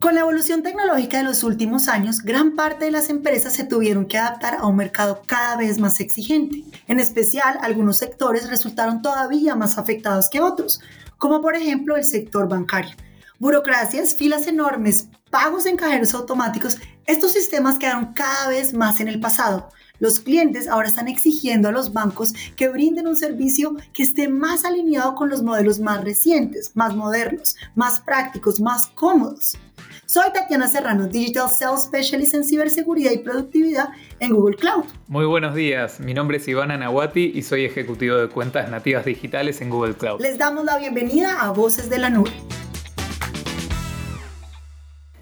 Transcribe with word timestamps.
Con 0.00 0.14
la 0.14 0.22
evolución 0.22 0.64
tecnológica 0.64 1.18
de 1.18 1.22
los 1.22 1.44
últimos 1.44 1.86
años, 1.86 2.22
gran 2.22 2.56
parte 2.56 2.86
de 2.86 2.90
las 2.90 3.08
empresas 3.08 3.52
se 3.52 3.62
tuvieron 3.62 4.06
que 4.06 4.18
adaptar 4.18 4.56
a 4.56 4.66
un 4.66 4.74
mercado 4.74 5.22
cada 5.26 5.56
vez 5.56 5.78
más 5.78 6.00
exigente. 6.00 6.64
En 6.88 6.98
especial, 6.98 7.58
algunos 7.62 7.98
sectores 7.98 8.50
resultaron 8.50 9.00
todavía 9.00 9.54
más 9.54 9.78
afectados 9.78 10.28
que 10.28 10.40
otros, 10.40 10.80
como 11.16 11.40
por 11.40 11.54
ejemplo 11.54 11.96
el 11.96 12.04
sector 12.04 12.48
bancario. 12.48 12.96
Burocracias, 13.38 14.16
filas 14.16 14.48
enormes, 14.48 15.06
pagos 15.30 15.66
en 15.66 15.76
cajeros 15.76 16.14
automáticos, 16.14 16.78
estos 17.06 17.30
sistemas 17.32 17.78
quedaron 17.78 18.12
cada 18.12 18.48
vez 18.48 18.74
más 18.74 18.98
en 18.98 19.06
el 19.06 19.20
pasado. 19.20 19.68
Los 20.00 20.18
clientes 20.18 20.66
ahora 20.66 20.88
están 20.88 21.08
exigiendo 21.08 21.68
a 21.68 21.72
los 21.72 21.92
bancos 21.92 22.32
que 22.56 22.70
brinden 22.70 23.06
un 23.06 23.16
servicio 23.16 23.76
que 23.92 24.02
esté 24.02 24.28
más 24.28 24.64
alineado 24.64 25.14
con 25.14 25.28
los 25.28 25.42
modelos 25.42 25.78
más 25.78 26.02
recientes, 26.02 26.72
más 26.74 26.96
modernos, 26.96 27.54
más 27.74 28.00
prácticos, 28.00 28.62
más 28.62 28.86
cómodos. 28.86 29.58
Soy 30.06 30.32
Tatiana 30.32 30.68
Serrano, 30.68 31.06
Digital 31.06 31.50
Sales 31.50 31.82
Specialist 31.82 32.34
en 32.34 32.44
ciberseguridad 32.44 33.12
y 33.12 33.18
productividad 33.18 33.90
en 34.20 34.32
Google 34.32 34.56
Cloud. 34.56 34.84
Muy 35.06 35.26
buenos 35.26 35.54
días, 35.54 36.00
mi 36.00 36.14
nombre 36.14 36.38
es 36.38 36.48
Ivana 36.48 36.78
Nawati 36.78 37.32
y 37.34 37.42
soy 37.42 37.66
ejecutivo 37.66 38.16
de 38.16 38.28
cuentas 38.28 38.70
nativas 38.70 39.04
digitales 39.04 39.60
en 39.60 39.68
Google 39.68 39.94
Cloud. 39.94 40.22
Les 40.22 40.38
damos 40.38 40.64
la 40.64 40.78
bienvenida 40.78 41.42
a 41.42 41.50
Voces 41.50 41.90
de 41.90 41.98
la 41.98 42.08
Nube. 42.08 42.32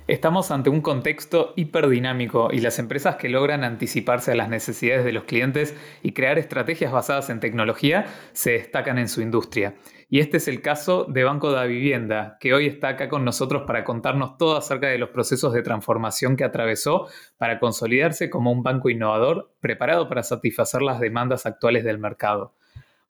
Estamos 0.08 0.50
ante 0.50 0.70
un 0.70 0.80
contexto 0.80 1.52
hiperdinámico 1.54 2.48
y 2.50 2.60
las 2.60 2.78
empresas 2.78 3.16
que 3.16 3.28
logran 3.28 3.62
anticiparse 3.62 4.32
a 4.32 4.36
las 4.36 4.48
necesidades 4.48 5.04
de 5.04 5.12
los 5.12 5.24
clientes 5.24 5.76
y 6.02 6.12
crear 6.12 6.38
estrategias 6.38 6.90
basadas 6.90 7.28
en 7.28 7.40
tecnología 7.40 8.06
se 8.32 8.52
destacan 8.52 8.96
en 8.96 9.10
su 9.10 9.20
industria. 9.20 9.74
Y 10.08 10.20
este 10.20 10.38
es 10.38 10.48
el 10.48 10.62
caso 10.62 11.04
de 11.04 11.24
Banco 11.24 11.52
da 11.52 11.64
Vivienda, 11.64 12.38
que 12.40 12.54
hoy 12.54 12.68
está 12.68 12.88
acá 12.88 13.10
con 13.10 13.22
nosotros 13.22 13.64
para 13.66 13.84
contarnos 13.84 14.38
todo 14.38 14.56
acerca 14.56 14.86
de 14.86 14.96
los 14.96 15.10
procesos 15.10 15.52
de 15.52 15.60
transformación 15.60 16.38
que 16.38 16.44
atravesó 16.44 17.08
para 17.36 17.60
consolidarse 17.60 18.30
como 18.30 18.50
un 18.50 18.62
banco 18.62 18.88
innovador 18.88 19.52
preparado 19.60 20.08
para 20.08 20.22
satisfacer 20.22 20.80
las 20.80 21.00
demandas 21.00 21.44
actuales 21.44 21.84
del 21.84 21.98
mercado. 21.98 22.54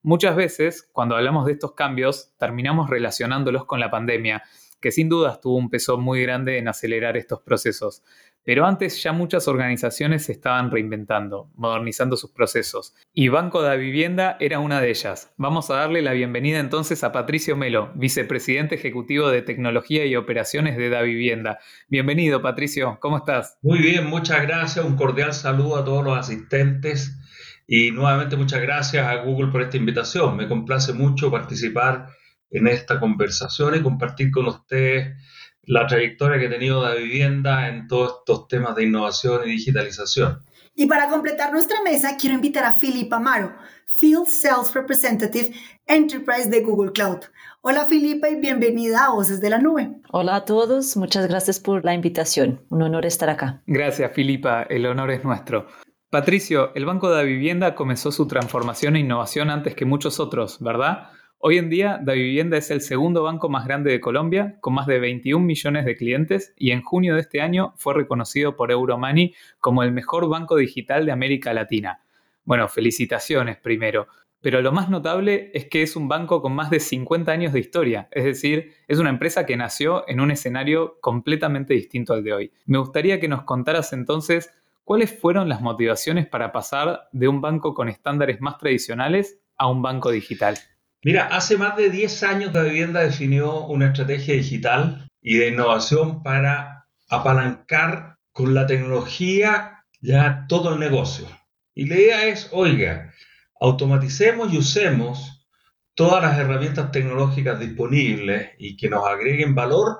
Muchas 0.01 0.35
veces, 0.35 0.89
cuando 0.91 1.15
hablamos 1.15 1.45
de 1.45 1.53
estos 1.53 1.73
cambios, 1.75 2.33
terminamos 2.37 2.89
relacionándolos 2.89 3.63
con 3.63 3.79
la 3.79 3.89
pandemia 3.89 4.43
que 4.79 4.91
sin 4.91 5.09
dudas 5.09 5.41
tuvo 5.41 5.57
un 5.57 5.69
peso 5.69 5.97
muy 5.97 6.21
grande 6.21 6.57
en 6.57 6.67
acelerar 6.67 7.17
estos 7.17 7.41
procesos. 7.41 8.03
Pero 8.45 8.65
antes 8.65 9.03
ya 9.03 9.11
muchas 9.11 9.47
organizaciones 9.47 10.25
se 10.25 10.31
estaban 10.31 10.71
reinventando, 10.71 11.51
modernizando 11.55 12.15
sus 12.17 12.31
procesos. 12.31 12.95
Y 13.13 13.27
Banco 13.27 13.61
de 13.61 13.77
Vivienda 13.77 14.37
era 14.39 14.59
una 14.59 14.81
de 14.81 14.89
ellas. 14.89 15.31
Vamos 15.37 15.69
a 15.69 15.75
darle 15.75 16.01
la 16.01 16.13
bienvenida 16.13 16.59
entonces 16.59 17.03
a 17.03 17.11
Patricio 17.11 17.55
Melo, 17.55 17.91
vicepresidente 17.95 18.75
ejecutivo 18.75 19.29
de 19.29 19.41
Tecnología 19.41 20.05
y 20.05 20.15
Operaciones 20.15 20.77
de 20.77 20.89
Da 20.89 21.01
Vivienda. 21.01 21.59
Bienvenido, 21.89 22.41
Patricio, 22.41 22.97
¿cómo 23.01 23.17
estás? 23.17 23.57
Muy 23.61 23.79
bien, 23.79 24.07
muchas 24.07 24.41
gracias. 24.41 24.83
Un 24.85 24.95
cordial 24.95 25.33
saludo 25.33 25.75
a 25.75 25.85
todos 25.85 26.03
los 26.03 26.17
asistentes. 26.17 27.19
Y 27.67 27.91
nuevamente 27.91 28.35
muchas 28.35 28.61
gracias 28.61 29.05
a 29.05 29.17
Google 29.17 29.51
por 29.51 29.61
esta 29.61 29.77
invitación. 29.77 30.35
Me 30.35 30.47
complace 30.47 30.93
mucho 30.93 31.29
participar 31.29 32.07
en 32.51 32.67
esta 32.67 32.99
conversación 32.99 33.75
y 33.75 33.81
compartir 33.81 34.31
con 34.31 34.47
ustedes 34.47 35.15
la 35.63 35.85
trayectoria 35.85 36.39
que 36.39 36.45
he 36.45 36.49
tenido 36.49 36.83
de 36.83 36.97
vivienda 36.97 37.67
en 37.67 37.87
todos 37.87 38.19
estos 38.19 38.47
temas 38.47 38.75
de 38.75 38.85
innovación 38.85 39.41
y 39.45 39.51
digitalización. 39.51 40.43
Y 40.75 40.87
para 40.87 41.09
completar 41.09 41.51
nuestra 41.51 41.81
mesa, 41.83 42.15
quiero 42.17 42.35
invitar 42.35 42.63
a 42.63 42.71
Filipa 42.71 43.17
Amaro, 43.17 43.53
Field 43.85 44.27
Sales 44.27 44.73
Representative 44.73 45.51
Enterprise 45.85 46.49
de 46.49 46.61
Google 46.61 46.91
Cloud. 46.91 47.19
Hola 47.61 47.85
Filipa 47.85 48.29
y 48.29 48.35
bienvenida 48.39 49.05
a 49.05 49.11
Voces 49.11 49.41
de 49.41 49.49
la 49.49 49.59
Nube. 49.59 49.91
Hola 50.11 50.37
a 50.37 50.45
todos, 50.45 50.95
muchas 50.95 51.27
gracias 51.27 51.59
por 51.59 51.83
la 51.83 51.93
invitación. 51.93 52.61
Un 52.69 52.81
honor 52.83 53.05
estar 53.05 53.29
acá. 53.29 53.61
Gracias 53.67 54.11
Filipa, 54.13 54.63
el 54.63 54.85
honor 54.85 55.11
es 55.11 55.23
nuestro. 55.23 55.67
Patricio, 56.09 56.71
el 56.73 56.85
Banco 56.85 57.09
de 57.09 57.17
la 57.17 57.23
Vivienda 57.23 57.75
comenzó 57.75 58.11
su 58.11 58.27
transformación 58.27 58.95
e 58.95 59.01
innovación 59.01 59.49
antes 59.49 59.75
que 59.75 59.85
muchos 59.85 60.19
otros, 60.19 60.59
¿verdad? 60.61 61.09
Hoy 61.41 61.57
en 61.57 61.69
día, 61.69 62.01
Da 62.03 62.11
Vivienda 62.11 62.57
es 62.57 62.69
el 62.69 62.81
segundo 62.81 63.23
banco 63.23 63.47
más 63.47 63.65
grande 63.65 63.91
de 63.91 64.01
Colombia, 64.01 64.57
con 64.59 64.73
más 64.73 64.87
de 64.87 64.99
21 64.99 65.45
millones 65.45 65.85
de 65.85 65.95
clientes, 65.95 66.53
y 66.57 66.71
en 66.71 66.81
junio 66.81 67.15
de 67.15 67.21
este 67.21 67.39
año 67.39 67.73
fue 67.77 67.93
reconocido 67.93 68.57
por 68.57 68.71
Euromoney 68.71 69.33
como 69.61 69.81
el 69.81 69.93
mejor 69.93 70.27
banco 70.27 70.57
digital 70.57 71.05
de 71.05 71.13
América 71.13 71.53
Latina. 71.53 72.01
Bueno, 72.43 72.67
felicitaciones 72.67 73.55
primero. 73.55 74.09
Pero 74.41 74.61
lo 74.61 74.73
más 74.73 74.89
notable 74.89 75.49
es 75.53 75.67
que 75.67 75.81
es 75.81 75.95
un 75.95 76.09
banco 76.09 76.41
con 76.41 76.53
más 76.53 76.69
de 76.71 76.81
50 76.81 77.31
años 77.31 77.53
de 77.53 77.61
historia, 77.61 78.09
es 78.11 78.25
decir, 78.25 78.73
es 78.89 78.99
una 78.99 79.09
empresa 79.09 79.45
que 79.45 79.55
nació 79.55 80.03
en 80.09 80.19
un 80.19 80.31
escenario 80.31 80.97
completamente 80.99 81.73
distinto 81.73 82.13
al 82.13 82.25
de 82.25 82.33
hoy. 82.33 82.51
Me 82.65 82.79
gustaría 82.79 83.21
que 83.21 83.29
nos 83.29 83.43
contaras 83.43 83.93
entonces 83.93 84.51
cuáles 84.83 85.17
fueron 85.17 85.47
las 85.47 85.61
motivaciones 85.61 86.27
para 86.27 86.51
pasar 86.51 87.07
de 87.13 87.29
un 87.29 87.39
banco 87.39 87.73
con 87.73 87.87
estándares 87.87 88.41
más 88.41 88.57
tradicionales 88.57 89.39
a 89.55 89.67
un 89.67 89.81
banco 89.81 90.11
digital. 90.11 90.57
Mira, 91.01 91.27
hace 91.27 91.57
más 91.57 91.77
de 91.77 91.89
10 91.89 92.23
años 92.23 92.53
la 92.53 92.63
vivienda 92.63 92.99
definió 92.99 93.65
una 93.65 93.87
estrategia 93.87 94.33
digital 94.33 95.07
y 95.21 95.37
de 95.37 95.47
innovación 95.47 96.23
para 96.23 96.87
apalancar 97.09 98.17
con 98.33 98.53
la 98.53 98.67
tecnología 98.67 99.85
ya 100.01 100.45
todo 100.49 100.73
el 100.73 100.79
negocio. 100.79 101.25
Y 101.73 101.85
la 101.85 101.95
idea 101.95 102.25
es, 102.27 102.49
oiga, 102.51 103.13
automaticemos 103.61 104.51
y 104.51 104.57
usemos 104.57 105.47
todas 105.93 106.21
las 106.21 106.37
herramientas 106.37 106.91
tecnológicas 106.91 107.59
disponibles 107.59 108.51
y 108.57 108.75
que 108.75 108.89
nos 108.89 109.05
agreguen 109.05 109.55
valor 109.55 109.99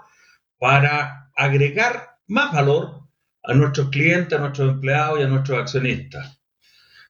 para 0.58 1.32
agregar 1.36 2.18
más 2.28 2.52
valor 2.52 3.08
a 3.44 3.54
nuestros 3.54 3.90
clientes, 3.90 4.38
a 4.38 4.42
nuestros 4.42 4.74
empleados 4.74 5.20
y 5.20 5.24
a 5.24 5.28
nuestros 5.28 5.60
accionistas. 5.60 6.42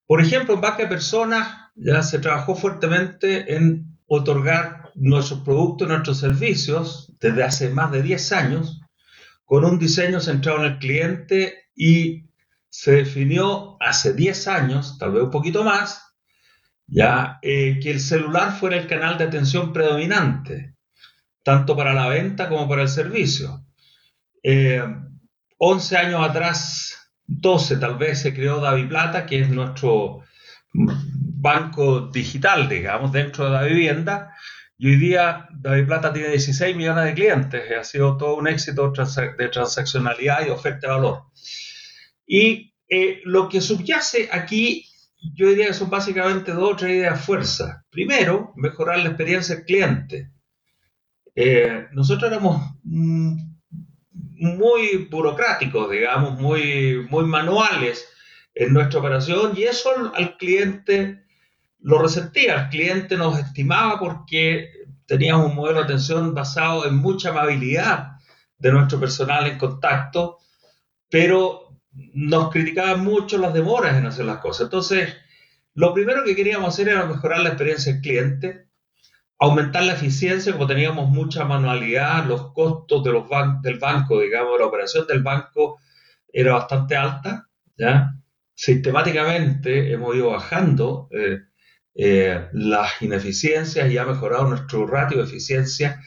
Por 0.06 0.22
ejemplo, 0.22 0.54
en 0.54 0.62
Banca 0.62 0.84
de 0.84 0.88
Personas 0.88 1.69
ya 1.80 2.04
se 2.04 2.20
trabajó 2.20 2.56
fuertemente 2.56 3.56
en 3.56 3.98
otorgar 4.08 4.92
nuestros 4.96 5.42
productos, 5.42 5.88
nuestros 5.88 6.20
servicios 6.20 7.14
desde 7.20 7.44
hace 7.44 7.70
más 7.70 7.92
de 7.92 8.02
10 8.02 8.32
años 8.34 8.82
con 9.46 9.66
un 9.66 9.80
diseño 9.80 10.20
centrado 10.20 10.60
en 10.60 10.74
el 10.74 10.80
cliente 10.80 11.70
y 11.76 12.26
se 12.70 12.92
definió 12.92 13.78
hace 13.80 14.14
10 14.14 14.48
años, 14.48 14.98
tal 15.00 15.12
vez 15.14 15.24
un 15.24 15.32
poquito 15.32 15.64
más, 15.64 16.16
ya 16.86 17.40
eh, 17.42 17.80
que 17.82 17.92
el 17.92 18.00
celular 18.00 18.52
fuera 18.60 18.78
el 18.78 18.88
canal 18.88 19.18
de 19.18 19.24
atención 19.24 19.74
predominante, 19.74 20.76
tanto 21.44 21.76
para 21.76 21.94
la 21.94 22.08
venta 22.10 22.50
como 22.50 22.68
para 22.68 22.84
el 22.84 22.90
servicio. 22.90 23.66
11 24.44 25.96
eh, 25.96 25.98
años 25.98 26.22
atrás, 26.22 27.12
12 27.26 27.78
tal 27.78 27.98
vez, 27.98 28.22
se 28.22 28.34
creó 28.34 28.60
Davi 28.60 28.88
Plata, 28.88 29.26
que 29.26 29.42
es 29.42 29.50
nuestro 29.50 30.24
banco 31.40 32.02
digital, 32.02 32.68
digamos, 32.68 33.12
dentro 33.12 33.46
de 33.46 33.52
la 33.52 33.64
vivienda. 33.64 34.36
Y 34.78 34.88
hoy 34.88 34.98
día 34.98 35.48
David 35.52 35.88
Plata 35.88 36.14
tiene 36.14 36.30
16 36.30 36.76
millones 36.76 37.06
de 37.06 37.14
clientes. 37.14 37.64
Ha 37.78 37.84
sido 37.84 38.18
todo 38.18 38.36
un 38.36 38.48
éxito 38.48 38.92
de 39.38 39.50
transaccionalidad 39.50 40.46
y 40.46 40.50
oferta 40.50 40.88
de 40.88 40.94
valor. 40.94 41.24
Y 42.26 42.74
eh, 42.88 43.22
lo 43.26 43.50
que 43.50 43.62
subyace 43.62 44.30
aquí, 44.32 44.86
yo 45.36 45.48
diría 45.50 45.68
que 45.68 45.74
son 45.74 45.90
básicamente 45.90 46.52
dos 46.52 46.74
o 46.74 46.76
tres 46.76 46.96
ideas 46.96 47.24
fuerza. 47.24 47.86
Primero, 47.90 48.54
mejorar 48.56 49.00
la 49.00 49.10
experiencia 49.10 49.56
del 49.56 49.66
cliente. 49.66 50.32
Eh, 51.36 51.88
nosotros 51.94 52.32
éramos 52.32 52.62
mm, 52.84 53.38
muy 54.40 55.08
burocráticos, 55.10 55.90
digamos, 55.92 56.40
muy, 56.40 57.06
muy 57.10 57.26
manuales 57.26 58.08
en 58.56 58.74
nuestra 58.74 59.00
operación 59.00 59.54
y 59.56 59.64
eso 59.64 59.90
al 60.14 60.38
cliente 60.38 61.24
lo 61.82 62.00
resentía. 62.02 62.64
El 62.64 62.70
cliente 62.70 63.18
nos 63.18 63.40
estimaba 63.40 64.00
porque 64.00 64.70
teníamos 65.06 65.48
un 65.48 65.56
modelo 65.56 65.80
de 65.80 65.86
atención 65.86 66.34
basado 66.34 66.86
en 66.86 66.96
mucha 66.96 67.30
amabilidad 67.30 68.14
de 68.58 68.72
nuestro 68.72 69.00
personal 69.00 69.48
en 69.48 69.58
contacto, 69.58 70.38
pero 71.10 71.80
nos 71.92 72.52
criticaban 72.52 73.04
mucho 73.04 73.38
las 73.38 73.54
demoras 73.54 73.96
en 73.96 74.06
hacer 74.06 74.26
las 74.26 74.38
cosas. 74.38 74.66
Entonces, 74.66 75.16
lo 75.74 75.94
primero 75.94 76.24
que 76.24 76.36
queríamos 76.36 76.74
hacer 76.74 76.90
era 76.90 77.06
mejorar 77.06 77.40
la 77.40 77.50
experiencia 77.50 77.94
del 77.94 78.02
cliente, 78.02 78.68
aumentar 79.40 79.84
la 79.84 79.94
eficiencia, 79.94 80.52
como 80.52 80.68
teníamos 80.68 81.10
mucha 81.10 81.46
manualidad, 81.46 82.26
los 82.26 82.52
costos 82.52 83.04
de 83.04 83.14
los 83.14 83.26
del 83.62 83.80
banco, 83.80 84.20
digamos, 84.20 84.60
la 84.60 84.66
operación 84.66 85.08
del 85.08 85.24
banco 85.24 85.80
era 86.32 86.54
bastante 86.54 86.96
alta, 86.96 87.48
¿ya? 87.78 88.14
Sistemáticamente 88.54 89.94
hemos 89.94 90.16
ido 90.16 90.32
bajando 90.32 91.08
eh, 91.12 91.40
eh, 92.02 92.48
las 92.54 93.02
ineficiencias 93.02 93.92
y 93.92 93.98
ha 93.98 94.06
mejorado 94.06 94.48
nuestro 94.48 94.88
ratio 94.88 95.18
de 95.18 95.26
eficiencia. 95.26 96.02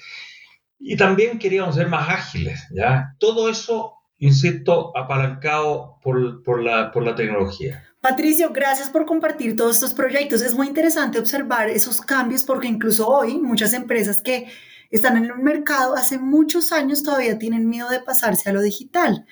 Y 0.79 0.97
también 0.97 1.39
queríamos 1.39 1.75
ser 1.75 1.89
más 1.89 2.09
ágiles, 2.09 2.67
¿ya? 2.71 3.15
Todo 3.19 3.51
eso, 3.51 3.93
insisto, 4.17 4.97
apalancado 4.97 5.99
por, 6.03 6.43
por, 6.43 6.63
la, 6.63 6.91
por 6.91 7.05
la 7.05 7.15
tecnología. 7.15 7.85
Patricio, 8.01 8.53
gracias 8.55 8.89
por 8.89 9.05
compartir 9.05 9.55
todos 9.55 9.75
estos 9.77 9.93
proyectos. 9.93 10.41
Es 10.41 10.55
muy 10.55 10.67
interesante 10.67 11.19
observar 11.19 11.69
esos 11.69 12.01
cambios 12.01 12.43
porque 12.45 12.69
incluso 12.69 13.07
hoy 13.07 13.39
muchas 13.39 13.75
empresas 13.75 14.23
que 14.23 14.47
están 14.91 15.19
en 15.19 15.27
el 15.27 15.37
mercado 15.37 15.95
hace 15.95 16.19
muchos 16.19 16.73
años 16.73 17.03
todavía 17.03 17.39
tienen 17.39 17.69
miedo 17.69 17.91
de 17.91 18.01
pasarse 18.01 18.49
a 18.49 18.55
lo 18.55 18.63
digital. 18.63 19.27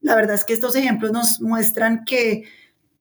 La 0.00 0.14
verdad 0.14 0.36
es 0.36 0.44
que 0.46 0.54
estos 0.54 0.74
ejemplos 0.74 1.12
nos 1.12 1.42
muestran 1.42 2.06
que 2.06 2.44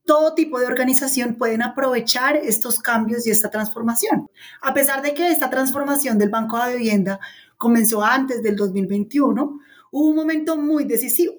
todo 0.07 0.33
tipo 0.33 0.59
de 0.59 0.65
organización 0.65 1.35
pueden 1.35 1.61
aprovechar 1.61 2.35
estos 2.35 2.79
cambios 2.79 3.27
y 3.27 3.29
esta 3.29 3.51
transformación. 3.51 4.27
A 4.61 4.73
pesar 4.73 5.03
de 5.03 5.13
que 5.13 5.29
esta 5.29 5.51
transformación 5.51 6.17
del 6.17 6.29
Banco 6.29 6.57
de 6.57 6.77
Vivienda 6.77 7.19
comenzó 7.57 8.03
antes 8.03 8.41
del 8.41 8.55
2021, 8.55 9.59
hubo 9.91 10.09
un 10.09 10.15
momento 10.15 10.57
muy 10.57 10.85
decisivo 10.85 11.35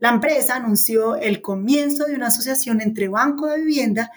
la 0.00 0.10
empresa 0.10 0.54
anunció 0.54 1.16
el 1.16 1.42
comienzo 1.42 2.04
de 2.04 2.14
una 2.14 2.28
asociación 2.28 2.80
entre 2.80 3.08
Banco 3.08 3.46
de 3.46 3.58
Vivienda 3.58 4.12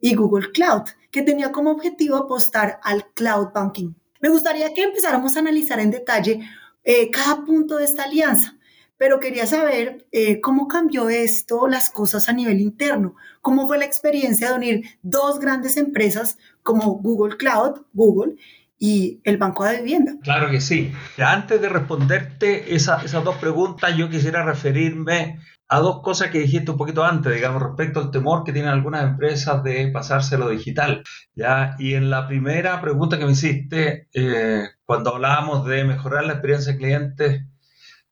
y 0.00 0.14
Google 0.14 0.50
Cloud, 0.50 0.84
que 1.10 1.22
tenía 1.22 1.52
como 1.52 1.72
objetivo 1.72 2.16
apostar 2.16 2.80
al 2.82 3.06
cloud 3.12 3.48
banking. 3.52 3.92
Me 4.20 4.30
gustaría 4.30 4.72
que 4.72 4.84
empezáramos 4.84 5.36
a 5.36 5.40
analizar 5.40 5.78
en 5.78 5.90
detalle 5.90 6.40
eh, 6.84 7.10
cada 7.10 7.44
punto 7.44 7.76
de 7.76 7.84
esta 7.84 8.04
alianza, 8.04 8.55
pero 8.98 9.20
quería 9.20 9.46
saber 9.46 10.06
eh, 10.12 10.40
cómo 10.40 10.68
cambió 10.68 11.08
esto 11.08 11.68
las 11.68 11.90
cosas 11.90 12.28
a 12.28 12.32
nivel 12.32 12.60
interno, 12.60 13.14
cómo 13.42 13.66
fue 13.66 13.78
la 13.78 13.84
experiencia 13.84 14.48
de 14.50 14.54
unir 14.54 14.84
dos 15.02 15.38
grandes 15.38 15.76
empresas 15.76 16.38
como 16.62 16.98
Google 16.98 17.36
Cloud, 17.36 17.82
Google, 17.92 18.36
y 18.78 19.20
el 19.24 19.38
Banco 19.38 19.64
de 19.64 19.78
Vivienda. 19.78 20.12
Claro 20.22 20.50
que 20.50 20.60
sí. 20.60 20.92
Antes 21.18 21.60
de 21.60 21.68
responderte 21.68 22.74
esas 22.74 23.10
dos 23.24 23.36
preguntas, 23.36 23.96
yo 23.96 24.10
quisiera 24.10 24.44
referirme 24.44 25.40
a 25.68 25.80
dos 25.80 26.00
cosas 26.02 26.30
que 26.30 26.38
dijiste 26.38 26.70
un 26.70 26.76
poquito 26.76 27.04
antes, 27.04 27.34
digamos, 27.34 27.60
respecto 27.62 28.00
al 28.00 28.10
temor 28.10 28.44
que 28.44 28.52
tienen 28.52 28.70
algunas 28.70 29.04
empresas 29.04 29.62
de 29.64 29.88
pasarse 29.88 30.38
lo 30.38 30.48
digital. 30.48 31.02
¿ya? 31.34 31.74
Y 31.78 31.94
en 31.94 32.10
la 32.10 32.28
primera 32.28 32.80
pregunta 32.80 33.18
que 33.18 33.24
me 33.24 33.32
hiciste, 33.32 34.08
eh, 34.12 34.68
cuando 34.84 35.14
hablábamos 35.14 35.66
de 35.66 35.84
mejorar 35.84 36.24
la 36.24 36.34
experiencia 36.34 36.72
de 36.72 36.78
clientes, 36.78 37.42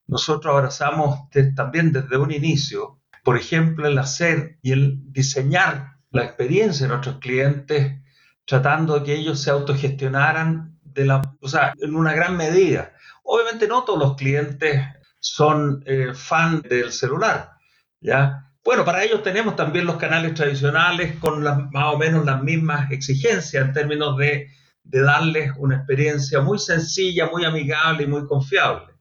nosotros 0.06 0.54
abrazamos 0.54 1.28
también 1.54 1.92
desde 1.92 2.16
un 2.16 2.30
inicio, 2.30 3.00
por 3.22 3.36
ejemplo, 3.36 3.88
el 3.88 3.98
hacer 3.98 4.58
y 4.62 4.72
el 4.72 4.98
diseñar 5.12 5.96
la 6.10 6.24
experiencia 6.24 6.86
de 6.86 6.92
nuestros 6.92 7.18
clientes 7.18 8.00
tratando 8.44 8.98
de 8.98 9.04
que 9.04 9.14
ellos 9.14 9.40
se 9.40 9.50
autogestionaran 9.50 10.78
de 10.82 11.06
la, 11.06 11.22
o 11.40 11.48
sea, 11.48 11.72
en 11.80 11.96
una 11.96 12.12
gran 12.14 12.36
medida. 12.36 12.92
Obviamente 13.22 13.66
no 13.66 13.84
todos 13.84 13.98
los 13.98 14.16
clientes 14.16 14.80
son 15.18 15.82
eh, 15.86 16.12
fan 16.14 16.60
del 16.62 16.92
celular, 16.92 17.52
¿ya? 18.00 18.50
Bueno, 18.62 18.84
para 18.84 19.02
ellos 19.02 19.22
tenemos 19.22 19.56
también 19.56 19.86
los 19.86 19.96
canales 19.96 20.34
tradicionales 20.34 21.18
con 21.18 21.42
más 21.42 21.94
o 21.94 21.98
menos 21.98 22.24
las 22.24 22.42
mismas 22.42 22.90
exigencias 22.90 23.66
en 23.66 23.72
términos 23.72 24.16
de, 24.16 24.48
de 24.82 25.02
darles 25.02 25.52
una 25.56 25.76
experiencia 25.76 26.40
muy 26.40 26.58
sencilla, 26.58 27.28
muy 27.30 27.44
amigable 27.44 28.04
y 28.04 28.06
muy 28.06 28.26
confiable. 28.26 28.93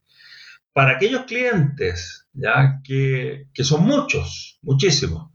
Para 0.74 0.94
aquellos 0.94 1.26
clientes, 1.26 2.28
ya 2.34 2.82
que, 2.84 3.48
que 3.54 3.64
son 3.64 3.84
muchos, 3.84 4.60
muchísimos, 4.64 5.30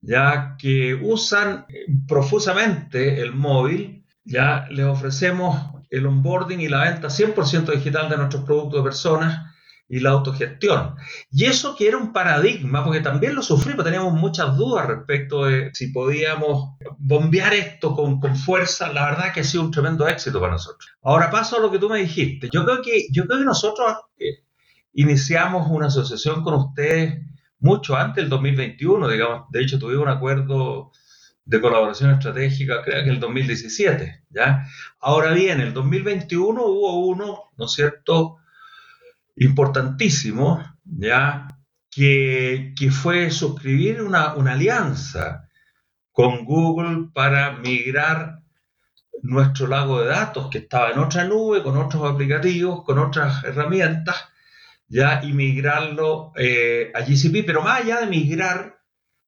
ya 0.00 0.56
que 0.58 0.94
usan 0.94 1.66
profusamente 2.06 3.20
el 3.20 3.34
móvil, 3.34 4.04
ya 4.24 4.66
les 4.70 4.86
ofrecemos 4.86 5.72
el 5.90 6.06
onboarding 6.06 6.60
y 6.60 6.68
la 6.68 6.84
venta 6.84 7.08
100% 7.08 7.72
digital 7.72 8.08
de 8.08 8.16
nuestros 8.16 8.44
productos 8.44 8.80
de 8.80 8.84
personas 8.84 9.50
y 9.88 9.98
la 9.98 10.10
autogestión. 10.10 10.94
Y 11.32 11.46
eso 11.46 11.74
que 11.74 11.88
era 11.88 11.96
un 11.96 12.12
paradigma, 12.12 12.84
porque 12.84 13.00
también 13.00 13.34
lo 13.34 13.42
sufrimos, 13.42 13.84
teníamos 13.84 14.12
muchas 14.14 14.56
dudas 14.56 14.86
respecto 14.86 15.46
de 15.46 15.70
si 15.74 15.88
podíamos 15.88 16.76
bombear 16.96 17.52
esto 17.54 17.96
con, 17.96 18.20
con, 18.20 18.36
fuerza, 18.36 18.92
la 18.92 19.06
verdad 19.06 19.32
que 19.34 19.40
ha 19.40 19.44
sido 19.44 19.64
un 19.64 19.72
tremendo 19.72 20.06
éxito 20.06 20.40
para 20.40 20.52
nosotros. 20.52 20.88
Ahora 21.02 21.28
paso 21.28 21.56
a 21.56 21.60
lo 21.60 21.72
que 21.72 21.80
tú 21.80 21.90
me 21.90 21.98
dijiste. 21.98 22.48
Yo 22.52 22.64
creo 22.64 22.80
que, 22.82 23.08
yo 23.10 23.26
creo 23.26 23.40
que 23.40 23.44
nosotros 23.44 23.96
eh, 24.16 24.44
iniciamos 24.92 25.68
una 25.70 25.86
asociación 25.86 26.42
con 26.42 26.54
ustedes 26.54 27.20
mucho 27.58 27.96
antes 27.96 28.24
del 28.24 28.30
2021, 28.30 29.08
digamos. 29.08 29.50
De 29.50 29.62
hecho, 29.62 29.78
tuvimos 29.78 30.04
un 30.04 30.10
acuerdo 30.10 30.92
de 31.44 31.60
colaboración 31.60 32.12
estratégica, 32.12 32.82
creo 32.82 33.04
que 33.04 33.10
el 33.10 33.20
2017, 33.20 34.24
¿ya? 34.30 34.66
Ahora 35.00 35.32
bien, 35.32 35.60
el 35.60 35.72
2021 35.72 36.62
hubo 36.64 37.06
uno, 37.06 37.44
¿no 37.56 37.64
es 37.64 37.72
cierto?, 37.72 38.36
importantísimo, 39.36 40.62
¿ya?, 40.84 41.48
que, 41.90 42.72
que 42.78 42.90
fue 42.92 43.30
suscribir 43.30 44.00
una, 44.00 44.34
una 44.34 44.52
alianza 44.52 45.48
con 46.12 46.44
Google 46.44 47.08
para 47.12 47.52
migrar 47.56 48.42
nuestro 49.22 49.66
lago 49.66 50.00
de 50.00 50.06
datos, 50.06 50.48
que 50.50 50.58
estaba 50.58 50.90
en 50.90 50.98
otra 50.98 51.24
nube, 51.24 51.62
con 51.62 51.76
otros 51.76 52.10
aplicativos, 52.10 52.84
con 52.84 52.98
otras 52.98 53.42
herramientas, 53.44 54.29
ya 54.90 55.20
y 55.22 55.32
migrarlo 55.32 56.32
eh, 56.36 56.90
a 56.94 57.00
GCP, 57.00 57.46
pero 57.46 57.62
más 57.62 57.80
allá 57.80 58.00
de 58.00 58.06
migrar 58.08 58.80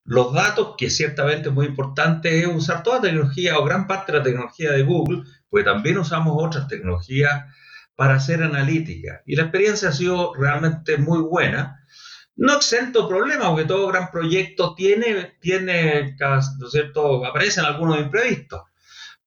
los 0.03 0.33
datos, 0.33 0.75
que 0.77 0.89
ciertamente 0.89 1.47
es 1.47 1.55
muy 1.55 1.65
importante, 1.67 2.41
es 2.41 2.47
usar 2.47 2.83
toda 2.83 2.97
la 2.97 3.03
tecnología 3.03 3.57
o 3.57 3.63
gran 3.63 3.87
parte 3.87 4.11
de 4.11 4.17
la 4.17 4.23
tecnología 4.23 4.71
de 4.71 4.83
Google, 4.83 5.23
pues 5.49 5.63
también 5.63 5.97
usamos 5.97 6.35
otras 6.37 6.67
tecnologías 6.67 7.45
para 7.95 8.15
hacer 8.15 8.43
analítica. 8.43 9.21
Y 9.25 9.37
la 9.37 9.43
experiencia 9.43 9.89
ha 9.89 9.93
sido 9.93 10.33
realmente 10.33 10.97
muy 10.97 11.19
buena. 11.21 11.79
No 12.35 12.55
exento 12.55 13.07
problemas, 13.07 13.47
porque 13.47 13.65
todo 13.65 13.87
gran 13.87 14.11
proyecto 14.11 14.75
tiene, 14.75 15.37
tiene 15.39 16.17
¿no 16.19 16.37
es 16.67 16.71
cierto?, 16.71 17.25
aparecen 17.25 17.63
algunos 17.63 17.99
imprevistos. 17.99 18.63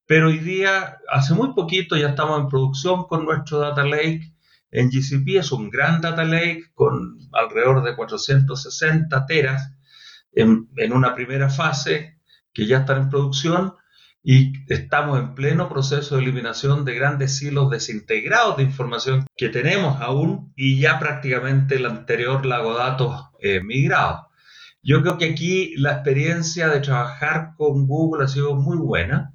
Pero 0.05 0.27
hoy 0.27 0.37
día, 0.37 0.99
hace 1.09 1.33
muy 1.33 1.53
poquito, 1.55 1.97
ya 1.97 2.09
estamos 2.09 2.39
en 2.39 2.49
producción 2.49 3.07
con 3.07 3.25
nuestro 3.25 3.59
Data 3.59 3.83
Lake 3.83 4.36
en 4.71 4.89
GCP 4.89 5.37
es 5.37 5.51
un 5.51 5.69
gran 5.69 6.01
data 6.01 6.23
lake 6.23 6.65
con 6.73 7.17
alrededor 7.33 7.83
de 7.83 7.95
460 7.95 9.25
teras 9.25 9.73
en, 10.33 10.67
una 10.91 11.15
primera 11.15 11.49
fase 11.49 12.19
que 12.53 12.65
ya 12.65 12.79
están 12.79 13.03
en 13.03 13.09
producción 13.09 13.73
y 14.23 14.53
estamos 14.71 15.19
en 15.19 15.35
pleno 15.35 15.69
proceso 15.69 16.15
de 16.15 16.23
eliminación 16.23 16.83
de 16.83 16.95
grandes 16.95 17.41
hilos 17.41 17.69
desintegrados 17.69 18.57
de 18.57 18.63
información 18.63 19.25
que 19.37 19.49
tenemos 19.49 20.01
aún 20.01 20.51
y 20.55 20.79
ya 20.79 20.99
prácticamente 20.99 21.75
el 21.75 21.85
anterior 21.85 22.45
lago 22.45 22.73
datos 22.73 23.29
eh, 23.39 23.61
migrado. 23.61 24.27
Yo 24.83 25.01
creo 25.01 25.17
que 25.17 25.31
aquí 25.31 25.75
la 25.77 25.93
experiencia 25.93 26.67
de 26.67 26.81
trabajar 26.81 27.53
con 27.57 27.87
Google 27.87 28.25
ha 28.25 28.27
sido 28.27 28.55
muy 28.55 28.77
buena. 28.77 29.33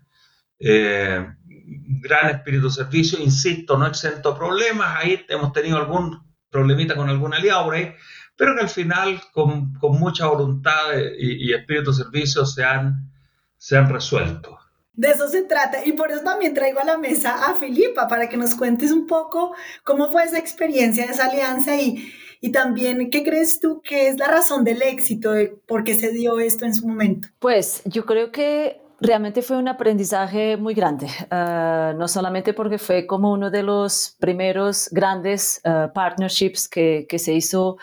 Eh, 0.58 1.26
gran 1.64 2.30
espíritu 2.30 2.66
de 2.66 2.72
servicio, 2.72 3.18
insisto, 3.20 3.76
no 3.76 3.86
exento 3.86 4.36
problemas, 4.36 4.96
ahí 4.98 5.24
hemos 5.28 5.52
tenido 5.52 5.76
algún 5.76 6.20
problemita 6.50 6.94
con 6.94 7.08
algún 7.08 7.32
aliado 7.34 7.64
por 7.64 7.74
ahí, 7.74 7.92
pero 8.36 8.54
que 8.54 8.62
al 8.62 8.68
final 8.68 9.20
con, 9.32 9.74
con 9.74 9.98
mucha 9.98 10.26
voluntad 10.26 10.92
y, 11.18 11.52
espíritu 11.52 11.90
de 11.90 11.96
servicio 11.96 12.44
se 12.44 12.64
han, 12.64 13.10
se 13.56 13.76
han 13.76 13.88
resuelto. 13.88 14.58
De 14.92 15.08
eso 15.08 15.26
se 15.28 15.42
trata 15.42 15.84
y 15.86 15.92
por 15.92 16.10
eso 16.10 16.22
también 16.22 16.52
traigo 16.52 16.80
a 16.80 16.84
la 16.84 16.98
mesa 16.98 17.46
a 17.46 17.54
Filipa 17.54 18.08
para 18.08 18.28
que 18.28 18.36
nos 18.36 18.54
cuentes 18.54 18.92
un 18.92 19.06
poco 19.06 19.54
cómo 19.84 20.10
fue 20.10 20.24
esa 20.24 20.38
experiencia, 20.38 21.04
esa 21.04 21.26
alianza 21.30 21.76
y, 21.76 22.12
y 22.42 22.52
también 22.52 23.08
qué 23.08 23.22
crees 23.22 23.58
tú 23.58 23.80
que 23.82 24.08
es 24.08 24.18
la 24.18 24.26
razón 24.26 24.64
del 24.64 24.82
éxito, 24.82 25.32
de 25.32 25.48
por 25.66 25.84
qué 25.84 25.94
se 25.94 26.12
dio 26.12 26.40
esto 26.40 26.66
en 26.66 26.74
su 26.74 26.86
momento. 26.86 27.28
Pues 27.38 27.82
yo 27.86 28.04
creo 28.04 28.32
que 28.32 28.81
Realmente 29.04 29.42
fue 29.42 29.56
un 29.56 29.66
aprendizaje 29.66 30.56
muy 30.56 30.74
grande, 30.74 31.08
ah, 31.28 31.92
no 31.96 32.06
solamente 32.06 32.54
porque 32.54 32.78
fue 32.78 33.04
como 33.04 33.32
uno 33.32 33.50
de 33.50 33.64
los 33.64 34.14
primeros 34.20 34.88
grandes 34.92 35.60
ah, 35.64 35.90
partnerships 35.92 36.68
que, 36.68 37.06
que, 37.08 37.18
se 37.18 37.32
hizo 37.32 37.78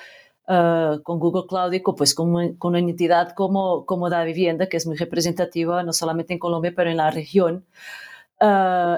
ah, 0.48 0.98
con 1.04 1.20
Google 1.20 1.44
Cloud 1.46 1.74
y 1.74 1.82
pues 1.82 2.16
con, 2.16 2.56
con, 2.56 2.70
una 2.70 2.80
entidad 2.80 3.34
como, 3.36 3.86
como 3.86 4.10
Da 4.10 4.24
Vivienda, 4.24 4.68
que 4.68 4.78
es 4.78 4.88
muy 4.88 4.96
representativa 4.96 5.84
no 5.84 5.92
solamente 5.92 6.32
en 6.32 6.40
Colombia, 6.40 6.72
pero 6.74 6.90
en 6.90 6.98
la 6.98 7.12
región. 7.12 7.66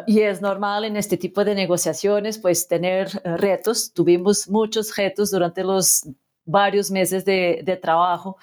y 0.06 0.20
es 0.20 0.42
normal 0.42 0.86
en 0.86 0.98
este 0.98 1.18
tipo 1.18 1.44
de 1.44 1.56
negociaciones 1.56 2.38
pues 2.38 2.68
tener 2.68 3.10
retos. 3.24 3.94
Tuvimos 3.94 4.48
muchos 4.48 4.96
retos 4.96 5.32
durante 5.32 5.63
los 5.63 6.08
varios 6.46 6.92
meses 6.92 7.25
de, 7.25 7.62
de 7.63 7.78
trabajo, 7.78 8.38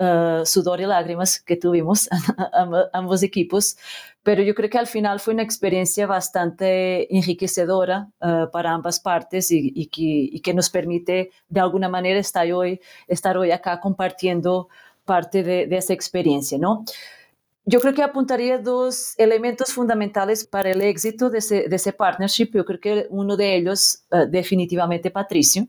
uh, 0.00 0.44
sudor 0.44 0.80
y 0.80 0.86
lágrimas 0.86 1.40
que 1.40 1.56
tuvimos 1.56 2.08
ambos 2.92 3.22
equipos, 3.22 3.76
pero 4.22 4.42
yo 4.42 4.54
creo 4.54 4.68
que 4.68 4.78
al 4.78 4.86
final 4.86 5.20
fue 5.20 5.34
una 5.34 5.42
experiencia 5.42 6.06
bastante 6.06 7.14
enriquecedora 7.14 8.08
uh, 8.20 8.50
para 8.50 8.72
ambas 8.72 8.98
partes 8.98 9.50
y, 9.50 9.86
que, 10.42 10.54
nos 10.54 10.70
permite 10.70 11.30
de 11.48 11.60
alguna 11.60 11.88
manera 11.88 12.18
estar 12.18 12.50
hoy, 12.52 12.80
estar 13.06 13.36
hoy 13.36 13.52
acá 13.52 13.80
compartiendo 13.80 14.68
parte 15.04 15.42
de, 15.42 15.66
de 15.66 15.76
esa 15.76 15.92
experiencia, 15.92 16.58
¿no? 16.58 16.84
Yo 17.66 17.78
creo 17.80 17.94
que 17.94 18.02
apuntaría 18.02 18.58
dos 18.58 19.14
elementos 19.18 19.72
fundamentales 19.72 20.44
para 20.44 20.70
el 20.70 20.80
éxito 20.80 21.30
de 21.30 21.38
ese, 21.38 21.68
de 21.68 21.76
ese 21.76 21.92
partnership. 21.92 22.50
Yo 22.52 22.64
creo 22.64 22.80
que 22.80 23.06
uno 23.10 23.36
de 23.36 23.54
ellos, 23.54 24.02
uh, 24.10 24.26
definitivamente, 24.28 25.10
Patricio, 25.10 25.68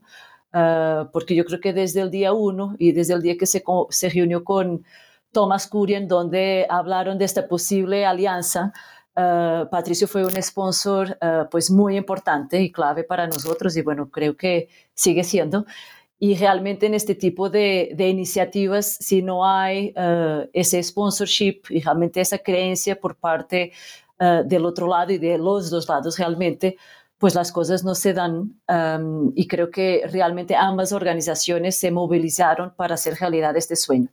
Ah, 0.52 1.08
porque 1.12 1.34
yo 1.34 1.44
creo 1.44 1.60
que 1.60 1.72
desde 1.72 2.00
el 2.00 2.10
día 2.10 2.32
uno 2.32 2.74
y 2.78 2.92
desde 2.92 3.14
el 3.14 3.22
día 3.22 3.36
que 3.38 3.46
se, 3.46 3.62
se 3.90 4.08
reunió 4.10 4.44
con, 4.44 4.84
Thomas 5.32 5.66
Curien, 5.66 6.06
donde 6.06 6.66
hablaron 6.68 7.18
de 7.18 7.24
esta 7.24 7.48
posible 7.48 8.04
alianza. 8.06 8.72
Uh, 9.14 9.68
Patricio 9.70 10.06
fue 10.06 10.24
un 10.24 10.42
sponsor 10.42 11.18
uh, 11.20 11.48
pues 11.50 11.70
muy 11.70 11.96
importante 11.96 12.62
y 12.62 12.72
clave 12.72 13.04
para 13.04 13.26
nosotros 13.26 13.76
y 13.76 13.82
bueno, 13.82 14.10
creo 14.10 14.36
que 14.36 14.68
sigue 14.94 15.24
siendo. 15.24 15.66
Y 16.18 16.36
realmente 16.36 16.86
en 16.86 16.94
este 16.94 17.14
tipo 17.14 17.50
de, 17.50 17.92
de 17.94 18.08
iniciativas, 18.08 18.86
si 18.86 19.22
no 19.22 19.44
hay 19.44 19.92
uh, 19.96 20.48
ese 20.52 20.82
sponsorship 20.82 21.62
y 21.70 21.80
realmente 21.80 22.20
esa 22.20 22.38
creencia 22.38 22.98
por 22.98 23.16
parte 23.16 23.72
del 24.44 24.66
otro 24.66 24.86
lado 24.86 25.10
y 25.10 25.18
de 25.18 25.36
los 25.36 25.68
dos 25.68 25.88
lados 25.88 26.16
realmente, 26.16 26.76
pues 27.22 27.36
las 27.36 27.52
cosas 27.52 27.84
no 27.84 27.94
se 27.94 28.14
dan 28.14 28.60
y 29.36 29.46
creo 29.46 29.70
que 29.70 30.02
realmente 30.10 30.56
ambas 30.56 30.90
organizaciones 30.92 31.78
se 31.78 31.92
movilizaron 31.92 32.74
para 32.74 32.96
hacer 32.96 33.14
realidad 33.14 33.56
este 33.56 33.76
sueño. 33.76 34.08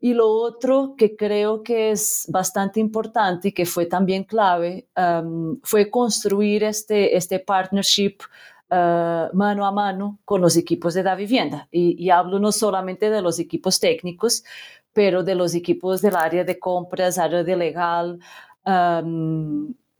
Y 0.00 0.14
lo 0.14 0.28
otro 0.28 0.96
que 0.98 1.14
creo 1.14 1.62
que 1.62 1.92
es 1.92 2.26
bastante 2.28 2.80
importante 2.80 3.46
y 3.46 3.52
que 3.52 3.64
fue 3.64 3.86
también 3.86 4.24
clave 4.24 4.88
fue 5.62 5.88
construir 5.88 6.64
este, 6.64 7.16
este 7.16 7.38
partnership 7.38 8.16
uh, 8.72 9.32
mano 9.36 9.64
a 9.64 9.70
mano 9.70 10.18
con 10.24 10.40
los 10.40 10.56
equipos 10.56 10.94
de 10.94 11.04
la 11.04 11.14
vivienda. 11.14 11.68
Y, 11.70 12.10
hablo 12.10 12.40
no 12.40 12.50
solamente 12.50 13.08
de 13.08 13.22
los 13.22 13.38
equipos 13.38 13.78
técnicos, 13.78 14.42
pero 14.92 15.22
de 15.22 15.36
los 15.36 15.54
equipos 15.54 16.02
del 16.02 16.16
área 16.16 16.42
de 16.42 16.58
compras, 16.58 17.18
área 17.18 17.44
de 17.44 17.54
legal. 17.54 18.18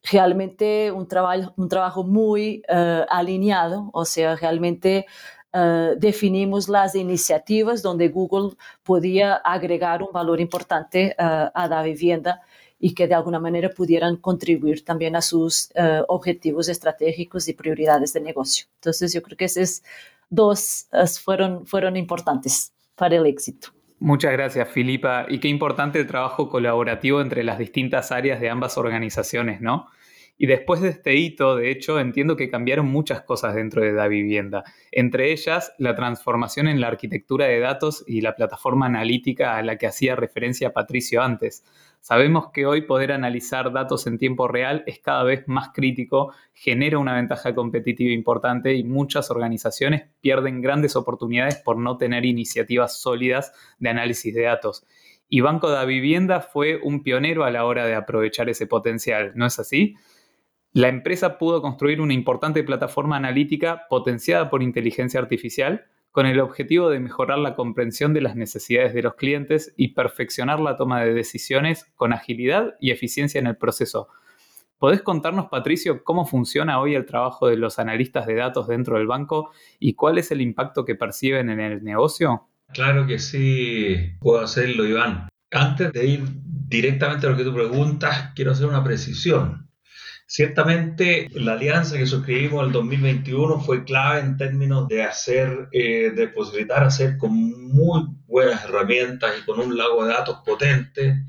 Realmente 0.02 0.90
un 0.92 1.06
trabajo, 1.06 1.52
un 1.56 1.68
trabajo 1.68 2.04
muy 2.04 2.62
uh, 2.68 3.04
alineado, 3.08 3.90
o 3.92 4.04
sea, 4.04 4.36
realmente 4.36 5.06
Uh, 5.54 5.98
definimos 5.98 6.66
las 6.66 6.94
iniciativas 6.94 7.82
donde 7.82 8.08
Google 8.08 8.56
podía 8.82 9.34
agregar 9.34 10.02
un 10.02 10.10
valor 10.10 10.40
importante 10.40 11.14
uh, 11.18 11.50
a 11.52 11.68
la 11.68 11.82
vivienda 11.82 12.40
y 12.78 12.94
que 12.94 13.06
de 13.06 13.12
alguna 13.14 13.38
manera 13.38 13.68
pudieran 13.68 14.16
contribuir 14.16 14.82
también 14.82 15.14
a 15.14 15.20
sus 15.20 15.70
objetivos 16.08 16.70
estratégicos 16.70 17.48
y 17.48 17.52
prioridades 17.52 18.14
de 18.14 18.22
negocio. 18.22 18.64
Entonces 18.76 19.12
yo 19.12 19.20
creo 19.20 19.36
que 19.36 19.44
esos 19.44 19.82
dos 20.30 20.88
fueron, 21.22 21.66
fueron 21.66 21.98
importantes 21.98 22.72
para 22.94 23.16
el 23.16 23.26
éxito. 23.26 23.74
Muchas 24.04 24.32
gracias, 24.32 24.68
Filipa. 24.68 25.26
Y 25.28 25.38
qué 25.38 25.46
importante 25.46 26.00
el 26.00 26.08
trabajo 26.08 26.48
colaborativo 26.48 27.20
entre 27.20 27.44
las 27.44 27.56
distintas 27.56 28.10
áreas 28.10 28.40
de 28.40 28.50
ambas 28.50 28.76
organizaciones, 28.76 29.60
¿no? 29.60 29.86
Y 30.36 30.46
después 30.46 30.80
de 30.80 30.88
este 30.88 31.14
hito, 31.14 31.54
de 31.54 31.70
hecho, 31.70 32.00
entiendo 32.00 32.34
que 32.34 32.50
cambiaron 32.50 32.86
muchas 32.86 33.22
cosas 33.22 33.54
dentro 33.54 33.80
de 33.80 33.92
la 33.92 34.08
vivienda, 34.08 34.64
entre 34.90 35.30
ellas 35.30 35.72
la 35.78 35.94
transformación 35.94 36.66
en 36.66 36.80
la 36.80 36.88
arquitectura 36.88 37.46
de 37.46 37.60
datos 37.60 38.02
y 38.04 38.22
la 38.22 38.34
plataforma 38.34 38.86
analítica 38.86 39.56
a 39.56 39.62
la 39.62 39.78
que 39.78 39.86
hacía 39.86 40.16
referencia 40.16 40.72
Patricio 40.72 41.22
antes. 41.22 41.62
Sabemos 42.02 42.50
que 42.52 42.66
hoy 42.66 42.80
poder 42.80 43.12
analizar 43.12 43.70
datos 43.70 44.08
en 44.08 44.18
tiempo 44.18 44.48
real 44.48 44.82
es 44.88 44.98
cada 44.98 45.22
vez 45.22 45.44
más 45.46 45.68
crítico, 45.72 46.34
genera 46.52 46.98
una 46.98 47.14
ventaja 47.14 47.54
competitiva 47.54 48.10
importante 48.10 48.74
y 48.74 48.82
muchas 48.82 49.30
organizaciones 49.30 50.08
pierden 50.20 50.62
grandes 50.62 50.96
oportunidades 50.96 51.58
por 51.58 51.78
no 51.78 51.98
tener 51.98 52.24
iniciativas 52.24 53.00
sólidas 53.00 53.52
de 53.78 53.90
análisis 53.90 54.34
de 54.34 54.42
datos. 54.42 54.84
Y 55.28 55.42
Banco 55.42 55.70
de 55.70 55.86
Vivienda 55.86 56.40
fue 56.40 56.80
un 56.82 57.04
pionero 57.04 57.44
a 57.44 57.52
la 57.52 57.64
hora 57.64 57.86
de 57.86 57.94
aprovechar 57.94 58.48
ese 58.48 58.66
potencial, 58.66 59.30
¿no 59.36 59.46
es 59.46 59.60
así? 59.60 59.94
La 60.72 60.88
empresa 60.88 61.38
pudo 61.38 61.62
construir 61.62 62.00
una 62.00 62.14
importante 62.14 62.64
plataforma 62.64 63.16
analítica 63.16 63.86
potenciada 63.88 64.50
por 64.50 64.64
inteligencia 64.64 65.20
artificial 65.20 65.84
con 66.12 66.26
el 66.26 66.40
objetivo 66.40 66.90
de 66.90 67.00
mejorar 67.00 67.38
la 67.38 67.54
comprensión 67.56 68.12
de 68.12 68.20
las 68.20 68.36
necesidades 68.36 68.94
de 68.94 69.02
los 69.02 69.14
clientes 69.14 69.72
y 69.76 69.88
perfeccionar 69.88 70.60
la 70.60 70.76
toma 70.76 71.02
de 71.02 71.14
decisiones 71.14 71.86
con 71.96 72.12
agilidad 72.12 72.74
y 72.80 72.90
eficiencia 72.90 73.38
en 73.40 73.46
el 73.46 73.56
proceso. 73.56 74.08
¿Podés 74.78 75.00
contarnos, 75.00 75.46
Patricio, 75.46 76.04
cómo 76.04 76.26
funciona 76.26 76.80
hoy 76.80 76.94
el 76.94 77.06
trabajo 77.06 77.48
de 77.48 77.56
los 77.56 77.78
analistas 77.78 78.26
de 78.26 78.34
datos 78.34 78.68
dentro 78.68 78.98
del 78.98 79.06
banco 79.06 79.52
y 79.78 79.94
cuál 79.94 80.18
es 80.18 80.30
el 80.30 80.40
impacto 80.40 80.84
que 80.84 80.94
perciben 80.94 81.48
en 81.50 81.60
el 81.60 81.82
negocio? 81.82 82.48
Claro 82.72 83.06
que 83.06 83.18
sí, 83.18 84.12
puedo 84.20 84.40
hacerlo, 84.40 84.86
Iván. 84.86 85.28
Antes 85.50 85.92
de 85.92 86.06
ir 86.06 86.22
directamente 86.68 87.26
a 87.26 87.30
lo 87.30 87.36
que 87.36 87.44
tú 87.44 87.54
preguntas, 87.54 88.32
quiero 88.34 88.52
hacer 88.52 88.66
una 88.66 88.82
precisión. 88.82 89.68
Ciertamente 90.34 91.28
la 91.34 91.52
alianza 91.52 91.98
que 91.98 92.06
suscribimos 92.06 92.60
en 92.60 92.68
el 92.68 92.72
2021 92.72 93.60
fue 93.60 93.84
clave 93.84 94.20
en 94.20 94.38
términos 94.38 94.88
de 94.88 95.02
hacer, 95.02 95.68
eh, 95.72 96.10
de 96.16 96.28
posibilitar 96.28 96.82
hacer 96.84 97.18
con 97.18 97.34
muy 97.34 98.06
buenas 98.26 98.64
herramientas 98.64 99.30
y 99.38 99.44
con 99.44 99.60
un 99.60 99.76
lago 99.76 100.06
de 100.06 100.14
datos 100.14 100.38
potente, 100.42 101.26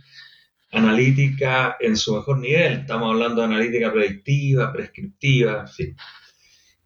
analítica 0.71 1.75
en 1.81 1.97
su 1.97 2.15
mejor 2.15 2.39
nivel. 2.39 2.79
Estamos 2.79 3.11
hablando 3.11 3.41
de 3.41 3.47
analítica 3.47 3.91
predictiva, 3.91 4.71
prescriptiva, 4.71 5.59
en 5.59 5.67
fin. 5.67 5.97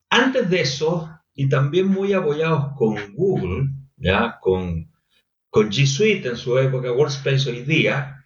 Antes 0.10 0.50
de 0.50 0.62
eso, 0.62 1.12
y 1.36 1.48
también 1.48 1.86
muy 1.86 2.14
apoyados 2.14 2.70
con 2.76 3.14
Google, 3.14 3.70
ya 3.96 4.40
con, 4.42 4.92
con 5.52 5.70
G 5.70 5.86
Suite 5.86 6.30
en 6.30 6.38
su 6.38 6.58
época, 6.58 6.92
Workspace 6.92 7.48
hoy 7.52 7.62
día, 7.62 8.26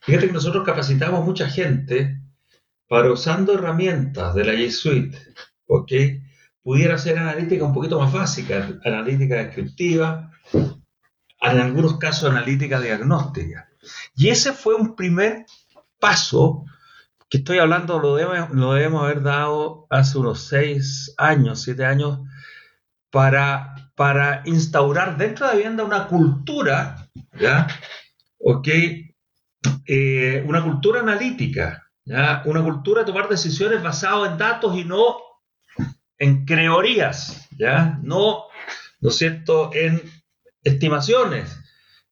fíjate 0.00 0.28
que 0.28 0.32
nosotros 0.32 0.64
capacitamos 0.64 1.24
mucha 1.24 1.50
gente 1.50 2.21
para 2.92 3.10
usando 3.10 3.54
herramientas 3.54 4.34
de 4.34 4.44
la 4.44 4.52
G 4.52 4.70
Suite, 4.70 5.18
¿ok? 5.66 5.92
Pudiera 6.62 6.98
ser 6.98 7.18
analítica 7.18 7.64
un 7.64 7.72
poquito 7.72 7.98
más 7.98 8.12
básica, 8.12 8.68
analítica 8.84 9.36
descriptiva, 9.36 10.30
en 10.52 11.58
algunos 11.58 11.96
casos 11.96 12.30
analítica 12.30 12.82
diagnóstica. 12.82 13.66
Y 14.14 14.28
ese 14.28 14.52
fue 14.52 14.74
un 14.74 14.94
primer 14.94 15.46
paso 15.98 16.66
que 17.30 17.38
estoy 17.38 17.60
hablando, 17.60 17.98
lo 17.98 18.16
debemos, 18.16 19.02
haber 19.02 19.22
dado 19.22 19.86
hace 19.88 20.18
unos 20.18 20.42
seis 20.42 21.14
años, 21.16 21.62
siete 21.62 21.86
años, 21.86 22.18
para, 23.10 23.90
para 23.96 24.42
instaurar 24.44 25.16
dentro 25.16 25.46
de 25.46 25.52
la 25.52 25.56
vivienda 25.56 25.84
una 25.84 26.08
cultura, 26.08 27.08
¿ya? 27.40 27.68
¿Ok? 28.38 28.68
Eh, 29.86 30.44
una 30.46 30.62
cultura 30.62 31.00
analítica, 31.00 31.81
una 32.06 32.62
cultura 32.62 33.02
de 33.02 33.06
tomar 33.06 33.28
decisiones 33.28 33.82
basado 33.82 34.26
en 34.26 34.38
datos 34.38 34.76
y 34.76 34.84
no 34.84 35.16
en 36.18 36.44
creorías, 36.44 37.48
¿ya? 37.58 37.98
No, 38.02 38.44
¿no 39.00 39.10
cierto?, 39.10 39.70
en 39.72 40.02
estimaciones, 40.62 41.58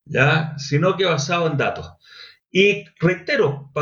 ¿ya? 0.05 0.55
Sino 0.59 0.97
que 0.97 1.05
basado 1.05 1.47
en 1.47 1.57
datos. 1.57 1.93
Y 2.51 2.85
reitero, 2.99 3.73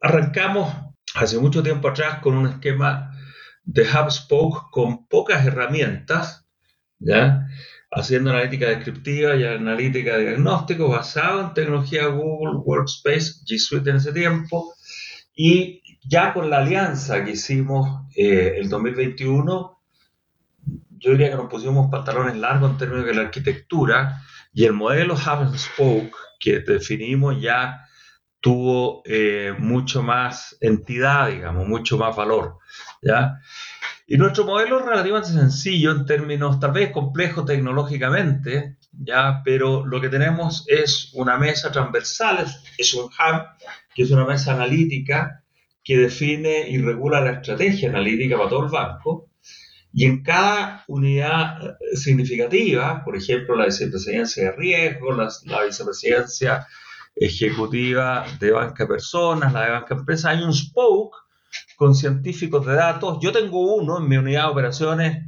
arrancamos 0.00 0.74
hace 1.14 1.38
mucho 1.38 1.62
tiempo 1.62 1.88
atrás 1.88 2.20
con 2.20 2.34
un 2.34 2.46
esquema 2.46 3.10
de 3.62 3.82
HubSpoke 3.82 4.70
con 4.70 5.06
pocas 5.08 5.46
herramientas, 5.46 6.46
¿ya? 6.98 7.46
haciendo 7.94 8.30
analítica 8.30 8.66
descriptiva 8.66 9.36
y 9.36 9.44
analítica 9.44 10.16
de 10.16 10.26
diagnóstico 10.26 10.88
basado 10.88 11.40
en 11.40 11.54
tecnología 11.54 12.06
Google 12.06 12.58
Workspace, 12.64 13.44
G 13.46 13.58
Suite 13.58 13.90
en 13.90 13.96
ese 13.96 14.12
tiempo, 14.12 14.73
y 15.34 15.82
ya 16.06 16.32
con 16.32 16.50
la 16.50 16.58
alianza 16.58 17.24
que 17.24 17.32
hicimos 17.32 18.06
eh, 18.16 18.54
el 18.58 18.68
2021, 18.68 19.80
yo 20.98 21.10
diría 21.10 21.30
que 21.30 21.36
nos 21.36 21.50
pusimos 21.50 21.90
pantalones 21.90 22.36
largos 22.36 22.72
en 22.72 22.78
términos 22.78 23.06
de 23.06 23.14
la 23.14 23.22
arquitectura 23.22 24.22
y 24.52 24.64
el 24.64 24.72
modelo 24.72 25.14
Hub 25.14 25.58
Spoke 25.58 26.16
que 26.38 26.60
definimos 26.60 27.40
ya 27.40 27.86
tuvo 28.40 29.02
eh, 29.06 29.54
mucho 29.58 30.02
más 30.02 30.56
entidad, 30.60 31.28
digamos, 31.28 31.66
mucho 31.66 31.96
más 31.96 32.14
valor. 32.14 32.58
¿ya? 33.00 33.40
Y 34.06 34.18
nuestro 34.18 34.44
modelo 34.44 34.80
es 34.80 34.86
relativamente 34.86 35.30
sencillo 35.30 35.92
en 35.92 36.04
términos 36.04 36.60
tal 36.60 36.72
vez 36.72 36.90
complejo 36.90 37.44
tecnológicamente, 37.44 38.76
¿ya? 38.98 39.42
pero 39.44 39.84
lo 39.84 40.00
que 40.00 40.08
tenemos 40.08 40.64
es 40.68 41.10
una 41.14 41.38
mesa 41.38 41.70
transversal, 41.72 42.46
es 42.78 42.94
un 42.94 43.04
hub 43.04 43.46
que 43.94 44.02
es 44.02 44.10
una 44.10 44.24
mesa 44.24 44.54
analítica 44.54 45.42
que 45.82 45.98
define 45.98 46.68
y 46.68 46.78
regula 46.78 47.20
la 47.20 47.32
estrategia 47.32 47.90
analítica 47.90 48.36
para 48.36 48.48
todo 48.48 48.64
el 48.64 48.70
banco. 48.70 49.30
Y 49.92 50.06
en 50.06 50.22
cada 50.22 50.82
unidad 50.88 51.62
eh, 51.62 51.96
significativa, 51.96 53.04
por 53.04 53.16
ejemplo, 53.16 53.54
la 53.54 53.66
vicepresidencia 53.66 54.44
de 54.44 54.52
riesgo, 54.52 55.12
la, 55.12 55.28
la 55.44 55.64
vicepresidencia 55.64 56.66
ejecutiva 57.14 58.26
de 58.40 58.50
banca 58.50 58.88
personas, 58.88 59.52
la 59.52 59.64
de 59.66 59.70
banca 59.70 59.94
empresa, 59.94 60.30
hay 60.30 60.42
un 60.42 60.52
spoke 60.52 61.16
con 61.76 61.94
científicos 61.94 62.66
de 62.66 62.74
datos. 62.74 63.18
Yo 63.20 63.30
tengo 63.30 63.74
uno 63.76 63.98
en 63.98 64.08
mi 64.08 64.16
unidad 64.16 64.46
de 64.46 64.50
operaciones, 64.50 65.24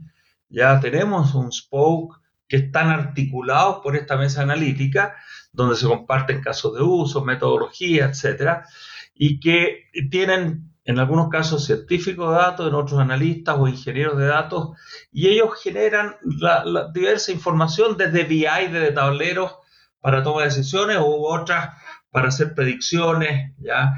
ya 0.49 0.81
tenemos 0.81 1.35
un 1.35 1.53
spoke 1.53 2.17
que 2.49 2.57
están 2.57 2.91
articulados 2.91 3.79
por 3.83 3.97
esta 3.97 4.17
mesa 4.17 4.43
analítica 4.43 5.17
donde 5.53 5.77
se 5.77 5.87
comparten 5.87 6.43
casos 6.43 6.75
de 6.75 6.83
uso, 6.83 7.25
metodología, 7.25 8.07
etcétera, 8.07 8.67
y 9.15 9.41
que 9.41 9.87
tienen 10.11 10.71
en 10.85 11.01
algunos 11.01 11.29
casos 11.29 11.65
científicos 11.65 12.31
de 12.31 12.37
datos, 12.37 12.69
en 12.69 12.75
otros 12.75 13.01
analistas 13.01 13.57
o 13.59 13.67
ingenieros 13.67 14.17
de 14.19 14.27
datos, 14.27 14.71
y 15.11 15.27
ellos 15.27 15.51
generan 15.61 16.17
la, 16.23 16.91
diversa 16.93 17.33
información 17.33 17.97
desde 17.97 18.25
BI, 18.25 18.69
desde 18.71 18.93
tableros, 18.93 19.57
para 20.01 20.23
toma 20.23 20.43
de 20.43 20.49
decisiones 20.49 20.99
o 20.99 21.27
otras 21.29 21.75
para 22.11 22.29
hacer 22.29 22.55
predicciones, 22.55 23.53
¿ya? 23.59 23.95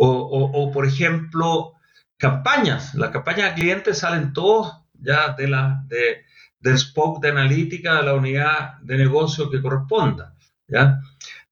O, 0.00 0.70
por 0.72 0.86
ejemplo, 0.86 1.72
campañas. 2.16 2.94
Las 2.94 3.10
campañas 3.10 3.50
de 3.50 3.60
clientes 3.60 3.98
salen 3.98 4.32
todos 4.32 4.84
ya 4.94 5.30
de 5.30 5.48
la, 5.48 5.82
de, 5.88 6.24
del 6.60 6.78
spoke 6.78 7.20
de 7.20 7.30
analítica 7.30 7.96
de 7.96 8.02
la 8.02 8.14
unidad 8.14 8.78
de 8.82 8.96
negocio 8.96 9.50
que 9.50 9.62
corresponda. 9.62 10.34
¿ya? 10.66 11.00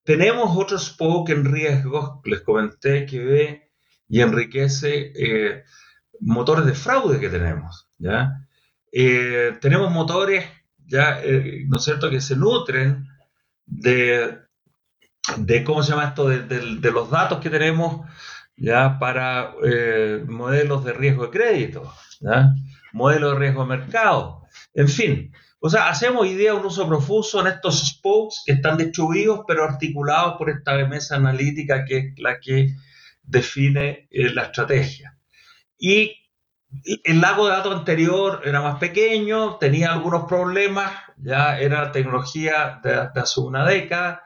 Tenemos 0.03 0.57
otro 0.57 0.79
spoke 0.79 1.31
en 1.31 1.45
riesgos, 1.45 2.21
les 2.25 2.41
comenté, 2.43 3.07
que 3.07 3.25
ve 3.25 3.73
y 4.09 4.21
enriquece 4.21 5.13
eh, 5.15 5.65
motores 6.21 6.67
de 6.67 6.75
fraude 6.75 7.21
que 7.21 7.29
tenemos. 7.29 7.89
¿ya? 7.99 8.47
Eh, 8.93 9.57
tenemos 9.61 9.91
motores, 9.91 10.45
ya, 10.87 11.21
eh, 11.23 11.65
¿no 11.69 11.79
es 11.79 11.85
cierto?, 11.85 12.11
que 12.11 12.21
se 12.21 12.37
nutren 12.37 13.09
de, 13.65 14.39
de 15.39 15.65
¿cómo 15.65 15.83
se 15.83 15.91
llama 15.91 16.09
esto?, 16.09 16.29
de, 16.29 16.91
los 16.93 17.11
datos 17.11 17.41
que 17.41 17.51
tenemos 17.51 18.09
ya 18.57 18.99
para 18.99 19.55
modelos 20.27 20.83
de 20.85 20.93
riesgo 20.95 21.25
de 21.25 21.31
crédito, 21.31 21.93
¿ya? 22.21 22.55
Modelos 22.93 23.33
de 23.35 23.39
riesgo 23.39 23.63
de 23.63 23.77
mercado, 23.77 24.43
en 24.75 24.89
fin. 24.89 25.33
O 25.59 25.71
sea, 25.71 25.89
hacemos 25.89 26.23
hoy 26.23 26.35
día 26.35 26.55
un 26.55 26.65
uso 26.65 26.87
profuso 26.87 27.41
en 27.41 27.49
estos 27.49 27.87
spokes 27.87 28.43
que 28.45 28.53
están 28.53 28.77
distribuidos 28.77 29.41
pero 29.49 29.65
articulados 29.65 30.37
por 30.37 30.51
esta 30.51 30.77
mesa 30.87 31.17
analítica 31.17 31.85
que 31.85 31.99
es 31.99 32.19
la 32.19 32.39
que 32.41 32.75
define 33.23 34.07
la 34.11 34.45
estrategia. 34.45 35.19
Y 35.79 36.13
el 37.05 37.21
lago 37.21 37.47
de 37.47 37.53
datos 37.53 37.75
anterior 37.75 38.43
era 38.45 38.61
más 38.61 38.79
pequeño, 38.79 39.57
tenía 39.57 39.93
algunos 39.93 40.25
problemas, 40.25 40.93
ya 41.17 41.59
era 41.59 41.93
tecnología 41.93 42.81
de, 42.83 42.95
hace 42.95 43.41
una 43.41 43.65
década. 43.65 44.23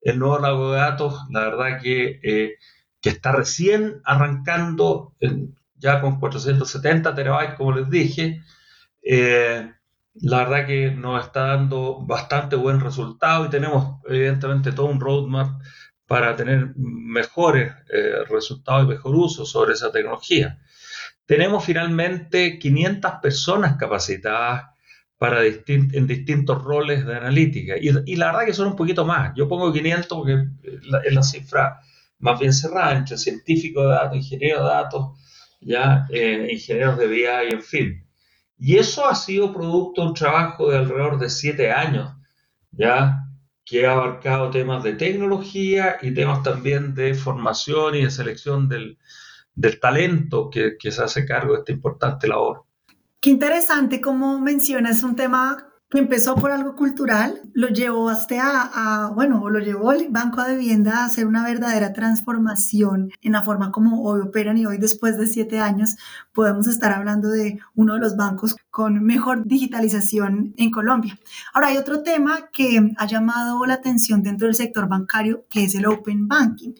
El 0.00 0.18
nuevo 0.18 0.38
lago 0.38 0.72
de 0.72 0.80
datos, 0.80 1.14
la 1.30 1.40
verdad 1.40 1.80
que, 1.80 2.20
eh, 2.22 2.54
que 3.00 3.08
está 3.08 3.32
recién 3.32 4.00
arrancando, 4.04 5.14
ya 5.84 6.00
con 6.00 6.18
470 6.18 7.14
terabytes, 7.14 7.56
como 7.56 7.72
les 7.72 7.90
dije. 7.90 8.42
Eh, 9.02 9.70
la 10.14 10.38
verdad 10.38 10.66
que 10.66 10.90
nos 10.90 11.22
está 11.24 11.48
dando 11.48 12.00
bastante 12.06 12.56
buen 12.56 12.80
resultado 12.80 13.44
y 13.44 13.50
tenemos 13.50 14.00
evidentemente 14.08 14.72
todo 14.72 14.86
un 14.86 15.00
roadmap 15.00 15.60
para 16.06 16.34
tener 16.36 16.72
mejores 16.76 17.72
eh, 17.92 18.24
resultados 18.30 18.84
y 18.84 18.88
mejor 18.88 19.14
uso 19.14 19.44
sobre 19.44 19.74
esa 19.74 19.92
tecnología. 19.92 20.58
Tenemos 21.26 21.64
finalmente 21.64 22.58
500 22.58 23.12
personas 23.22 23.76
capacitadas 23.76 24.64
para 25.18 25.44
en 25.44 26.06
distintos 26.06 26.62
roles 26.62 27.06
de 27.06 27.16
analítica. 27.16 27.74
Y, 27.80 28.16
la 28.16 28.26
verdad 28.26 28.46
que 28.46 28.52
son 28.52 28.68
un 28.68 28.76
poquito 28.76 29.04
más. 29.04 29.32
Yo 29.36 29.48
pongo 29.48 29.72
500 29.72 30.06
porque 30.06 30.48
es 30.62 31.12
la, 31.12 31.22
cifra 31.22 31.80
más 32.18 32.38
bien 32.38 32.52
cerrada 32.52 32.96
entre 32.96 33.16
científicos 33.16 33.84
de 33.84 33.90
datos, 33.90 34.16
ingenieros 34.16 34.62
de 34.62 34.68
datos, 34.68 35.23
ya, 35.64 36.06
eh, 36.10 36.48
ingenieros 36.50 36.98
de 36.98 37.06
BI, 37.06 37.52
en 37.52 37.62
fin. 37.62 38.06
Y 38.58 38.76
eso 38.76 39.06
ha 39.06 39.14
sido 39.14 39.52
producto 39.52 40.02
de 40.02 40.08
un 40.08 40.14
trabajo 40.14 40.70
de 40.70 40.78
alrededor 40.78 41.18
de 41.18 41.30
siete 41.30 41.72
años, 41.72 42.12
ya, 42.70 43.20
que 43.64 43.86
ha 43.86 43.92
abarcado 43.92 44.50
temas 44.50 44.82
de 44.84 44.92
tecnología 44.92 45.96
y 46.02 46.12
temas 46.12 46.42
también 46.42 46.94
de 46.94 47.14
formación 47.14 47.94
y 47.94 48.04
de 48.04 48.10
selección 48.10 48.68
del, 48.68 48.98
del 49.54 49.80
talento 49.80 50.50
que, 50.50 50.76
se 50.78 51.02
hace 51.02 51.24
cargo 51.24 51.54
de 51.54 51.60
esta 51.60 51.72
importante 51.72 52.28
labor. 52.28 52.64
Qué 53.20 53.30
interesante 53.30 54.00
como 54.00 54.38
mencionas 54.38 55.02
un 55.02 55.16
tema 55.16 55.73
que 55.90 55.98
empezó 55.98 56.34
por 56.34 56.50
algo 56.50 56.74
cultural, 56.74 57.40
lo 57.52 57.68
llevó 57.68 58.08
hasta 58.08 58.70
a, 58.74 59.10
bueno, 59.14 59.48
lo 59.48 59.60
llevó 59.60 59.92
el 59.92 60.08
Banco 60.08 60.42
de 60.42 60.56
Vivienda 60.56 60.98
a 60.98 61.04
hacer 61.04 61.26
una 61.26 61.44
verdadera 61.44 61.92
transformación 61.92 63.10
en 63.22 63.32
la 63.32 63.42
forma 63.42 63.70
como 63.70 64.02
hoy 64.02 64.20
operan 64.20 64.58
y 64.58 64.66
hoy 64.66 64.78
después 64.78 65.16
de 65.18 65.26
siete 65.26 65.60
años 65.60 65.96
podemos 66.32 66.66
estar 66.66 66.92
hablando 66.92 67.28
de 67.28 67.60
uno 67.74 67.94
de 67.94 68.00
los 68.00 68.16
bancos 68.16 68.56
con 68.70 69.04
mejor 69.04 69.46
digitalización 69.46 70.54
en 70.56 70.70
Colombia. 70.70 71.18
Ahora 71.52 71.68
hay 71.68 71.76
otro 71.76 72.02
tema 72.02 72.48
que 72.52 72.92
ha 72.96 73.06
llamado 73.06 73.64
la 73.66 73.74
atención 73.74 74.22
dentro 74.22 74.48
del 74.48 74.56
sector 74.56 74.88
bancario 74.88 75.44
que 75.48 75.64
es 75.64 75.74
el 75.74 75.86
Open 75.86 76.26
Banking. 76.26 76.72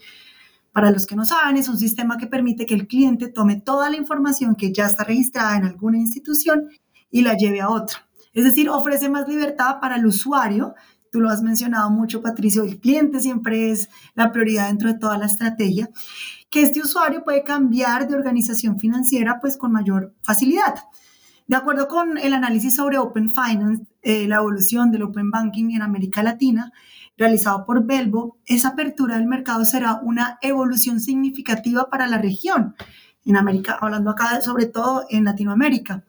Para 0.72 0.90
los 0.90 1.06
que 1.06 1.14
no 1.14 1.24
saben, 1.24 1.56
es 1.56 1.68
un 1.68 1.78
sistema 1.78 2.18
que 2.18 2.26
permite 2.26 2.66
que 2.66 2.74
el 2.74 2.88
cliente 2.88 3.28
tome 3.28 3.60
toda 3.60 3.88
la 3.90 3.96
información 3.96 4.56
que 4.56 4.72
ya 4.72 4.86
está 4.86 5.04
registrada 5.04 5.56
en 5.56 5.66
alguna 5.66 5.98
institución 5.98 6.68
y 7.12 7.22
la 7.22 7.36
lleve 7.36 7.60
a 7.60 7.68
otra. 7.68 8.08
Es 8.34 8.44
decir, 8.44 8.68
ofrece 8.68 9.08
más 9.08 9.28
libertad 9.28 9.78
para 9.80 9.96
el 9.96 10.06
usuario. 10.06 10.74
Tú 11.10 11.20
lo 11.20 11.30
has 11.30 11.42
mencionado 11.42 11.90
mucho, 11.90 12.20
Patricio, 12.20 12.64
el 12.64 12.80
cliente 12.80 13.20
siempre 13.20 13.70
es 13.70 13.88
la 14.14 14.32
prioridad 14.32 14.66
dentro 14.66 14.92
de 14.92 14.98
toda 14.98 15.16
la 15.16 15.26
estrategia, 15.26 15.88
que 16.50 16.62
este 16.62 16.80
usuario 16.80 17.22
puede 17.24 17.44
cambiar 17.44 18.08
de 18.08 18.16
organización 18.16 18.78
financiera 18.80 19.38
pues 19.40 19.56
con 19.56 19.72
mayor 19.72 20.12
facilidad. 20.22 20.74
De 21.46 21.56
acuerdo 21.56 21.88
con 21.88 22.18
el 22.18 22.32
análisis 22.32 22.74
sobre 22.74 22.98
Open 22.98 23.30
Finance, 23.30 23.84
eh, 24.02 24.26
la 24.26 24.36
evolución 24.36 24.90
del 24.90 25.02
Open 25.02 25.30
Banking 25.30 25.70
en 25.70 25.82
América 25.82 26.22
Latina, 26.22 26.72
realizado 27.16 27.64
por 27.64 27.84
Belbo, 27.84 28.38
esa 28.46 28.68
apertura 28.68 29.16
del 29.16 29.26
mercado 29.26 29.64
será 29.64 30.00
una 30.02 30.38
evolución 30.42 31.00
significativa 31.00 31.88
para 31.90 32.06
la 32.06 32.18
región, 32.18 32.74
en 33.24 33.36
América, 33.36 33.78
hablando 33.80 34.10
acá 34.10 34.40
sobre 34.40 34.66
todo 34.66 35.04
en 35.10 35.24
Latinoamérica. 35.24 36.02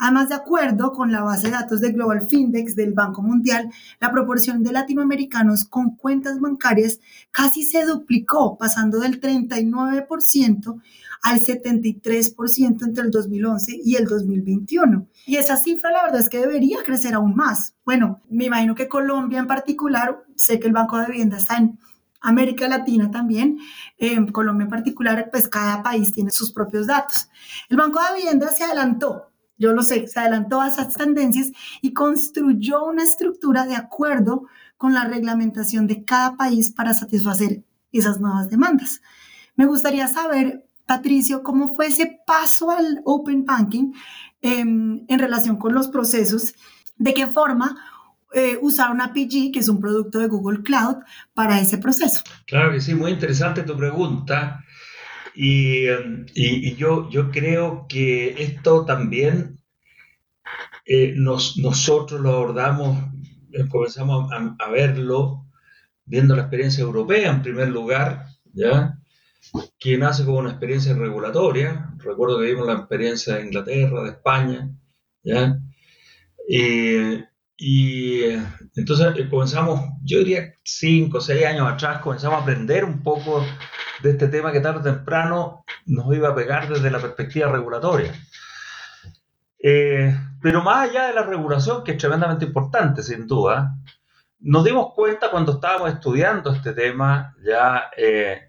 Además, 0.00 0.30
de 0.30 0.34
acuerdo 0.34 0.92
con 0.92 1.12
la 1.12 1.22
base 1.22 1.48
de 1.48 1.52
datos 1.52 1.82
de 1.82 1.92
Global 1.92 2.22
Findex 2.22 2.74
del 2.74 2.94
Banco 2.94 3.20
Mundial, 3.20 3.70
la 4.00 4.10
proporción 4.10 4.62
de 4.62 4.72
latinoamericanos 4.72 5.66
con 5.66 5.94
cuentas 5.94 6.40
bancarias 6.40 7.00
casi 7.30 7.64
se 7.64 7.84
duplicó, 7.84 8.56
pasando 8.56 8.98
del 8.98 9.20
39% 9.20 10.80
al 11.22 11.38
73% 11.38 12.82
entre 12.82 13.04
el 13.04 13.10
2011 13.10 13.78
y 13.84 13.96
el 13.96 14.06
2021. 14.06 15.06
Y 15.26 15.36
esa 15.36 15.58
cifra 15.58 15.90
la 15.90 16.04
verdad 16.04 16.20
es 16.20 16.30
que 16.30 16.38
debería 16.38 16.78
crecer 16.82 17.12
aún 17.12 17.36
más. 17.36 17.74
Bueno, 17.84 18.22
me 18.30 18.46
imagino 18.46 18.74
que 18.74 18.88
Colombia 18.88 19.38
en 19.38 19.46
particular, 19.46 20.24
sé 20.34 20.58
que 20.58 20.66
el 20.66 20.72
Banco 20.72 20.98
de 20.98 21.08
Vivienda 21.08 21.36
está 21.36 21.58
en 21.58 21.78
América 22.22 22.68
Latina 22.68 23.10
también, 23.10 23.58
en 23.98 24.32
Colombia 24.32 24.64
en 24.64 24.70
particular, 24.70 25.28
pues 25.30 25.46
cada 25.46 25.82
país 25.82 26.14
tiene 26.14 26.30
sus 26.30 26.52
propios 26.52 26.86
datos. 26.86 27.28
El 27.68 27.76
Banco 27.76 28.00
de 28.00 28.16
Vivienda 28.16 28.48
se 28.48 28.64
adelantó 28.64 29.29
yo 29.60 29.72
lo 29.74 29.82
sé, 29.82 30.08
se 30.08 30.18
adelantó 30.18 30.60
a 30.60 30.68
esas 30.68 30.94
tendencias 30.94 31.52
y 31.82 31.92
construyó 31.92 32.82
una 32.84 33.04
estructura 33.04 33.66
de 33.66 33.76
acuerdo 33.76 34.46
con 34.78 34.94
la 34.94 35.04
reglamentación 35.04 35.86
de 35.86 36.02
cada 36.04 36.36
país 36.36 36.72
para 36.72 36.94
satisfacer 36.94 37.62
esas 37.92 38.18
nuevas 38.20 38.48
demandas. 38.48 39.02
Me 39.56 39.66
gustaría 39.66 40.08
saber, 40.08 40.66
Patricio, 40.86 41.42
cómo 41.42 41.74
fue 41.74 41.88
ese 41.88 42.20
paso 42.26 42.70
al 42.70 43.02
Open 43.04 43.44
Banking 43.44 43.92
em, 44.40 45.04
en 45.06 45.18
relación 45.18 45.56
con 45.56 45.74
los 45.74 45.88
procesos, 45.88 46.54
de 46.96 47.12
qué 47.12 47.26
forma 47.26 47.76
eh, 48.32 48.58
usar 48.62 48.90
una 48.90 49.06
APG, 49.06 49.52
que 49.52 49.58
es 49.58 49.68
un 49.68 49.78
producto 49.78 50.20
de 50.20 50.28
Google 50.28 50.62
Cloud, 50.62 50.96
para 51.34 51.60
ese 51.60 51.76
proceso. 51.76 52.22
Claro 52.46 52.72
que 52.72 52.80
sí, 52.80 52.94
muy 52.94 53.10
interesante 53.10 53.62
tu 53.62 53.76
pregunta. 53.76 54.64
Y, 55.34 55.88
y, 56.34 56.74
yo, 56.76 57.08
yo 57.10 57.30
creo 57.30 57.86
que 57.88 58.42
esto 58.42 58.84
también 58.84 59.60
eh, 60.84 61.14
nos, 61.16 61.56
nosotros 61.58 62.20
lo 62.20 62.30
abordamos, 62.30 62.98
eh, 63.52 63.66
comenzamos 63.68 64.30
a, 64.32 64.56
a, 64.58 64.70
verlo 64.70 65.46
viendo 66.04 66.34
la 66.34 66.42
experiencia 66.42 66.82
europea 66.82 67.30
en 67.30 67.42
primer 67.42 67.68
lugar, 67.68 68.26
¿ya? 68.52 69.00
que 69.78 69.96
nace 69.96 70.24
como 70.24 70.38
una 70.38 70.50
experiencia 70.50 70.94
regulatoria. 70.94 71.92
Recuerdo 71.98 72.38
que 72.38 72.46
vimos 72.46 72.66
la 72.66 72.74
experiencia 72.74 73.36
de 73.36 73.46
Inglaterra, 73.46 74.02
de 74.02 74.10
España, 74.10 74.70
¿ya? 75.22 75.58
Eh, 76.48 77.24
y 77.56 78.22
entonces 78.74 79.06
comenzamos, 79.28 79.80
yo 80.02 80.18
diría 80.18 80.54
cinco 80.64 81.18
o 81.18 81.20
seis 81.20 81.44
años 81.44 81.70
atrás, 81.70 82.00
comenzamos 82.00 82.38
a 82.38 82.42
aprender 82.42 82.84
un 82.84 83.02
poco 83.02 83.44
de 84.02 84.10
este 84.10 84.28
tema 84.28 84.52
que 84.52 84.60
tarde 84.60 84.80
o 84.80 84.82
temprano 84.82 85.64
nos 85.86 86.14
iba 86.14 86.28
a 86.28 86.34
pegar 86.34 86.68
desde 86.68 86.90
la 86.90 86.98
perspectiva 86.98 87.50
regulatoria. 87.50 88.12
Eh, 89.62 90.16
pero 90.40 90.62
más 90.62 90.88
allá 90.88 91.08
de 91.08 91.14
la 91.14 91.22
regulación, 91.22 91.84
que 91.84 91.92
es 91.92 91.98
tremendamente 91.98 92.46
importante, 92.46 93.02
sin 93.02 93.26
duda, 93.26 93.76
nos 94.40 94.64
dimos 94.64 94.94
cuenta 94.94 95.30
cuando 95.30 95.52
estábamos 95.52 95.92
estudiando 95.92 96.52
este 96.52 96.72
tema 96.72 97.34
ya 97.44 97.90
eh, 97.96 98.40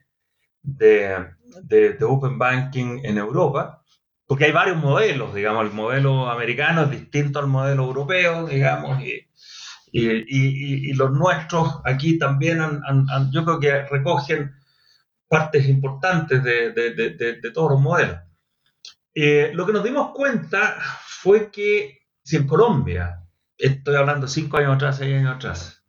de, 0.61 1.27
de, 1.63 1.97
Open 2.05 2.37
Banking 2.37 3.01
en 3.03 3.17
Europa, 3.17 3.83
porque 4.25 4.45
hay 4.45 4.53
varios 4.53 4.77
modelos, 4.77 5.33
digamos, 5.33 5.65
el 5.65 5.73
modelo 5.73 6.29
americano 6.29 6.83
es 6.83 6.91
distinto 6.91 7.39
al 7.39 7.47
modelo 7.47 7.83
europeo, 7.83 8.47
digamos, 8.47 9.01
y, 9.01 9.27
y, 9.91 10.89
y, 10.89 10.93
los 10.93 11.11
nuestros 11.11 11.81
aquí 11.83 12.17
también, 12.17 12.81
yo 13.31 13.43
creo 13.43 13.59
que 13.59 13.83
recogen 13.87 14.53
partes 15.31 15.69
importantes 15.69 16.43
de, 16.43 16.73
de, 16.73 16.91
de, 17.15 17.51
todos 17.53 17.71
los 17.71 17.79
modelos. 17.79 18.17
Eh, 19.15 19.51
lo 19.53 19.65
que 19.65 19.71
nos 19.71 19.81
dimos 19.81 20.11
cuenta 20.13 20.75
fue 21.05 21.49
que 21.49 21.99
si 22.21 22.35
en 22.35 22.45
Colombia, 22.45 23.23
estoy 23.57 23.95
hablando 23.95 24.27
cinco 24.27 24.57
años 24.57 24.75
atrás, 24.75 24.97
seis 24.97 25.15
años 25.15 25.37
atrás, 25.37 25.85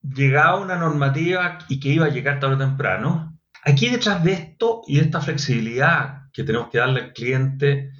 llegaba 0.00 0.60
una 0.60 0.76
normativa 0.76 1.58
y 1.68 1.80
que 1.80 1.88
iba 1.88 2.06
a 2.06 2.10
llegar 2.10 2.38
tarde 2.38 2.54
o 2.54 2.58
temprano. 2.58 3.36
Aquí 3.64 3.88
detrás 3.88 4.22
de 4.22 4.32
esto 4.32 4.82
y 4.86 4.98
de 4.98 5.06
esta 5.06 5.20
flexibilidad 5.20 6.30
que 6.32 6.44
tenemos 6.44 6.68
que 6.70 6.78
darle 6.78 7.00
al 7.00 7.12
cliente, 7.12 7.90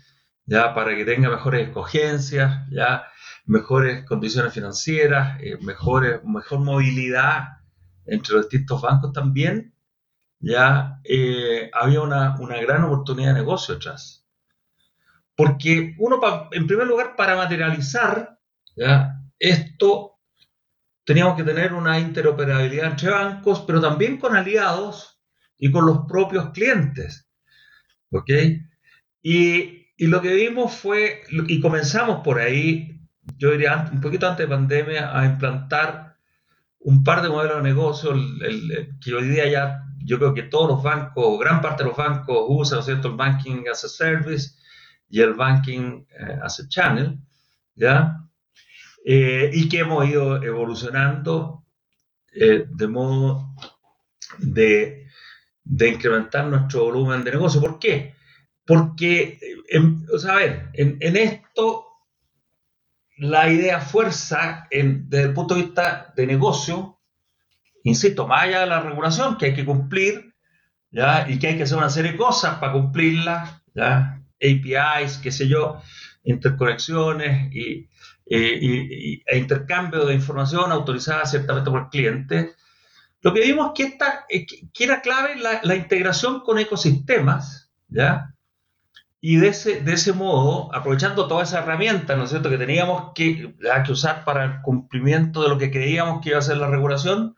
ya 0.46 0.74
para 0.74 0.94
que 0.94 1.04
tenga 1.04 1.28
mejores 1.28 1.66
escogencias, 1.66 2.68
ya 2.70 3.02
mejores 3.46 4.04
condiciones 4.04 4.54
financieras, 4.54 5.40
eh, 5.40 5.58
mejores, 5.60 6.22
mejor 6.22 6.60
movilidad 6.60 7.48
entre 8.06 8.36
los 8.36 8.48
distintos 8.48 8.80
bancos 8.80 9.12
también, 9.12 9.74
ya 10.42 11.00
eh, 11.04 11.70
había 11.72 12.00
una, 12.00 12.36
una, 12.38 12.60
gran 12.60 12.82
oportunidad 12.84 13.28
de 13.28 13.40
negocio 13.40 13.76
atrás. 13.76 14.26
Porque 15.36 15.94
uno, 15.98 16.20
en 16.50 16.66
primer 16.66 16.86
lugar, 16.86 17.14
para 17.16 17.36
materializar 17.36 18.38
¿ya? 18.76 19.22
esto, 19.38 20.18
teníamos 21.04 21.36
que 21.36 21.44
tener 21.44 21.72
una 21.72 21.98
interoperabilidad 21.98 22.90
entre 22.90 23.10
bancos, 23.10 23.62
pero 23.66 23.80
también 23.80 24.18
con 24.18 24.36
aliados 24.36 25.20
y 25.56 25.70
con 25.70 25.86
los 25.86 26.06
propios 26.08 26.50
clientes. 26.50 27.28
¿Ok? 28.10 28.30
Y, 29.22 29.86
y 29.96 30.06
lo 30.08 30.20
que 30.20 30.34
vimos 30.34 30.74
fue, 30.74 31.22
y 31.46 31.60
comenzamos 31.60 32.22
por 32.24 32.40
ahí, 32.40 33.00
yo 33.38 33.52
diría 33.52 33.88
un 33.92 34.00
poquito 34.00 34.28
antes 34.28 34.46
de 34.46 34.54
pandemia, 34.54 35.16
a 35.16 35.24
implantar 35.24 36.16
un 36.80 37.04
par 37.04 37.22
de 37.22 37.28
modelos 37.28 37.58
de 37.58 37.62
negocio 37.62 38.12
que 39.00 39.14
hoy 39.14 39.28
día 39.28 39.48
ya 39.48 39.84
yo 40.04 40.18
creo 40.18 40.34
que 40.34 40.44
todos 40.44 40.68
los 40.68 40.82
bancos, 40.82 41.38
gran 41.38 41.60
parte 41.60 41.82
de 41.82 41.88
los 41.88 41.96
bancos 41.96 42.44
usan 42.48 42.80
el 42.88 43.16
banking 43.16 43.64
as 43.70 43.84
a 43.84 43.88
service 43.88 44.50
y 45.08 45.20
el 45.20 45.34
banking 45.34 46.06
eh, 46.18 46.38
as 46.42 46.60
a 46.60 46.68
channel, 46.68 47.18
¿ya? 47.74 48.18
Eh, 49.04 49.50
y 49.52 49.68
que 49.68 49.80
hemos 49.80 50.08
ido 50.08 50.42
evolucionando 50.42 51.64
eh, 52.32 52.64
de 52.68 52.86
modo 52.88 53.54
de, 54.38 55.06
incrementar 55.64 56.46
nuestro 56.46 56.84
volumen 56.84 57.24
de 57.24 57.32
negocio. 57.32 57.60
¿Por 57.60 57.78
qué? 57.78 58.14
Porque, 58.64 59.38
en, 59.68 60.06
o 60.12 60.18
sea, 60.18 60.32
a 60.32 60.36
ver, 60.36 60.70
en, 60.74 61.16
esto 61.16 61.86
la 63.18 63.50
idea 63.50 63.80
fuerza 63.80 64.66
desde 64.70 65.24
el 65.24 65.34
punto 65.34 65.54
de 65.54 65.62
vista 65.62 66.12
de 66.16 66.26
negocio, 66.26 67.00
insisto, 67.84 68.26
más 68.26 68.42
allá 68.42 68.60
de 68.60 68.66
la 68.66 68.80
regulación 68.80 69.36
que 69.36 69.46
hay 69.46 69.54
que 69.54 69.64
cumplir, 69.64 70.34
¿ya? 70.90 71.26
y 71.28 71.38
que 71.38 71.48
hay 71.48 71.56
que 71.56 71.64
hacer 71.64 71.78
una 71.78 71.90
serie 71.90 72.12
de 72.12 72.18
cosas 72.18 72.58
para 72.58 72.72
cumplirla, 72.72 73.62
¿ya? 73.74 74.20
APIs, 74.40 75.18
qué 75.18 75.30
sé 75.30 75.48
yo, 75.48 75.80
interconexiones 76.24 77.52
y, 77.54 77.88
e 78.24 79.38
intercambio 79.38 80.06
de 80.06 80.14
información 80.14 80.72
autorizada 80.72 81.26
ciertamente 81.26 81.70
por 81.70 81.82
el 81.82 81.88
cliente. 81.88 82.54
Lo 83.20 83.34
que 83.34 83.40
vimos 83.40 83.72
que, 83.74 83.84
esta, 83.84 84.26
que 84.28 84.84
era 84.84 85.00
clave 85.00 85.36
la, 85.36 85.60
la 85.62 85.74
integración 85.76 86.40
con 86.40 86.58
ecosistemas, 86.58 87.70
¿ya? 87.88 88.34
Y 89.24 89.36
de 89.36 89.48
ese, 89.48 89.80
de 89.82 89.92
ese 89.92 90.12
modo, 90.12 90.74
aprovechando 90.74 91.28
toda 91.28 91.44
esa 91.44 91.60
herramienta, 91.60 92.16
¿no 92.16 92.24
es 92.24 92.30
cierto?, 92.30 92.50
que 92.50 92.58
teníamos 92.58 93.12
que, 93.14 93.54
que 93.86 93.92
usar 93.92 94.24
para 94.24 94.44
el 94.44 94.60
cumplimiento 94.62 95.42
de 95.42 95.48
lo 95.48 95.58
que 95.58 95.70
creíamos 95.70 96.20
que 96.20 96.30
iba 96.30 96.38
a 96.40 96.42
ser 96.42 96.56
la 96.56 96.66
regulación, 96.66 97.36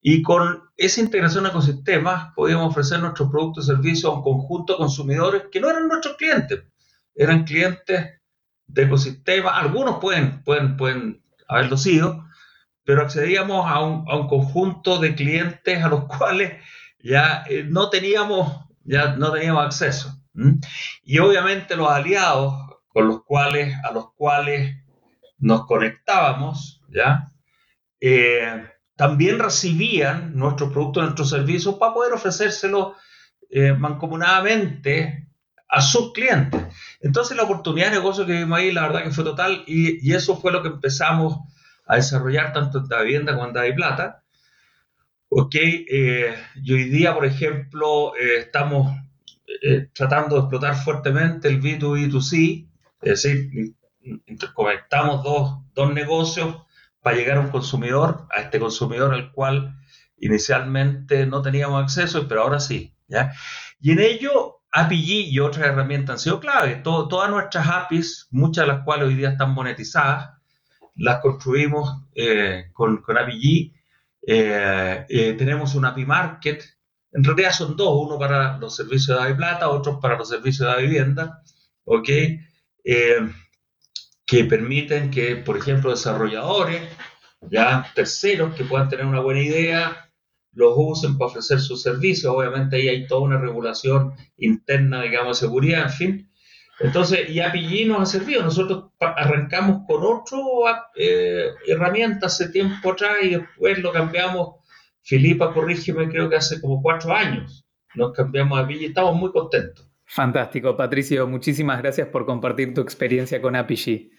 y 0.00 0.22
con 0.22 0.62
esa 0.76 1.00
integración 1.00 1.44
de 1.44 1.50
ecosistemas 1.50 2.32
podíamos 2.34 2.70
ofrecer 2.70 3.00
nuestros 3.00 3.30
productos 3.30 3.64
y 3.64 3.68
servicios 3.68 4.04
a 4.04 4.16
un 4.16 4.22
conjunto 4.22 4.72
de 4.72 4.78
consumidores 4.78 5.42
que 5.52 5.60
no 5.60 5.68
eran 5.68 5.88
nuestros 5.88 6.16
clientes, 6.16 6.64
eran 7.14 7.44
clientes 7.44 8.20
de 8.66 8.82
ecosistemas, 8.82 9.52
algunos 9.54 9.98
pueden, 10.00 10.42
pueden, 10.42 10.76
pueden 10.76 11.22
haberlo 11.48 11.76
sido, 11.76 12.24
pero 12.84 13.02
accedíamos 13.02 13.70
a 13.70 13.80
un, 13.80 14.04
a 14.08 14.16
un 14.16 14.28
conjunto 14.28 14.98
de 14.98 15.14
clientes 15.14 15.82
a 15.82 15.88
los 15.88 16.04
cuales 16.18 16.62
ya 17.02 17.44
eh, 17.48 17.64
no 17.68 17.90
teníamos, 17.90 18.66
ya 18.84 19.16
no 19.16 19.32
teníamos 19.32 19.64
acceso. 19.64 20.16
Y 21.02 21.18
obviamente 21.18 21.76
los 21.76 21.90
aliados 21.90 22.54
con 22.88 23.08
los 23.08 23.24
cuales, 23.24 23.74
a 23.84 23.92
los 23.92 24.12
cuales 24.14 24.76
nos 25.38 25.66
conectábamos, 25.66 26.82
¿ya? 26.88 27.32
Eh, 28.00 28.69
también 29.00 29.38
recibían 29.38 30.36
nuestros 30.36 30.70
productos, 30.74 31.02
nuestros 31.02 31.30
servicios 31.30 31.76
para 31.76 31.94
poder 31.94 32.12
ofrecérselos 32.12 32.98
eh, 33.48 33.72
mancomunadamente 33.72 35.26
a 35.66 35.80
sus 35.80 36.12
clientes. 36.12 36.60
Entonces 37.00 37.34
la 37.34 37.44
oportunidad 37.44 37.86
de 37.86 37.96
negocio 37.96 38.26
que 38.26 38.34
vimos 38.34 38.58
ahí, 38.58 38.70
la 38.72 38.82
verdad 38.82 39.04
que 39.04 39.10
fue 39.10 39.24
total 39.24 39.64
y, 39.66 40.06
y 40.06 40.12
eso 40.12 40.36
fue 40.36 40.52
lo 40.52 40.60
que 40.60 40.68
empezamos 40.68 41.38
a 41.86 41.96
desarrollar 41.96 42.52
tanto 42.52 42.76
en 42.76 42.88
Da 42.88 43.00
Vivienda 43.00 43.32
como 43.32 43.46
en 43.46 43.54
Da 43.54 43.62
Plata. 43.74 44.22
Ok, 45.30 45.54
eh, 45.54 46.34
y 46.56 46.72
hoy 46.74 46.84
día, 46.90 47.14
por 47.14 47.24
ejemplo, 47.24 48.14
eh, 48.16 48.40
estamos 48.40 48.94
eh, 49.62 49.88
tratando 49.94 50.34
de 50.34 50.40
explotar 50.42 50.76
fuertemente 50.76 51.48
el 51.48 51.62
B2B2C, 51.62 52.68
es 53.00 53.22
decir, 53.22 53.74
interconectamos 54.26 55.24
dos, 55.24 55.60
dos 55.72 55.90
negocios 55.94 56.54
para 57.02 57.16
llegar 57.16 57.38
a 57.38 57.40
un 57.40 57.50
consumidor, 57.50 58.26
a 58.34 58.42
este 58.42 58.58
consumidor 58.60 59.14
al 59.14 59.32
cual 59.32 59.76
inicialmente 60.18 61.26
no 61.26 61.42
teníamos 61.42 61.82
acceso, 61.82 62.26
pero 62.28 62.42
ahora 62.42 62.60
sí. 62.60 62.94
¿ya? 63.08 63.32
Y 63.80 63.92
en 63.92 64.00
ello, 64.00 64.62
API 64.70 65.30
y 65.30 65.38
otras 65.40 65.66
herramientas 65.66 66.14
han 66.14 66.18
sido 66.20 66.40
clave. 66.40 66.76
Todo, 66.76 67.08
todas 67.08 67.30
nuestras 67.30 67.66
APIs, 67.68 68.28
muchas 68.30 68.66
de 68.66 68.72
las 68.72 68.84
cuales 68.84 69.08
hoy 69.08 69.14
día 69.14 69.30
están 69.30 69.52
monetizadas, 69.52 70.30
las 70.96 71.20
construimos 71.20 72.04
eh, 72.14 72.70
con, 72.72 73.02
con 73.02 73.16
API. 73.18 73.74
Eh, 74.26 75.06
eh, 75.08 75.32
tenemos 75.34 75.74
un 75.74 75.86
API 75.86 76.04
Market 76.04 76.62
en 77.12 77.24
realidad 77.24 77.52
son 77.52 77.76
dos, 77.76 78.06
uno 78.06 78.18
para 78.18 78.58
los 78.58 78.76
servicios 78.76 79.22
de 79.24 79.34
plata, 79.34 79.68
otro 79.68 79.98
para 80.00 80.16
los 80.16 80.28
servicios 80.28 80.74
de 80.74 80.82
vivienda, 80.82 81.42
¿ok? 81.84 82.08
Que 84.30 84.44
permiten 84.44 85.10
que, 85.10 85.34
por 85.34 85.56
ejemplo, 85.56 85.90
desarrolladores, 85.90 86.82
ya 87.50 87.90
terceros 87.94 88.54
que 88.54 88.64
puedan 88.64 88.88
tener 88.88 89.06
una 89.06 89.20
buena 89.20 89.40
idea, 89.40 90.12
los 90.52 90.74
usen 90.76 91.18
para 91.18 91.30
ofrecer 91.30 91.58
sus 91.58 91.82
servicios. 91.82 92.32
Obviamente 92.32 92.76
ahí 92.76 92.88
hay 92.88 93.06
toda 93.06 93.22
una 93.22 93.38
regulación 93.38 94.12
interna, 94.36 95.02
digamos, 95.02 95.40
de 95.40 95.46
seguridad, 95.46 95.82
en 95.82 95.90
fin. 95.90 96.30
Entonces, 96.78 97.28
y 97.28 97.40
API 97.40 97.86
nos 97.86 98.02
ha 98.02 98.06
servido. 98.06 98.42
Nosotros 98.42 98.92
arrancamos 99.00 99.82
con 99.86 100.02
otra 100.04 100.90
eh, 100.94 101.48
herramienta 101.66 102.26
hace 102.26 102.50
tiempo 102.50 102.92
atrás 102.92 103.16
y 103.22 103.30
después 103.30 103.78
lo 103.78 103.92
cambiamos 103.92 104.60
Filipa, 105.02 105.52
corrígeme, 105.52 106.08
creo 106.08 106.28
que 106.28 106.36
hace 106.36 106.60
como 106.60 106.82
cuatro 106.82 107.14
años 107.14 107.66
nos 107.94 108.12
cambiamos 108.12 108.58
a 108.58 108.62
Apigee 108.62 108.82
y 108.82 108.86
estamos 108.86 109.16
muy 109.16 109.32
contentos. 109.32 109.90
Fantástico, 110.04 110.76
Patricio. 110.76 111.26
Muchísimas 111.26 111.80
gracias 111.80 112.08
por 112.08 112.26
compartir 112.26 112.74
tu 112.74 112.80
experiencia 112.80 113.40
con 113.40 113.56
Apigee. 113.56 114.10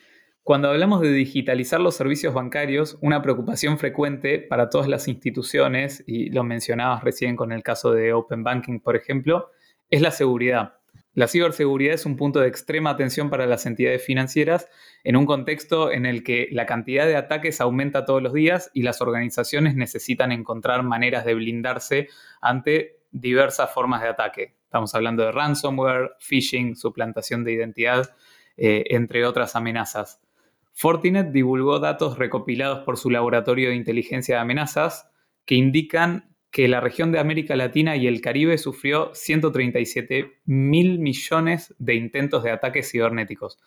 Cuando 0.44 0.70
hablamos 0.70 1.02
de 1.02 1.12
digitalizar 1.12 1.80
los 1.80 1.96
servicios 1.96 2.34
bancarios, 2.34 2.98
una 3.02 3.22
preocupación 3.22 3.78
frecuente 3.78 4.40
para 4.40 4.70
todas 4.70 4.88
las 4.88 5.08
instituciones, 5.08 6.04
y 6.08 6.32
lo 6.32 6.44
mencionabas 6.44 7.04
recién 7.04 7.36
con 7.36 7.52
el 7.52 7.62
caso 7.62 7.92
de 7.92 8.12
Open 8.12 8.44
Banking, 8.44 8.80
por 8.80 8.96
ejemplo, 8.96 9.52
es 9.92 10.02
la 10.02 10.10
seguridad. 10.10 10.80
La 11.14 11.28
ciberseguridad 11.28 11.94
es 11.94 12.08
un 12.08 12.18
punto 12.18 12.40
de 12.40 12.48
extrema 12.48 12.90
atención 12.90 13.30
para 13.30 13.46
las 13.46 13.68
entidades 13.68 14.04
financieras 14.04 14.68
en 15.04 15.16
un 15.16 15.28
contexto 15.28 15.92
en 15.92 16.08
el 16.08 16.24
que 16.24 16.48
la 16.52 16.66
cantidad 16.66 17.06
de 17.06 17.18
ataques 17.18 17.62
aumenta 17.62 18.06
todos 18.06 18.24
los 18.24 18.34
días 18.34 18.72
y 18.74 18.82
las 18.82 19.02
organizaciones 19.02 19.76
necesitan 19.76 20.32
encontrar 20.32 20.82
maneras 20.84 21.24
de 21.24 21.36
blindarse 21.36 22.08
ante 22.42 23.02
diversas 23.12 23.72
formas 23.72 24.02
de 24.02 24.08
ataque. 24.08 24.56
Estamos 24.64 24.96
hablando 24.96 25.24
de 25.24 25.34
ransomware, 25.34 26.12
phishing, 26.20 26.76
suplantación 26.76 27.44
de 27.44 27.52
identidad, 27.52 28.16
eh, 28.56 28.86
entre 28.90 29.26
otras 29.26 29.56
amenazas. 29.56 30.22
Fortinet 30.74 31.32
divulgó 31.32 31.80
datos 31.80 32.18
recopilados 32.18 32.84
por 32.84 32.98
su 32.98 33.10
laboratorio 33.10 33.70
de 33.70 33.76
inteligencia 33.76 34.36
de 34.36 34.42
amenazas 34.42 35.10
que 35.46 35.56
indican 35.56 36.32
que 36.52 36.68
la 36.68 36.82
región 36.82 37.12
de 37.12 37.20
América 37.20 37.56
Latina 37.56 37.96
y 37.96 38.08
el 38.08 38.20
Caribe 38.20 38.58
sufrió 38.58 39.12
137 39.14 40.42
mil 40.46 41.00
millones 41.00 41.74
de 41.80 41.96
intentos 41.96 42.44
de 42.44 42.52
ataques 42.52 42.92
cibernéticos. 42.92 43.58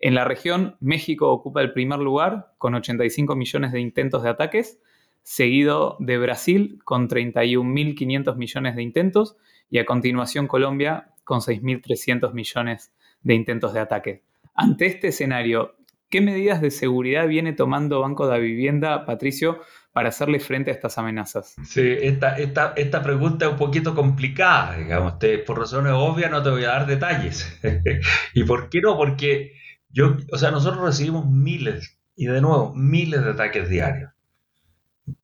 En 0.00 0.16
la 0.16 0.24
región, 0.24 0.76
México 0.80 1.30
ocupa 1.30 1.62
el 1.62 1.72
primer 1.72 2.00
lugar 2.00 2.52
con 2.58 2.74
85 2.74 3.36
millones 3.36 3.70
de 3.70 3.80
intentos 3.80 4.24
de 4.24 4.30
ataques, 4.30 4.80
seguido 5.22 5.96
de 6.00 6.18
Brasil 6.18 6.80
con 6.84 7.08
31.500 7.08 8.36
millones 8.36 8.74
de 8.74 8.82
intentos 8.82 9.36
y 9.70 9.78
a 9.78 9.86
continuación 9.86 10.48
Colombia 10.48 11.12
con 11.22 11.40
6.300 11.40 12.32
millones 12.32 12.92
de 13.22 13.34
intentos 13.34 13.72
de 13.72 13.80
ataque. 13.80 14.22
Ante 14.54 14.86
este 14.86 15.08
escenario, 15.08 15.76
¿qué 16.12 16.20
medidas 16.20 16.60
de 16.60 16.70
seguridad 16.70 17.26
viene 17.26 17.54
tomando 17.54 18.00
Banco 18.00 18.28
de 18.28 18.38
Vivienda, 18.38 19.06
Patricio, 19.06 19.62
para 19.92 20.10
hacerle 20.10 20.40
frente 20.40 20.70
a 20.70 20.74
estas 20.74 20.98
amenazas? 20.98 21.56
Sí, 21.64 21.80
esta, 22.02 22.36
esta, 22.36 22.74
esta 22.76 23.02
pregunta 23.02 23.46
es 23.46 23.52
un 23.52 23.56
poquito 23.56 23.94
complicada, 23.94 24.76
digamos. 24.76 25.14
por 25.46 25.58
razones 25.58 25.92
obvias 25.96 26.30
no 26.30 26.42
te 26.42 26.50
voy 26.50 26.64
a 26.64 26.68
dar 26.68 26.86
detalles. 26.86 27.58
¿Y 28.34 28.44
por 28.44 28.68
qué 28.68 28.82
no? 28.82 28.96
Porque 28.98 29.54
yo, 29.88 30.18
o 30.30 30.36
sea, 30.36 30.50
nosotros 30.50 30.84
recibimos 30.84 31.28
miles, 31.30 31.98
y 32.14 32.26
de 32.26 32.42
nuevo, 32.42 32.74
miles 32.74 33.24
de 33.24 33.30
ataques 33.30 33.70
diarios. 33.70 34.10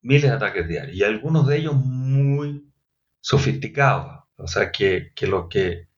miles 0.00 0.22
de 0.30 0.36
ataques 0.36 0.66
diarios 0.66 0.96
y 0.96 1.04
algunos 1.04 1.46
de 1.46 1.58
ellos 1.58 1.74
muy 1.74 2.64
sofisticados. 3.20 4.24
O 4.36 4.46
sea, 4.46 4.72
que, 4.72 5.12
lo, 5.28 5.50
que 5.50 5.88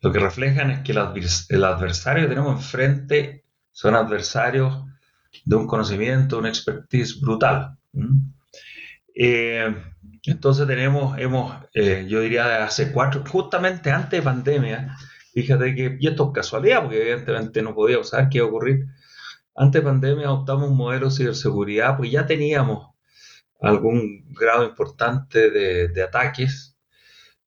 lo 0.00 0.12
que 0.12 0.20
reflejan 0.20 0.70
es 0.70 0.78
que 0.80 0.92
el, 0.92 1.64
adversario 1.64 2.22
que 2.22 2.28
tenemos 2.28 2.56
enfrente 2.56 3.44
son 3.78 3.94
adversarios 3.94 4.74
de 5.44 5.54
un 5.54 5.68
conocimiento, 5.68 6.38
una 6.38 6.48
expertise 6.48 7.20
brutal. 7.20 7.78
Eh, 9.14 9.72
entonces 10.24 10.66
tenemos, 10.66 11.16
hemos, 11.16 11.54
eh, 11.72 12.04
yo 12.08 12.20
diría, 12.20 12.64
hace 12.64 12.90
cuatro, 12.90 13.22
justamente 13.24 13.92
antes 13.92 14.18
de 14.18 14.22
pandemia, 14.24 14.96
fíjate 15.32 15.76
que, 15.76 15.96
y 16.00 16.08
esto 16.08 16.26
es 16.26 16.34
casualidad, 16.34 16.82
porque 16.82 17.02
evidentemente 17.02 17.62
no 17.62 17.72
podía 17.72 18.02
saber 18.02 18.28
qué 18.28 18.38
iba 18.38 18.46
a 18.46 18.48
ocurrir, 18.48 18.86
antes 19.54 19.80
de 19.80 19.88
pandemia 19.88 20.26
adoptamos 20.26 20.70
un 20.70 20.76
modelo 20.76 21.08
de 21.08 21.14
ciberseguridad, 21.14 21.96
pues 21.96 22.10
ya 22.10 22.26
teníamos 22.26 22.96
algún 23.60 24.26
grado 24.32 24.64
importante 24.64 25.50
de, 25.52 26.02
ataques, 26.02 26.76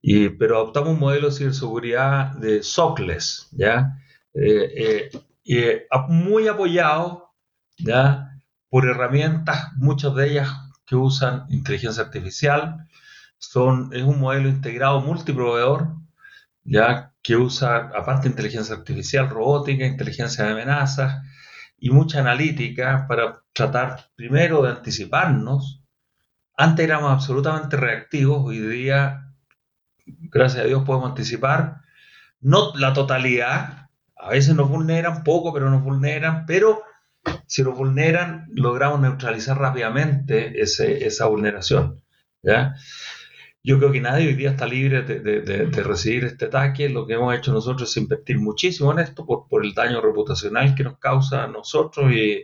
y, 0.02 0.30
pero 0.30 0.56
adoptamos 0.56 0.94
un 0.94 1.00
modelo 1.00 1.28
de 1.28 1.36
ciberseguridad 1.36 2.38
de 2.38 2.64
SOCLES, 2.64 3.50
¿ya? 3.52 3.98
Eh, 4.34 5.10
muy 6.08 6.48
apoyado, 6.48 7.34
¿ya? 7.78 8.30
Por 8.70 8.88
herramientas, 8.88 9.74
muchas 9.78 10.16
de 10.16 10.32
ellas 10.32 10.50
que 10.86 10.96
usan 10.96 11.46
inteligencia 11.50 12.04
artificial, 12.04 12.88
son, 13.38 13.90
es 13.94 14.04
un 14.04 14.20
modelo 14.20 14.50
integrado 14.50 15.02
multiproveedor, 15.02 15.96
ya 16.64 17.14
que 17.24 17.36
usa, 17.36 17.92
aparte 17.96 18.28
inteligencia 18.28 18.76
artificial, 18.76 19.30
robótica, 19.30 19.86
inteligencia 19.86 20.46
de 20.46 20.52
amenazas 20.52 21.22
y 21.78 21.90
mucha 21.90 22.20
analítica 22.20 23.06
para 23.08 23.42
tratar 23.54 24.12
primero 24.16 24.62
de 24.62 24.70
anticiparnos. 24.70 25.84
Antes 26.56 26.86
éramos 26.86 27.12
absolutamente 27.12 27.78
reactivos, 27.78 28.44
hoy 28.46 28.60
día, 28.60 29.34
gracias 30.06 30.64
a 30.64 30.68
Dios, 30.68 30.84
podemos 30.84 31.10
anticipar, 31.10 31.82
no 32.40 32.76
la 32.76 32.94
totalidad, 32.94 33.81
a 34.22 34.30
veces 34.30 34.56
nos 34.56 34.70
vulneran 34.70 35.24
poco, 35.24 35.52
pero 35.52 35.70
nos 35.70 35.84
vulneran, 35.84 36.46
pero 36.46 36.84
si 37.48 37.64
nos 37.64 37.76
vulneran, 37.76 38.48
logramos 38.54 39.00
neutralizar 39.00 39.58
rápidamente 39.58 40.62
esa 40.62 41.26
vulneración. 41.26 42.02
¿ya? 42.44 42.76
Yo 43.64 43.78
creo 43.80 43.92
que 43.92 44.02
nadie 44.02 44.28
hoy 44.28 44.36
día 44.36 44.52
está 44.52 44.68
libre 44.68 45.02
de, 45.04 45.84
recibir 45.84 46.26
este 46.26 46.46
ataque. 46.46 46.90
Lo 46.90 47.06
que 47.06 47.14
hemos 47.14 47.36
hecho 47.36 47.52
nosotros 47.52 47.90
es 47.90 47.98
invertir 47.98 48.40
muchísimo 48.40 48.92
en 48.92 49.00
esto 49.00 49.26
por, 49.26 49.48
por 49.48 49.66
el 49.66 49.74
daño 49.74 50.02
reputacional 50.02 50.76
que 50.76 50.84
nos 50.84 50.98
causa 51.00 51.44
a 51.44 51.48
nosotros 51.48 52.12
y, 52.12 52.44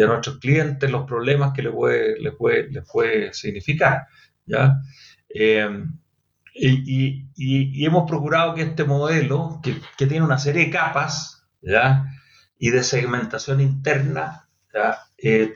a 0.00 0.06
nuestros 0.06 0.38
clientes, 0.38 0.90
los 0.90 1.06
problemas 1.06 1.52
que 1.54 1.62
les 1.62 1.72
puede, 1.72 2.20
les 2.20 2.34
puede, 2.34 2.68
les 2.70 2.84
puede 2.84 3.32
significar. 3.32 4.06
¿ya? 4.44 4.80
Eh, 5.28 5.68
y, 6.58 7.28
y, 7.36 7.84
hemos 7.84 8.08
procurado 8.08 8.54
que 8.54 8.62
este 8.62 8.84
modelo, 8.84 9.60
que, 9.62 9.76
que, 9.96 10.06
tiene 10.06 10.24
una 10.24 10.38
serie 10.38 10.66
de 10.66 10.70
capas 10.70 11.46
¿ya? 11.60 12.06
y 12.58 12.70
de 12.70 12.82
segmentación 12.82 13.60
interna. 13.60 14.48
Eh, 15.18 15.54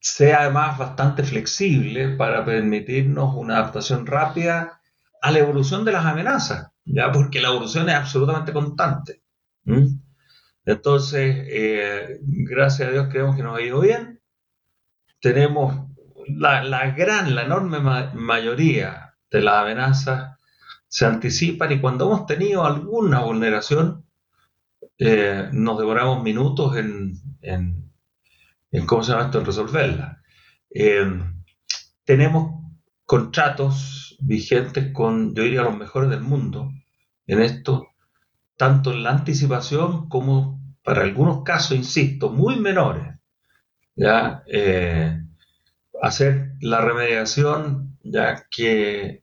sea 0.00 0.40
además 0.40 0.78
bastante 0.78 1.22
flexible 1.22 2.16
para 2.16 2.44
permitirnos 2.44 3.34
una 3.36 3.58
adaptación 3.58 4.04
rápida 4.04 4.80
a 5.20 5.30
la 5.30 5.38
evolución 5.38 5.84
de 5.84 5.92
las 5.92 6.04
amenazas, 6.04 6.72
ya 6.84 7.12
porque 7.12 7.40
la 7.40 7.48
evolución 7.48 7.88
es 7.88 7.94
absolutamente 7.94 8.52
constante. 8.52 9.22
Entonces, 10.64 11.46
eh, 11.48 12.18
gracias 12.20 12.88
a 12.88 12.90
Dios 12.90 13.06
creemos 13.10 13.36
que 13.36 13.44
nos 13.44 13.56
ha 13.56 13.62
ido 13.62 13.80
bien. 13.80 14.20
Tenemos 15.20 15.86
la, 16.26 16.90
gran, 16.90 17.36
la 17.36 17.44
enorme 17.44 17.78
mayoría 17.78 19.11
de 19.32 19.42
las 19.42 19.62
amenazas 19.62 20.38
se 20.88 21.06
anticipan 21.06 21.72
y 21.72 21.80
cuando 21.80 22.06
hemos 22.06 22.26
tenido 22.26 22.64
alguna 22.64 23.20
vulneración, 23.20 24.04
eh, 24.98 25.48
nos 25.52 25.78
demoramos 25.78 26.22
minutos 26.22 26.76
en 26.76 27.82
en 28.72 28.86
cómo 28.86 29.04
se 29.04 29.12
llama 29.12 29.26
esto, 29.26 29.38
en 29.38 29.46
resolverla. 29.46 30.22
Eh, 30.70 31.06
tenemos 32.04 32.64
contratos 33.04 34.16
vigentes 34.20 34.92
con, 34.92 35.34
yo 35.34 35.42
diría, 35.42 35.62
los 35.62 35.76
mejores 35.76 36.10
del 36.10 36.22
mundo 36.22 36.70
en 37.26 37.42
esto, 37.42 37.88
tanto 38.56 38.92
en 38.92 39.02
la 39.02 39.10
anticipación 39.10 40.08
como 40.08 40.60
para 40.82 41.02
algunos 41.02 41.44
casos, 41.44 41.76
insisto, 41.76 42.30
muy 42.30 42.58
menores, 42.58 43.14
ya 43.94 44.42
eh, 44.46 45.20
hacer 46.00 46.52
la 46.60 46.80
remediación, 46.80 47.98
ya 48.02 48.46
que 48.50 49.21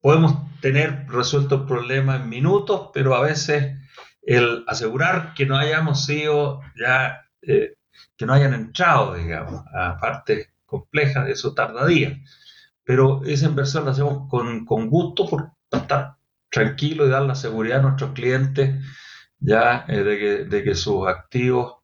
podemos 0.00 0.34
tener 0.60 1.06
resuelto 1.08 1.56
el 1.56 1.66
problema 1.66 2.16
en 2.16 2.28
minutos, 2.28 2.90
pero 2.92 3.14
a 3.14 3.22
veces 3.22 3.78
el 4.22 4.64
asegurar 4.66 5.34
que 5.34 5.46
no 5.46 5.56
hayamos 5.56 6.04
sido 6.04 6.60
ya 6.76 7.26
eh, 7.42 7.74
que 8.16 8.26
no 8.26 8.34
hayan 8.34 8.54
entrado, 8.54 9.14
digamos, 9.14 9.64
a 9.74 9.98
partes 9.98 10.50
complejas, 10.66 11.28
eso 11.28 11.54
tarda 11.54 11.86
días. 11.86 12.18
Pero 12.84 13.22
esa 13.24 13.46
inversión 13.46 13.84
la 13.84 13.92
hacemos 13.92 14.28
con, 14.28 14.66
gusto 14.88 15.26
por 15.28 15.52
estar 15.70 16.16
tranquilo 16.50 17.06
y 17.06 17.10
dar 17.10 17.22
la 17.22 17.34
seguridad 17.34 17.80
a 17.80 17.82
nuestros 17.82 18.12
clientes 18.12 18.84
ya 19.38 19.84
eh, 19.88 20.02
de, 20.02 20.18
que, 20.18 20.44
de 20.44 20.64
que 20.64 20.74
sus 20.74 21.08
activos 21.08 21.76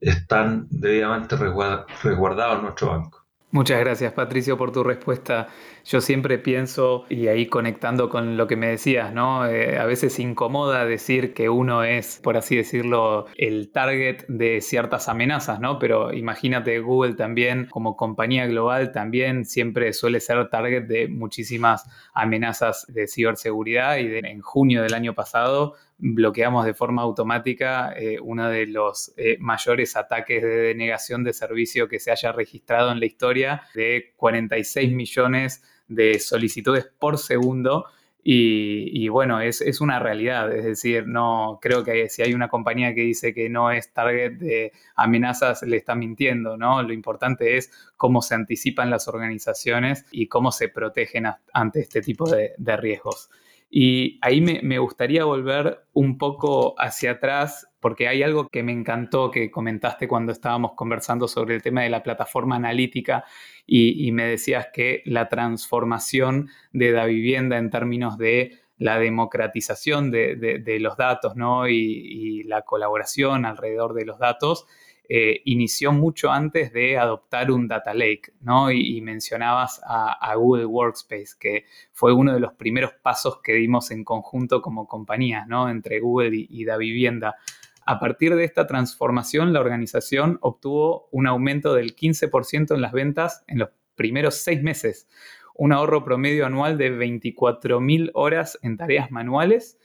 están 0.00 0.66
debidamente 0.70 1.36
resguardados 1.36 2.56
en 2.56 2.62
nuestro 2.62 2.88
banco. 2.88 3.25
Muchas 3.52 3.78
gracias 3.78 4.12
Patricio 4.12 4.58
por 4.58 4.72
tu 4.72 4.82
respuesta. 4.82 5.46
Yo 5.84 6.00
siempre 6.00 6.36
pienso, 6.36 7.04
y 7.08 7.28
ahí 7.28 7.46
conectando 7.46 8.08
con 8.08 8.36
lo 8.36 8.48
que 8.48 8.56
me 8.56 8.66
decías, 8.66 9.14
¿no? 9.14 9.46
Eh, 9.46 9.78
a 9.78 9.84
veces 9.86 10.18
incomoda 10.18 10.84
decir 10.84 11.32
que 11.32 11.48
uno 11.48 11.84
es, 11.84 12.18
por 12.22 12.36
así 12.36 12.56
decirlo, 12.56 13.26
el 13.36 13.70
target 13.70 14.26
de 14.26 14.60
ciertas 14.60 15.08
amenazas, 15.08 15.60
¿no? 15.60 15.78
Pero 15.78 16.12
imagínate, 16.12 16.80
Google 16.80 17.14
también, 17.14 17.66
como 17.66 17.96
compañía 17.96 18.46
global, 18.48 18.90
también 18.90 19.44
siempre 19.44 19.92
suele 19.92 20.18
ser 20.18 20.50
target 20.50 20.82
de 20.88 21.06
muchísimas 21.06 21.88
amenazas 22.14 22.84
de 22.88 23.06
ciberseguridad 23.06 23.98
y 23.98 24.06
en 24.16 24.40
junio 24.40 24.82
del 24.82 24.92
año 24.92 25.14
pasado 25.14 25.74
bloqueamos 25.98 26.66
de 26.66 26.74
forma 26.74 27.02
automática 27.02 27.92
eh, 27.96 28.18
uno 28.20 28.48
de 28.48 28.66
los 28.66 29.12
eh, 29.16 29.36
mayores 29.40 29.96
ataques 29.96 30.42
de 30.42 30.48
denegación 30.48 31.24
de 31.24 31.32
servicio 31.32 31.88
que 31.88 32.00
se 32.00 32.10
haya 32.10 32.32
registrado 32.32 32.92
en 32.92 33.00
la 33.00 33.06
historia, 33.06 33.62
de 33.74 34.12
46 34.16 34.92
millones 34.92 35.62
de 35.88 36.18
solicitudes 36.18 36.86
por 36.98 37.18
segundo. 37.18 37.86
Y, 38.28 39.06
bueno, 39.06 39.40
es, 39.40 39.60
es, 39.60 39.80
una 39.80 40.00
realidad, 40.00 40.52
es 40.52 40.64
decir, 40.64 41.06
no 41.06 41.60
creo 41.62 41.84
que 41.84 42.08
si 42.08 42.22
hay 42.22 42.34
una 42.34 42.48
compañía 42.48 42.92
que 42.92 43.02
dice 43.02 43.32
que 43.32 43.48
no 43.48 43.70
es 43.70 43.92
target 43.92 44.32
de 44.32 44.72
amenazas, 44.96 45.62
le 45.62 45.76
está 45.76 45.94
mintiendo, 45.94 46.56
¿no? 46.56 46.82
Lo 46.82 46.92
importante 46.92 47.56
es 47.56 47.70
cómo 47.96 48.22
se 48.22 48.34
anticipan 48.34 48.90
las 48.90 49.06
organizaciones 49.06 50.06
y 50.10 50.26
cómo 50.26 50.50
se 50.50 50.68
protegen 50.68 51.26
ante 51.52 51.78
este 51.78 52.02
tipo 52.02 52.28
de, 52.28 52.54
de 52.58 52.76
riesgos. 52.76 53.30
Y 53.68 54.18
ahí 54.22 54.40
me, 54.40 54.78
gustaría 54.78 55.24
volver 55.24 55.86
un 55.92 56.18
poco 56.18 56.74
hacia 56.78 57.12
atrás 57.12 57.68
porque 57.80 58.06
hay 58.08 58.22
algo 58.22 58.48
que 58.48 58.62
me 58.62 58.72
encantó 58.72 59.30
que 59.30 59.50
comentaste 59.50 60.06
cuando 60.06 60.32
estábamos 60.32 60.72
conversando 60.74 61.26
sobre 61.26 61.56
el 61.56 61.62
tema 61.62 61.82
de 61.82 61.90
la 61.90 62.02
plataforma 62.02 62.56
analítica 62.56 63.24
y, 63.66 64.10
me 64.12 64.24
decías 64.24 64.68
que 64.72 65.02
la 65.04 65.28
transformación 65.28 66.48
de 66.72 66.92
la 66.92 67.06
vivienda 67.06 67.58
en 67.58 67.70
términos 67.70 68.18
de 68.18 68.60
la 68.78 68.98
democratización 68.98 70.10
de, 70.10 70.78
los 70.80 70.96
datos 70.96 71.34
¿no? 71.36 71.68
y, 71.68 72.44
la 72.44 72.62
colaboración 72.62 73.44
alrededor 73.44 73.94
de 73.94 74.04
los 74.04 74.18
datos 74.18 74.66
eh, 75.08 75.42
inició 75.44 75.92
mucho 75.92 76.30
antes 76.30 76.72
de 76.72 76.98
adoptar 76.98 77.50
un 77.50 77.68
data 77.68 77.94
lake, 77.94 78.32
¿no? 78.40 78.70
Y, 78.72 79.00
mencionabas 79.00 79.80
a, 79.86 80.34
Google 80.34 80.66
Workspace, 80.66 81.36
que 81.38 81.64
fue 81.92 82.12
uno 82.12 82.34
de 82.34 82.40
los 82.40 82.54
primeros 82.54 82.92
pasos 83.02 83.40
que 83.42 83.52
dimos 83.54 83.90
en 83.90 84.02
conjunto 84.04 84.60
como 84.60 84.88
compañía, 84.88 85.46
¿no? 85.46 85.68
Entre 85.70 86.00
Google 86.00 86.36
y, 86.36 86.46
y 86.50 86.64
Da 86.64 86.76
Vivienda. 86.76 87.36
A 87.84 88.00
partir 88.00 88.34
de 88.34 88.44
esta 88.44 88.66
transformación, 88.66 89.52
la 89.52 89.60
organización 89.60 90.38
obtuvo 90.40 91.08
un 91.12 91.28
aumento 91.28 91.74
del 91.74 91.94
15% 91.94 92.74
en 92.74 92.80
las 92.80 92.90
ventas 92.90 93.44
en 93.46 93.60
los 93.60 93.68
primeros 93.94 94.34
seis 94.36 94.62
meses, 94.62 95.08
un 95.54 95.72
ahorro 95.72 96.04
promedio 96.04 96.46
anual 96.46 96.78
de 96.78 96.90
24.000 96.90 98.10
horas 98.14 98.58
en 98.62 98.76
tareas 98.76 99.10
manuales, 99.10 99.78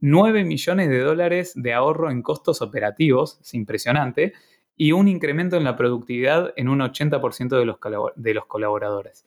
9 0.00 0.44
millones 0.44 0.88
de 0.88 1.00
dólares 1.00 1.52
de 1.54 1.74
ahorro 1.74 2.10
en 2.10 2.22
costos 2.22 2.62
operativos, 2.62 3.38
es 3.42 3.52
impresionante, 3.54 4.32
y 4.76 4.92
un 4.92 5.08
incremento 5.08 5.56
en 5.56 5.64
la 5.64 5.76
productividad 5.76 6.52
en 6.56 6.68
un 6.68 6.80
80% 6.80 7.58
de 8.16 8.34
los, 8.34 8.46
colaboradores. 8.46 9.26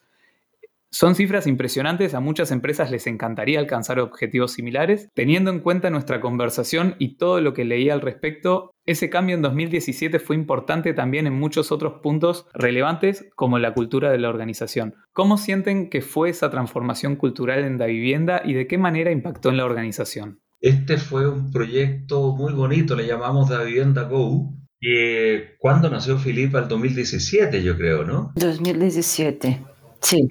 Son 0.90 1.16
cifras 1.16 1.48
impresionantes, 1.48 2.14
a 2.14 2.20
muchas 2.20 2.52
empresas 2.52 2.92
les 2.92 3.08
encantaría 3.08 3.60
alcanzar 3.60 4.00
objetivos 4.00 4.52
similares. 4.52 5.10
Teniendo 5.16 5.50
en 5.50 5.60
cuenta 5.60 5.90
nuestra 5.90 6.22
conversación 6.22 6.96
y 7.00 7.18
todo 7.18 7.42
lo 7.42 7.56
que 7.56 7.66
leí 7.66 7.90
al 7.90 8.00
respecto, 8.00 8.76
ese 8.86 9.10
cambio 9.10 9.36
en 9.36 9.42
2017 9.42 10.20
fue 10.20 10.36
importante 10.36 10.94
también 10.94 11.26
en 11.26 11.34
muchos 11.34 11.72
otros 11.72 12.02
puntos 12.04 12.46
relevantes 12.54 13.28
como 13.36 13.58
la 13.58 13.74
cultura 13.74 14.12
de 14.12 14.20
la 14.20 14.30
organización. 14.30 14.94
¿Cómo 15.14 15.38
sienten 15.38 15.90
que 15.90 16.02
fue 16.02 16.30
esa 16.30 16.52
transformación 16.52 17.16
cultural 17.16 17.64
en 17.64 17.80
la 17.80 17.88
vivienda 17.88 18.44
y 18.46 18.54
de 18.54 18.68
qué 18.68 18.78
manera 18.78 19.10
impactó 19.10 19.50
en 19.50 19.58
la 19.58 19.66
organización? 19.66 20.42
Este 20.62 20.98
fue 20.98 21.28
un 21.28 21.52
proyecto 21.52 22.36
muy 22.36 22.54
bonito, 22.54 22.96
le 22.96 23.08
llamamos 23.08 23.50
Da 23.50 23.64
Vivienda 23.64 24.04
Go. 24.04 24.54
Eh, 24.86 25.56
¿Cuándo 25.60 25.90
nació 25.90 26.18
Filipa? 26.18 26.60
El 26.60 26.68
2017, 26.68 27.64
yo 27.64 27.78
creo, 27.78 28.04
¿no? 28.04 28.34
2017, 28.36 29.62
sí. 30.02 30.28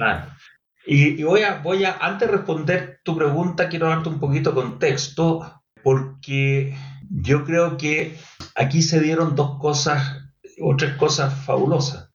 Y, 0.84 1.22
voy, 1.22 1.42
a, 1.42 1.60
voy 1.62 1.84
a, 1.84 1.96
antes 2.00 2.28
de 2.28 2.36
responder 2.36 3.00
tu 3.02 3.16
pregunta, 3.16 3.68
quiero 3.68 3.88
darte 3.88 4.08
un 4.08 4.20
poquito 4.20 4.50
de 4.50 4.56
contexto, 4.56 5.62
porque 5.82 6.74
yo 7.08 7.44
creo 7.44 7.76
que 7.76 8.16
aquí 8.54 8.82
se 8.82 9.00
dieron 9.00 9.36
dos 9.36 9.58
cosas, 9.58 10.18
otras 10.60 10.96
cosas 10.96 11.32
fabulosas. 11.46 12.10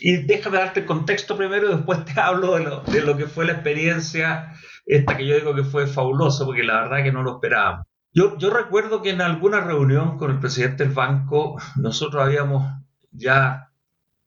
Y 0.00 0.16
déjame 0.16 0.58
darte 0.58 0.80
el 0.80 0.86
contexto 0.86 1.36
primero 1.36 1.70
y 1.70 1.76
después 1.76 2.04
te 2.04 2.12
hablo 2.20 2.56
de 2.56 2.64
lo, 2.64 2.80
de 2.80 3.02
lo 3.02 3.16
que 3.16 3.26
fue 3.26 3.46
la 3.46 3.52
experiencia, 3.52 4.52
esta 4.86 5.16
que 5.16 5.26
yo 5.26 5.36
digo 5.36 5.54
que 5.54 5.64
fue 5.64 5.86
fabulosa, 5.86 6.44
porque 6.44 6.62
la 6.62 6.82
verdad 6.82 7.04
que 7.04 7.12
no 7.12 7.22
lo 7.22 7.34
esperábamos. 7.34 7.86
Yo, 8.16 8.34
recuerdo 8.48 9.02
que 9.02 9.10
en 9.10 9.20
alguna 9.20 9.60
reunión 9.60 10.16
con 10.16 10.30
el 10.30 10.40
presidente 10.40 10.84
del 10.84 10.94
banco, 10.94 11.60
nosotros 11.76 12.24
habíamos 12.24 12.66
ya 13.10 13.70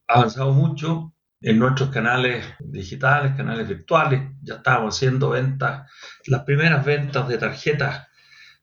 avanzado 0.08 0.54
mucho 0.54 1.15
en 1.41 1.58
nuestros 1.58 1.89
canales 1.89 2.45
digitales, 2.60 3.36
canales 3.36 3.67
virtuales. 3.67 4.30
Ya 4.43 4.58
estábamos 4.58 4.95
haciendo 4.95 5.32
ventas, 5.32 5.89
las 6.28 6.43
primeras 6.43 6.86
ventas 6.86 7.28
de 7.28 7.39
tarjetas 7.39 8.08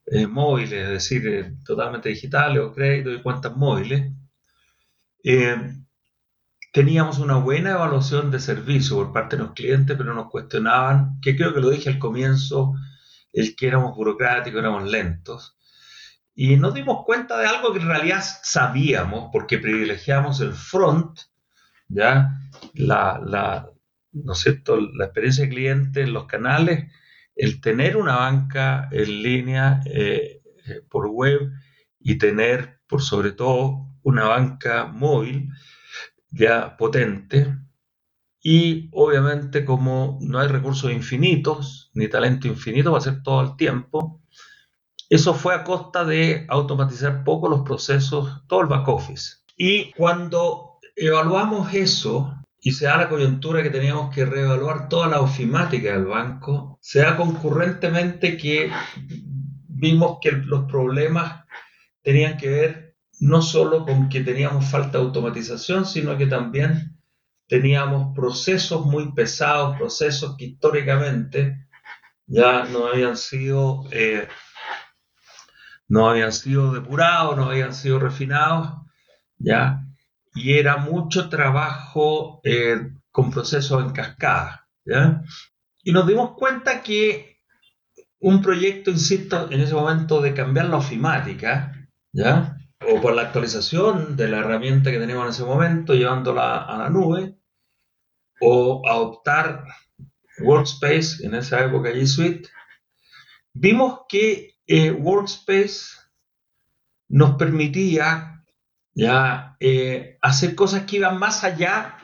eh, 0.07 0.29
móviles, 0.29 0.85
es 0.85 0.91
decir, 0.91 1.27
eh, 1.27 1.57
totalmente 1.65 2.09
digitales 2.09 2.62
o 2.62 2.73
crédito 2.73 3.11
y 3.11 3.21
cuentas 3.21 3.57
móviles. 3.57 4.12
Eh, 5.25 5.57
teníamos 6.73 7.19
una 7.19 7.35
buena 7.35 7.73
evaluación 7.73 8.31
de 8.31 8.39
servicio 8.39 8.95
por 8.95 9.12
parte 9.12 9.35
de 9.35 9.43
los 9.43 9.55
clientes, 9.55 9.97
pero 9.97 10.15
nos 10.15 10.31
cuestionaban, 10.31 11.19
que 11.21 11.35
creo 11.35 11.53
que 11.53 11.61
lo 11.61 11.71
dije 11.71 11.91
al 11.91 11.99
comienzo, 11.99 12.75
el 13.37 13.55
que 13.55 13.68
éramos 13.68 13.94
burocráticos, 13.94 14.59
éramos 14.59 14.90
lentos. 14.90 15.59
Y 16.35 16.57
nos 16.57 16.72
dimos 16.75 17.05
cuenta 17.05 17.38
de 17.38 17.46
algo 17.46 17.72
que 17.72 17.81
en 17.81 17.88
realidad 17.88 18.22
sabíamos, 18.42 19.29
porque 19.31 19.59
privilegiamos 19.59 20.40
el 20.40 20.55
front, 20.55 21.20
¿ya? 21.88 22.31
La, 22.72 23.20
la, 23.25 23.70
¿no 24.12 24.33
la 24.92 25.05
experiencia 25.05 25.44
de 25.44 25.51
cliente 25.51 26.01
en 26.01 26.14
los 26.14 26.27
canales, 26.27 26.90
el 27.35 27.61
tener 27.61 27.99
una 27.99 28.16
banca 28.16 28.88
en 28.90 29.22
línea 29.22 29.83
eh, 29.85 30.40
eh, 30.66 30.81
por 30.88 31.07
web 31.09 31.53
y 32.01 32.16
tener, 32.16 32.81
por 32.87 33.03
sobre 33.03 33.33
todo, 33.33 33.87
una 34.03 34.25
banca 34.25 34.87
móvil 34.87 35.51
ya 36.31 36.75
potente. 36.79 37.55
Y 38.48 38.90
obviamente 38.92 39.64
como 39.64 40.20
no 40.20 40.38
hay 40.38 40.46
recursos 40.46 40.92
infinitos, 40.92 41.90
ni 41.94 42.06
talento 42.06 42.46
infinito, 42.46 42.92
va 42.92 42.98
a 42.98 43.00
ser 43.00 43.20
todo 43.24 43.40
el 43.40 43.56
tiempo, 43.56 44.22
eso 45.11 45.35
fue 45.35 45.52
a 45.52 45.64
costa 45.64 46.04
de 46.04 46.46
automatizar 46.48 47.24
poco 47.24 47.48
los 47.48 47.62
procesos, 47.62 48.44
todo 48.46 48.61
el 48.61 48.68
back 48.68 48.87
office. 48.87 49.38
Y 49.56 49.90
cuando 49.94 50.78
evaluamos 50.94 51.74
eso 51.74 52.37
y 52.61 52.70
se 52.70 52.85
da 52.85 52.98
la 52.98 53.09
coyuntura 53.09 53.64
que 53.64 53.70
teníamos 53.70 54.14
que 54.14 54.24
reevaluar 54.24 54.88
toda 54.88 55.09
la 55.09 55.22
ofimática 55.22 55.90
del 55.94 56.04
banco, 56.04 56.78
se 56.80 57.00
da 57.00 57.16
concurrentemente 57.16 58.37
que 58.37 58.70
vimos 59.66 60.18
que 60.22 60.30
los 60.30 60.70
problemas 60.70 61.44
tenían 62.00 62.37
que 62.37 62.48
ver 62.48 62.96
no 63.18 63.42
solo 63.42 63.85
con 63.85 64.09
que 64.09 64.20
teníamos 64.20 64.66
falta 64.66 64.98
de 64.98 65.04
automatización, 65.04 65.85
sino 65.85 66.16
que 66.16 66.26
también 66.26 66.95
teníamos 67.46 68.14
procesos 68.14 68.85
muy 68.87 69.12
pesados, 69.12 69.76
procesos 69.76 70.37
que 70.37 70.46
históricamente 70.46 71.66
ya 72.26 72.64
no 72.64 72.87
habían 72.87 73.16
sido, 73.16 73.85
eh, 73.92 74.28
no 75.88 76.09
habían 76.09 76.32
sido 76.32 76.72
depurados, 76.72 77.37
no 77.37 77.44
habían 77.44 77.74
sido 77.74 77.98
refinados, 77.98 78.72
ya 79.38 79.87
y 80.37 80.59
era 80.59 80.76
mucho 80.76 81.28
trabajo 81.28 82.40
eh, 82.44 82.90
con 83.11 83.30
procesos 83.30 83.82
en 83.82 83.90
cascada. 83.90 84.68
Y 85.82 85.92
nos 85.92 86.06
dimos 86.06 86.32
cuenta 86.37 86.82
que 86.82 87.38
un 88.20 88.42
proyecto, 88.42 88.90
insisto, 88.90 89.50
en 89.50 89.61
ese 89.61 89.74
momento 89.74 90.20
de 90.20 90.35
cambiar 90.35 90.66
la 90.66 90.76
ofimática, 90.76 91.72
¿ya? 92.12 92.56
o 92.87 93.00
por 93.00 93.14
la 93.14 93.22
actualización 93.22 94.16
de 94.16 94.28
la 94.28 94.38
herramienta 94.38 94.90
que 94.90 94.98
teníamos 94.98 95.24
en 95.24 95.30
ese 95.30 95.44
momento, 95.44 95.94
llevándola 95.94 96.59
a 96.59 96.76
la 96.76 96.90
nube, 96.90 97.36
o 98.40 98.83
adoptar 98.88 99.64
Workspace, 100.38 101.25
en 101.25 101.35
esa 101.35 101.64
época 101.64 101.90
G 101.90 102.07
Suite, 102.07 102.49
vimos 103.55 104.01
que 104.09 104.57
eh, 104.66 104.90
Workspace 104.90 105.96
nos 107.09 107.37
permitía 107.37 108.44
ya 108.94 109.57
eh, 109.61 110.18
hacer 110.22 110.55
cosas 110.55 110.85
que 110.85 110.96
iban 110.96 111.18
más 111.18 111.44
allá 111.44 111.96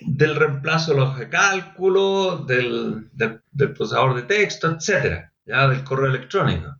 del 0.00 0.36
reemplazo 0.36 0.92
de 0.92 1.00
los 1.00 1.18
de 1.18 1.28
cálculo, 1.28 2.38
del, 2.38 3.10
procesador 3.56 4.14
de 4.16 4.22
texto, 4.22 4.70
etcétera, 4.70 5.32
ya 5.44 5.68
del 5.68 5.84
correo 5.84 6.06
electrónico, 6.06 6.76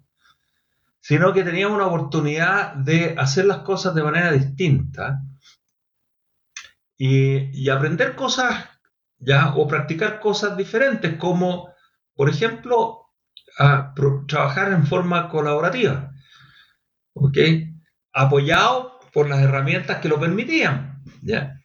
sino 1.00 1.32
que 1.32 1.44
teníamos 1.44 1.76
una 1.76 1.87
oportunidad 1.87 2.74
de 2.74 3.14
hacer 3.18 3.46
las 3.46 3.58
cosas 3.58 3.94
de 3.94 4.02
manera 4.02 4.32
distinta 4.32 5.22
y, 7.04 7.68
aprender 7.68 8.14
cosas 8.14 8.68
ya 9.18 9.54
o 9.56 9.66
practicar 9.66 10.20
cosas 10.20 10.56
diferentes, 10.56 11.16
como 11.16 11.74
por 12.14 12.28
ejemplo 12.28 13.08
trabajar 14.28 14.72
en 14.72 14.86
forma 14.86 15.28
colaborativa, 15.28 16.12
¿ok? 17.14 17.38
Apoyado 18.12 19.00
por 19.12 19.28
las 19.28 19.40
herramientas 19.40 19.98
que 19.98 20.08
lo 20.08 20.20
permitían. 20.20 21.02
¿ya? 21.22 21.60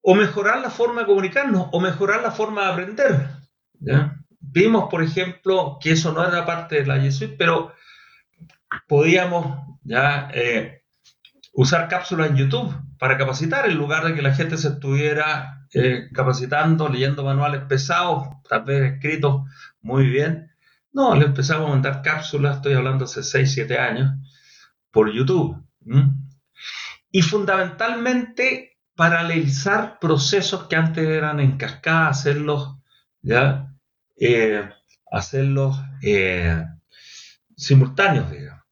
O 0.00 0.14
mejorar 0.14 0.60
la 0.60 0.70
forma 0.70 1.02
de 1.02 1.06
comunicarnos, 1.06 1.68
o 1.72 1.80
mejorar 1.80 2.22
la 2.22 2.30
forma 2.30 2.62
de 2.62 2.72
aprender. 2.72 3.28
¿ya? 3.80 4.16
Vimos, 4.40 4.88
por 4.90 5.02
ejemplo, 5.02 5.78
que 5.80 5.92
eso 5.92 6.12
no 6.12 6.26
era 6.26 6.46
parte 6.46 6.76
de 6.76 6.86
la 6.86 6.96
G 6.96 7.10
Suite, 7.10 7.36
pero 7.38 7.74
podíamos 8.86 9.78
ya 9.82 10.30
eh, 10.32 10.77
usar 11.52 11.88
cápsulas 11.88 12.30
en 12.30 12.36
YouTube 12.36 12.74
para 12.98 13.16
capacitar 13.16 13.68
en 13.68 13.76
lugar 13.76 14.04
de 14.04 14.14
que 14.14 14.22
la 14.22 14.34
gente 14.34 14.56
se 14.56 14.68
estuviera 14.68 15.66
eh, 15.72 16.08
capacitando, 16.12 16.88
leyendo 16.88 17.24
manuales 17.24 17.62
pesados, 17.62 18.28
tal 18.48 18.64
vez 18.64 18.94
escritos 18.94 19.42
muy 19.80 20.08
bien. 20.08 20.50
No, 20.92 21.14
le 21.14 21.26
empezamos 21.26 21.66
a 21.66 21.70
mandar 21.70 22.02
cápsulas, 22.02 22.56
estoy 22.56 22.74
hablando 22.74 23.04
hace 23.04 23.22
6, 23.22 23.52
7 23.52 23.78
años, 23.78 24.14
por 24.90 25.12
YouTube 25.12 25.62
y 27.10 27.22
fundamentalmente 27.22 28.78
paralelizar 28.94 29.98
procesos 29.98 30.64
que 30.64 30.76
antes 30.76 31.06
eran 31.06 31.40
en 31.40 31.56
cascada, 31.56 32.08
hacerlos, 32.08 32.76
¿ya? 33.22 33.72
Eh, 34.16 34.68
hacerlos 35.10 35.78
eh, 36.02 36.64
simultáneos, 37.56 38.30
digamos, 38.30 38.64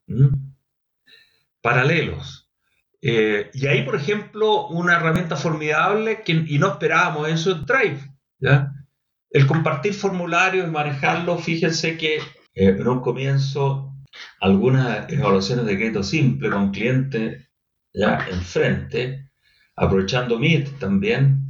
paralelos. 1.60 2.45
Eh, 3.02 3.50
y 3.54 3.66
ahí, 3.66 3.82
por 3.82 3.96
ejemplo, 3.96 4.68
una 4.68 4.96
herramienta 4.96 5.37
formidable, 5.37 6.22
que, 6.22 6.32
y 6.32 6.59
no 6.59 6.68
esperábamos 6.68 7.28
eso, 7.28 7.52
es 7.52 7.66
Drive. 7.66 8.00
¿ya? 8.38 8.72
El 9.30 9.46
compartir 9.46 9.94
formularios 9.94 10.66
y 10.66 10.70
manejarlos, 10.70 11.44
fíjense 11.44 11.96
que 11.96 12.20
en 12.54 12.88
un 12.88 13.00
comienzo 13.00 13.92
algunas 14.40 15.11
evaluaciones 15.12 15.66
de 15.66 15.76
crédito 15.76 16.02
simple 16.02 16.50
con 16.50 16.70
clientes 16.70 17.46
ya 17.92 18.26
enfrente, 18.30 19.30
aprovechando 19.74 20.38
Meet 20.38 20.78
también, 20.78 21.49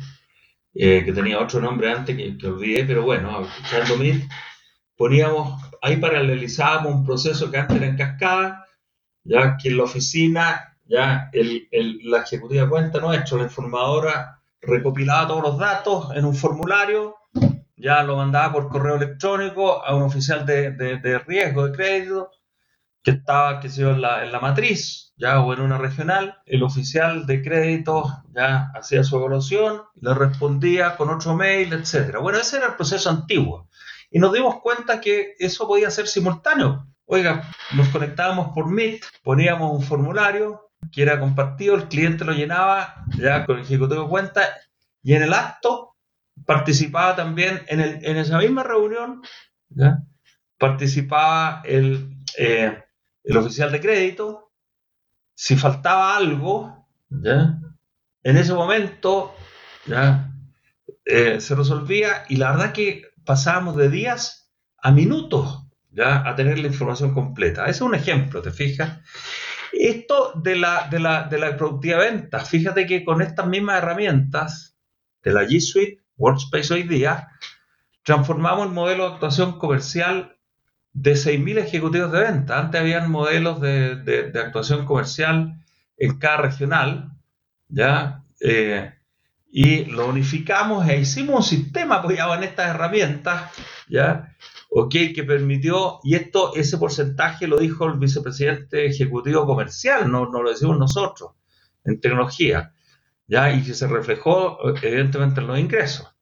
eh, 0.74 1.02
que 1.04 1.12
tenía 1.12 1.40
otro 1.40 1.60
nombre 1.60 1.90
antes 1.90 2.16
que, 2.16 2.36
que, 2.38 2.46
olvidé, 2.46 2.84
pero 2.84 3.02
bueno, 3.02 3.30
aprovechando 3.30 3.96
Meet, 3.96 4.24
poníamos, 4.96 5.60
ahí 5.82 5.96
paralelizábamos 5.96 6.94
un 6.94 7.04
proceso 7.04 7.50
que 7.50 7.58
antes 7.58 7.76
era 7.76 7.86
en 7.86 7.96
cascada, 7.96 8.66
ya 9.24 9.56
que 9.56 9.70
en 9.70 9.76
la 9.76 9.84
oficina, 9.84 10.75
ya 10.88 11.28
el, 11.32 11.68
el, 11.70 11.98
la 12.04 12.18
ejecutiva 12.18 12.64
de 12.64 12.68
cuenta 12.68 13.00
nuestro, 13.00 13.38
la 13.38 13.44
informadora, 13.44 14.40
recopilaba 14.60 15.28
todos 15.28 15.42
los 15.42 15.58
datos 15.58 16.08
en 16.14 16.24
un 16.24 16.34
formulario, 16.34 17.16
ya 17.76 18.02
lo 18.02 18.16
mandaba 18.16 18.52
por 18.52 18.68
correo 18.68 18.96
electrónico 18.96 19.84
a 19.84 19.94
un 19.94 20.02
oficial 20.02 20.46
de, 20.46 20.72
de, 20.72 20.98
de 20.98 21.18
riesgo 21.18 21.66
de 21.66 21.76
crédito, 21.76 22.30
que 23.02 23.12
estaba, 23.12 23.60
que 23.60 23.68
se 23.68 23.82
en 23.82 24.00
la, 24.00 24.24
en 24.24 24.32
la 24.32 24.40
matriz, 24.40 25.12
ya, 25.16 25.40
o 25.40 25.52
en 25.54 25.60
una 25.60 25.78
regional, 25.78 26.38
el 26.44 26.64
oficial 26.64 27.24
de 27.24 27.40
crédito 27.40 28.24
ya 28.34 28.72
hacía 28.74 29.04
su 29.04 29.16
evaluación, 29.16 29.82
le 30.00 30.12
respondía 30.12 30.96
con 30.96 31.10
otro 31.10 31.36
mail, 31.36 31.72
etc. 31.72 32.18
Bueno, 32.20 32.38
ese 32.38 32.56
era 32.56 32.66
el 32.66 32.74
proceso 32.74 33.08
antiguo. 33.08 33.68
Y 34.10 34.18
nos 34.18 34.32
dimos 34.32 34.60
cuenta 34.60 35.00
que 35.00 35.34
eso 35.38 35.68
podía 35.68 35.90
ser 35.90 36.08
simultáneo. 36.08 36.88
Oiga, 37.04 37.48
nos 37.76 37.88
conectábamos 37.90 38.52
por 38.52 38.68
Meet, 38.68 39.04
poníamos 39.22 39.70
un 39.72 39.82
formulario 39.82 40.65
que 40.92 41.02
era 41.02 41.20
compartido, 41.20 41.74
el 41.74 41.88
cliente 41.88 42.24
lo 42.24 42.32
llenaba 42.32 43.04
ya 43.18 43.44
con 43.44 43.56
el 43.56 43.62
ejecutivo 43.64 44.02
de 44.02 44.08
cuenta 44.08 44.42
y 45.02 45.14
en 45.14 45.22
el 45.22 45.32
acto 45.32 45.96
participaba 46.44 47.16
también 47.16 47.62
en, 47.68 47.80
el, 47.80 48.04
en 48.04 48.16
esa 48.16 48.38
misma 48.38 48.62
reunión, 48.62 49.22
¿ya? 49.68 50.02
participaba 50.58 51.62
el, 51.64 52.16
eh, 52.38 52.82
el 53.24 53.36
oficial 53.36 53.72
de 53.72 53.80
crédito, 53.80 54.52
si 55.34 55.56
faltaba 55.56 56.16
algo, 56.16 56.88
¿ya? 57.08 57.58
en 58.22 58.36
ese 58.36 58.54
momento 58.54 59.34
¿ya? 59.86 60.32
Eh, 61.04 61.40
se 61.40 61.54
resolvía 61.54 62.24
y 62.28 62.36
la 62.36 62.50
verdad 62.52 62.72
que 62.72 63.12
pasábamos 63.24 63.76
de 63.76 63.88
días 63.88 64.52
a 64.78 64.90
minutos 64.90 65.66
¿ya? 65.90 66.28
a 66.28 66.34
tener 66.34 66.58
la 66.58 66.66
información 66.66 67.14
completa. 67.14 67.64
Ese 67.64 67.70
es 67.72 67.80
un 67.82 67.94
ejemplo, 67.94 68.42
¿te 68.42 68.50
fijas? 68.50 69.00
Esto 69.72 70.32
de 70.34 70.56
la, 70.56 70.88
de 70.88 71.00
la, 71.00 71.24
de 71.24 71.38
la 71.38 71.56
productiva 71.56 71.98
venta, 71.98 72.40
fíjate 72.40 72.86
que 72.86 73.04
con 73.04 73.22
estas 73.22 73.46
mismas 73.46 73.78
herramientas 73.78 74.76
de 75.22 75.32
la 75.32 75.44
G 75.44 75.60
Suite, 75.60 76.00
Workspace 76.16 76.74
hoy 76.74 76.82
día, 76.84 77.28
transformamos 78.04 78.66
el 78.66 78.72
modelo 78.72 79.08
de 79.08 79.14
actuación 79.14 79.58
comercial 79.58 80.36
de 80.92 81.12
6.000 81.12 81.58
ejecutivos 81.58 82.12
de 82.12 82.20
venta. 82.20 82.58
Antes 82.58 82.80
habían 82.80 83.10
modelos 83.10 83.60
de, 83.60 84.32
actuación 84.34 84.86
comercial 84.86 85.60
en 85.98 86.18
cada 86.18 86.38
regional, 86.38 87.10
¿ya? 87.68 88.22
Eh, 88.40 88.92
y 89.50 89.84
lo 89.86 90.06
unificamos 90.08 90.88
e 90.88 91.00
hicimos 91.00 91.36
un 91.36 91.42
sistema 91.42 91.96
apoyado 91.96 92.34
en 92.34 92.44
estas 92.44 92.70
herramientas, 92.70 93.50
¿ya? 93.88 94.34
Ok, 94.78 94.94
que 95.14 95.24
permitió, 95.24 96.00
y 96.02 96.16
esto, 96.16 96.54
ese 96.54 96.76
porcentaje 96.76 97.46
lo 97.46 97.56
dijo 97.56 97.86
el 97.86 97.98
vicepresidente 97.98 98.84
ejecutivo 98.84 99.46
comercial, 99.46 100.12
no, 100.12 100.28
no 100.28 100.42
lo 100.42 100.50
decimos 100.50 100.78
nosotros, 100.78 101.30
en 101.82 101.98
tecnología, 101.98 102.74
¿ya? 103.26 103.50
Y 103.54 103.62
que 103.62 103.72
se 103.72 103.86
reflejó 103.86 104.58
evidentemente 104.82 105.40
en 105.40 105.46
los 105.46 105.58
ingresos. 105.58 106.14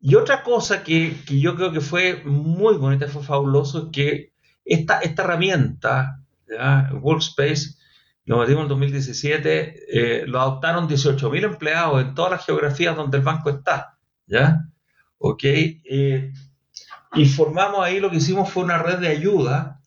Y 0.00 0.14
otra 0.14 0.44
cosa 0.44 0.84
que, 0.84 1.16
yo 1.26 1.56
creo 1.56 1.72
que 1.72 1.80
fue 1.80 2.22
muy 2.24 2.76
bonita, 2.76 3.08
fue 3.08 3.24
fabuloso, 3.24 3.86
es 3.86 3.88
que 3.90 4.32
esta, 4.64 5.00
esta 5.00 5.24
herramienta, 5.24 6.20
Workspace, 7.02 7.74
lo 8.26 8.38
metimos 8.38 8.62
en 8.62 8.68
2017, 8.68 9.74
eh, 9.88 10.24
lo 10.28 10.40
adoptaron 10.40 10.88
18.000 10.88 11.44
empleados 11.46 12.00
en 12.00 12.14
todas 12.14 12.30
las 12.30 12.46
geografías 12.46 12.94
donde 12.94 13.16
el 13.16 13.24
banco 13.24 13.50
está. 13.50 13.98
¿Ya? 14.24 14.68
¿Ok? 15.18 15.42
Eh, 15.42 16.32
y 17.14 17.26
formamos 17.26 17.84
ahí, 17.84 18.00
lo 18.00 18.10
que 18.10 18.16
hicimos 18.16 18.50
fue 18.50 18.64
una 18.64 18.78
red 18.78 18.98
de 18.98 19.08
ayuda 19.08 19.80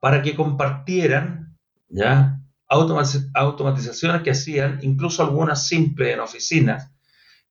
para 0.00 0.22
que 0.22 0.34
compartieran, 0.34 1.56
¿ya? 1.88 2.38
automatizaciones 2.66 4.22
que 4.22 4.30
hacían, 4.30 4.80
incluso 4.82 5.22
algunas 5.22 5.66
simples 5.66 6.14
en 6.14 6.20
oficinas, 6.20 6.90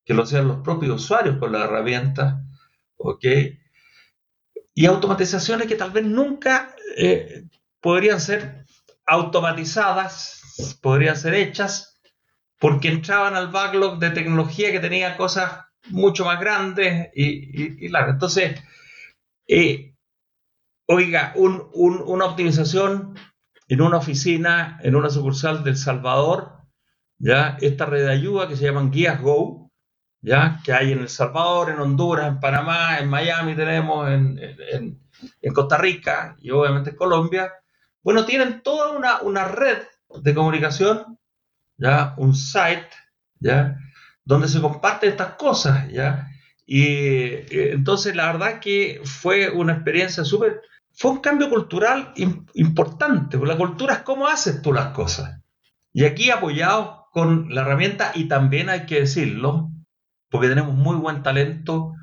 que 0.04 0.14
lo 0.14 0.26
sean 0.26 0.48
los 0.48 0.58
propios 0.58 1.04
usuarios 1.04 1.38
con 1.38 1.52
la 1.52 1.64
herramienta, 1.64 2.44
¿ok? 2.98 3.26
Y 4.74 4.86
automatizaciones 4.86 5.68
que 5.68 5.76
tal 5.76 5.92
vez 5.92 6.06
nunca 6.06 6.76
eh, 6.98 7.44
podrían 7.80 8.20
ser 8.20 8.66
automatizadas, 9.06 10.42
podrían 10.82 11.16
ser 11.16 11.36
hechas, 11.36 12.02
porque 12.60 12.90
entraban 12.90 13.36
al 13.36 13.50
backlog 13.50 14.00
de 14.00 14.10
tecnología 14.12 14.72
que 14.72 14.80
tenía 14.80 15.18
cosas 15.18 15.66
mucho 15.90 16.26
más 16.26 16.40
grandes 16.40 17.10
y, 17.16 17.86
y, 17.86 17.90
largas. 17.90 18.14
Entonces, 18.14 18.62
eh, 19.48 19.96
oiga, 20.88 21.34
una 21.36 22.26
optimización 22.26 23.16
en 23.68 23.82
una 23.82 23.98
oficina, 23.98 24.80
en 24.84 24.96
una 24.96 25.10
sucursal 25.10 25.64
del 25.64 25.78
Salvador, 25.78 26.62
ya 27.18 27.58
esta 27.62 27.86
red 27.86 28.06
de 28.06 28.12
ayuda 28.12 28.48
que 28.48 28.56
se 28.56 28.66
llaman 28.66 28.92
Guías 28.92 29.22
Go, 29.22 29.72
¿ya? 30.22 30.60
que 30.64 30.74
hay 30.74 30.92
en 30.92 31.00
El 31.00 31.10
Salvador, 31.10 31.70
en 31.70 31.80
Honduras, 31.80 32.28
en 32.28 32.40
Panamá, 32.40 33.00
en 33.00 33.10
Miami 33.10 33.56
tenemos, 33.56 34.10
en, 34.10 34.40
en, 34.42 35.54
Costa 35.54 35.78
Rica 35.78 36.36
y 36.40 36.50
obviamente 36.50 36.92
en 36.92 36.96
Colombia, 36.96 37.54
bueno, 38.04 38.26
tienen 38.26 38.62
toda 38.62 38.92
una, 38.92 39.22
una 39.22 39.46
red 39.46 39.84
de 40.22 40.34
comunicación, 40.34 41.20
¿ya? 41.78 42.14
un 42.18 42.36
site, 42.36 42.90
¿ya? 43.40 43.78
Donde 44.24 44.48
se 44.48 44.62
comparten 44.62 45.12
estas 45.12 45.36
cosas. 45.36 45.90
¿ya? 45.92 46.28
Y 46.66 46.84
eh, 46.86 47.72
entonces 47.74 48.16
la 48.16 48.32
verdad 48.32 48.60
que 48.60 49.02
fue 49.04 49.50
una 49.50 49.74
experiencia 49.74 50.24
súper... 50.24 50.62
Fue 50.94 51.12
un 51.12 51.20
cambio 51.20 51.50
cultural 51.50 52.14
importante, 52.54 53.38
porque 53.38 53.54
la 53.54 53.58
cultura 53.58 53.94
es 53.94 54.00
cómo 54.02 54.28
haces 54.28 54.62
tú 54.62 54.74
las 54.74 54.88
cosas. 54.88 55.40
Y 55.94 56.04
aquí 56.04 56.32
apoyado 56.32 57.08
con 57.12 57.54
la 57.56 57.62
herramienta, 57.62 58.12
y 58.14 58.28
también 58.28 58.70
hay 58.70 58.86
que 58.86 59.00
decirlo, 59.00 59.70
porque 60.30 60.50
tenemos 60.50 60.76
muy 60.76 60.98
buen 60.98 61.24
talento 61.24 61.94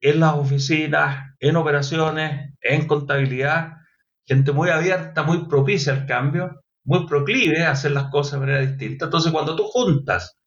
en 0.00 0.20
las 0.20 0.34
oficinas, 0.34 1.34
en 1.40 1.56
operaciones, 1.56 2.54
en 2.60 2.86
contabilidad, 2.86 3.78
gente 4.24 4.52
muy 4.52 4.70
abierta, 4.70 5.24
muy 5.24 5.46
propicia 5.48 5.92
al 5.92 6.06
cambio, 6.06 6.60
muy 6.84 7.06
proclive 7.06 7.64
a 7.64 7.72
hacer 7.72 7.90
las 7.90 8.10
cosas 8.10 8.34
de 8.34 8.46
manera 8.46 8.60
distinta. 8.60 9.06
Entonces, 9.06 9.32
cuando 9.32 9.56
tú 9.56 9.64
juntas 9.64 10.37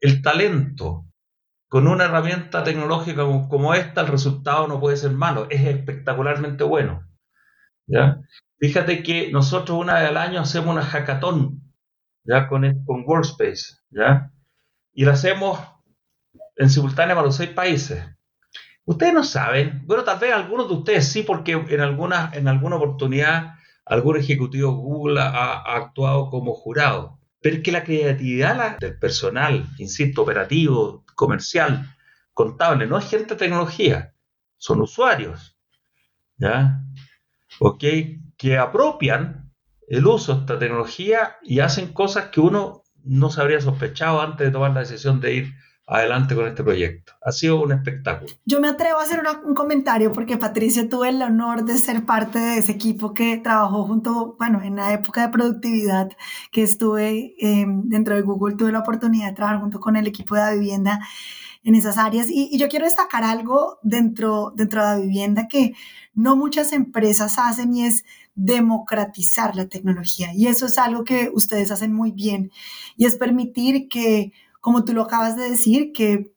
el 0.00 0.22
talento 0.22 1.06
con 1.68 1.88
una 1.88 2.04
herramienta 2.04 2.62
tecnológica 2.62 3.24
como, 3.48 3.74
esta, 3.74 4.02
el 4.02 4.06
resultado 4.08 4.68
no 4.68 4.80
puede 4.80 4.96
ser 4.96 5.12
malo, 5.12 5.46
es 5.50 5.62
espectacularmente 5.62 6.64
bueno. 6.64 7.08
¿ya? 7.86 8.20
Fíjate 8.58 9.02
que 9.02 9.30
nosotros 9.32 9.78
una 9.78 9.94
vez 9.94 10.08
al 10.08 10.16
año 10.16 10.40
hacemos 10.40 10.74
una 10.74 10.84
hackathon 10.84 11.62
¿ya? 12.24 12.48
Con, 12.48 12.84
con 12.84 13.04
Workspace, 13.06 13.78
¿ya? 13.90 14.30
y 14.96 15.04
la 15.04 15.12
hacemos 15.12 15.60
en 16.56 16.70
simultáneo 16.70 17.14
para 17.14 17.26
los 17.26 17.36
seis 17.36 17.50
países. 17.50 18.02
Ustedes 18.86 19.12
no 19.12 19.24
saben, 19.24 19.82
bueno, 19.84 20.04
tal 20.04 20.18
vez 20.18 20.32
algunos 20.32 20.68
de 20.68 20.74
ustedes 20.74 21.08
sí, 21.12 21.22
porque 21.22 21.52
en 21.52 21.80
alguna, 21.80 22.30
en 22.32 22.48
alguna 22.48 22.76
oportunidad 22.76 23.56
algún 23.84 24.16
ejecutivo 24.16 24.72
Google 24.72 25.20
ha, 25.20 25.76
actuado 25.76 26.30
como 26.30 26.54
jurado. 26.54 27.15
Pero 27.46 27.62
que 27.62 27.70
la 27.70 27.84
creatividad 27.84 28.76
del 28.80 28.98
personal, 28.98 29.64
insisto, 29.78 30.22
operativo, 30.22 31.04
comercial, 31.14 31.94
contable, 32.32 32.88
no 32.88 32.98
es 32.98 33.08
gente 33.08 33.34
de 33.34 33.38
tecnología, 33.38 34.16
son 34.56 34.80
usuarios, 34.80 35.56
¿ya? 36.38 36.80
¿Ok? 37.60 37.84
Que 38.36 38.58
apropian 38.58 39.52
el 39.86 40.04
uso 40.08 40.34
de 40.34 40.40
esta 40.40 40.58
tecnología 40.58 41.36
y 41.40 41.60
hacen 41.60 41.92
cosas 41.92 42.30
que 42.30 42.40
uno 42.40 42.82
no 43.04 43.30
se 43.30 43.40
habría 43.40 43.60
sospechado 43.60 44.20
antes 44.20 44.48
de 44.48 44.52
tomar 44.52 44.72
la 44.72 44.80
decisión 44.80 45.20
de 45.20 45.34
ir 45.34 45.54
adelante 45.86 46.34
con 46.34 46.46
este 46.46 46.64
proyecto. 46.64 47.12
Ha 47.22 47.30
sido 47.30 47.62
un 47.62 47.72
espectáculo. 47.72 48.32
Yo 48.44 48.60
me 48.60 48.68
atrevo 48.68 48.98
a 48.98 49.02
hacer 49.02 49.22
un 49.44 49.54
comentario 49.54 50.12
porque 50.12 50.36
Patricia 50.36 50.88
tuve 50.88 51.10
el 51.10 51.22
honor 51.22 51.64
de 51.64 51.78
ser 51.78 52.04
parte 52.04 52.38
de 52.40 52.58
ese 52.58 52.72
equipo 52.72 53.14
que 53.14 53.36
trabajó 53.36 53.84
junto, 53.84 54.34
bueno, 54.38 54.60
en 54.62 54.76
la 54.76 54.92
época 54.92 55.22
de 55.22 55.28
productividad 55.28 56.10
que 56.50 56.62
estuve 56.62 57.34
em, 57.38 57.88
dentro 57.88 58.16
de 58.16 58.22
Google, 58.22 58.56
tuve 58.56 58.72
la 58.72 58.80
oportunidad 58.80 59.28
de 59.28 59.34
trabajar 59.34 59.60
junto 59.60 59.78
con 59.78 59.96
el 59.96 60.06
equipo 60.08 60.34
de 60.34 60.40
la 60.40 60.52
vivienda 60.52 61.00
en 61.62 61.74
esas 61.76 61.98
áreas. 61.98 62.28
Y, 62.30 62.56
yo 62.58 62.68
quiero 62.68 62.84
destacar 62.84 63.22
algo 63.22 63.78
dentro, 63.82 64.52
dentro 64.56 64.80
de 64.82 64.86
la 64.86 64.98
vivienda 64.98 65.46
que 65.46 65.74
no 66.14 66.34
muchas 66.34 66.72
empresas 66.72 67.38
hacen 67.38 67.74
y 67.74 67.84
es 67.84 68.04
democratizar 68.34 69.54
la 69.54 69.66
tecnología. 69.66 70.32
Y 70.34 70.48
eso 70.48 70.66
es 70.66 70.78
algo 70.78 71.04
que 71.04 71.30
ustedes 71.32 71.70
hacen 71.70 71.92
muy 71.92 72.10
bien 72.10 72.50
y 72.96 73.06
es 73.06 73.16
permitir 73.16 73.88
que 73.88 74.32
como 74.66 74.84
tú 74.84 74.94
lo 74.94 75.02
acabas 75.02 75.36
de 75.36 75.48
decir, 75.48 75.92
que 75.92 76.34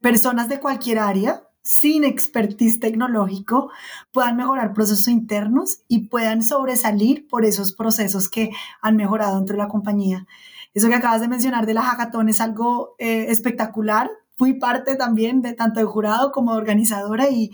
personas 0.00 0.48
de 0.48 0.60
cualquier 0.60 1.00
área 1.00 1.48
sin 1.62 2.04
expertise 2.04 2.78
tecnológico 2.78 3.72
puedan 4.12 4.36
mejorar 4.36 4.72
procesos 4.72 5.08
internos 5.08 5.82
y 5.88 6.06
puedan 6.06 6.44
sobresalir 6.44 7.26
por 7.26 7.44
esos 7.44 7.72
procesos 7.72 8.28
que 8.28 8.50
han 8.82 8.94
mejorado 8.94 9.34
dentro 9.36 9.56
de 9.56 9.64
la 9.64 9.68
compañía. 9.68 10.28
Eso 10.74 10.86
que 10.86 10.94
acabas 10.94 11.22
de 11.22 11.26
mencionar 11.26 11.66
de 11.66 11.74
la 11.74 11.82
hackathon 11.82 12.28
es 12.28 12.40
algo 12.40 12.94
eh, 13.00 13.26
espectacular. 13.30 14.12
Fui 14.36 14.60
parte 14.60 14.94
también 14.94 15.42
de 15.42 15.52
tanto 15.52 15.80
de 15.80 15.86
jurado 15.86 16.30
como 16.30 16.52
de 16.52 16.58
organizadora 16.58 17.30
y, 17.30 17.50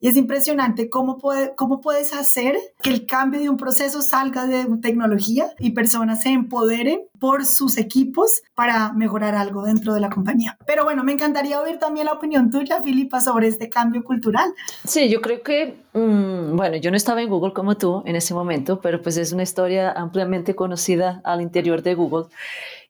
y 0.00 0.08
es 0.08 0.16
impresionante 0.16 0.88
cómo, 0.88 1.18
puede, 1.18 1.54
cómo 1.54 1.80
puedes 1.80 2.12
hacer 2.12 2.56
que 2.82 2.90
el 2.90 3.06
cambio 3.06 3.40
de 3.40 3.48
un 3.48 3.56
proceso 3.56 4.02
salga 4.02 4.46
de 4.46 4.66
tecnología 4.80 5.50
y 5.58 5.70
personas 5.70 6.22
se 6.22 6.30
empoderen 6.30 7.02
por 7.18 7.44
sus 7.44 7.76
equipos 7.76 8.42
para 8.54 8.92
mejorar 8.92 9.34
algo 9.34 9.62
dentro 9.62 9.94
de 9.94 10.00
la 10.00 10.10
compañía. 10.10 10.56
Pero 10.66 10.84
bueno, 10.84 11.04
me 11.04 11.12
encantaría 11.12 11.60
oír 11.60 11.78
también 11.78 12.06
la 12.06 12.12
opinión 12.12 12.50
tuya, 12.50 12.80
Filipa, 12.82 13.20
sobre 13.20 13.48
este 13.48 13.68
cambio 13.68 14.02
cultural. 14.02 14.52
Sí, 14.84 15.08
yo 15.10 15.20
creo 15.20 15.42
que 15.42 15.76
mm, 15.92 16.30
Mm, 16.40 16.56
bueno, 16.56 16.76
yo 16.76 16.90
no 16.90 16.96
estaba 16.96 17.22
en 17.22 17.28
Google 17.28 17.52
como 17.52 17.76
tú 17.76 18.02
en 18.06 18.16
ese 18.16 18.34
momento, 18.34 18.80
pero 18.80 19.02
pues 19.02 19.16
es 19.16 19.32
una 19.32 19.42
historia 19.42 19.92
ampliamente 19.92 20.54
conocida 20.54 21.20
al 21.24 21.40
interior 21.40 21.82
de 21.82 21.94
Google. 21.94 22.26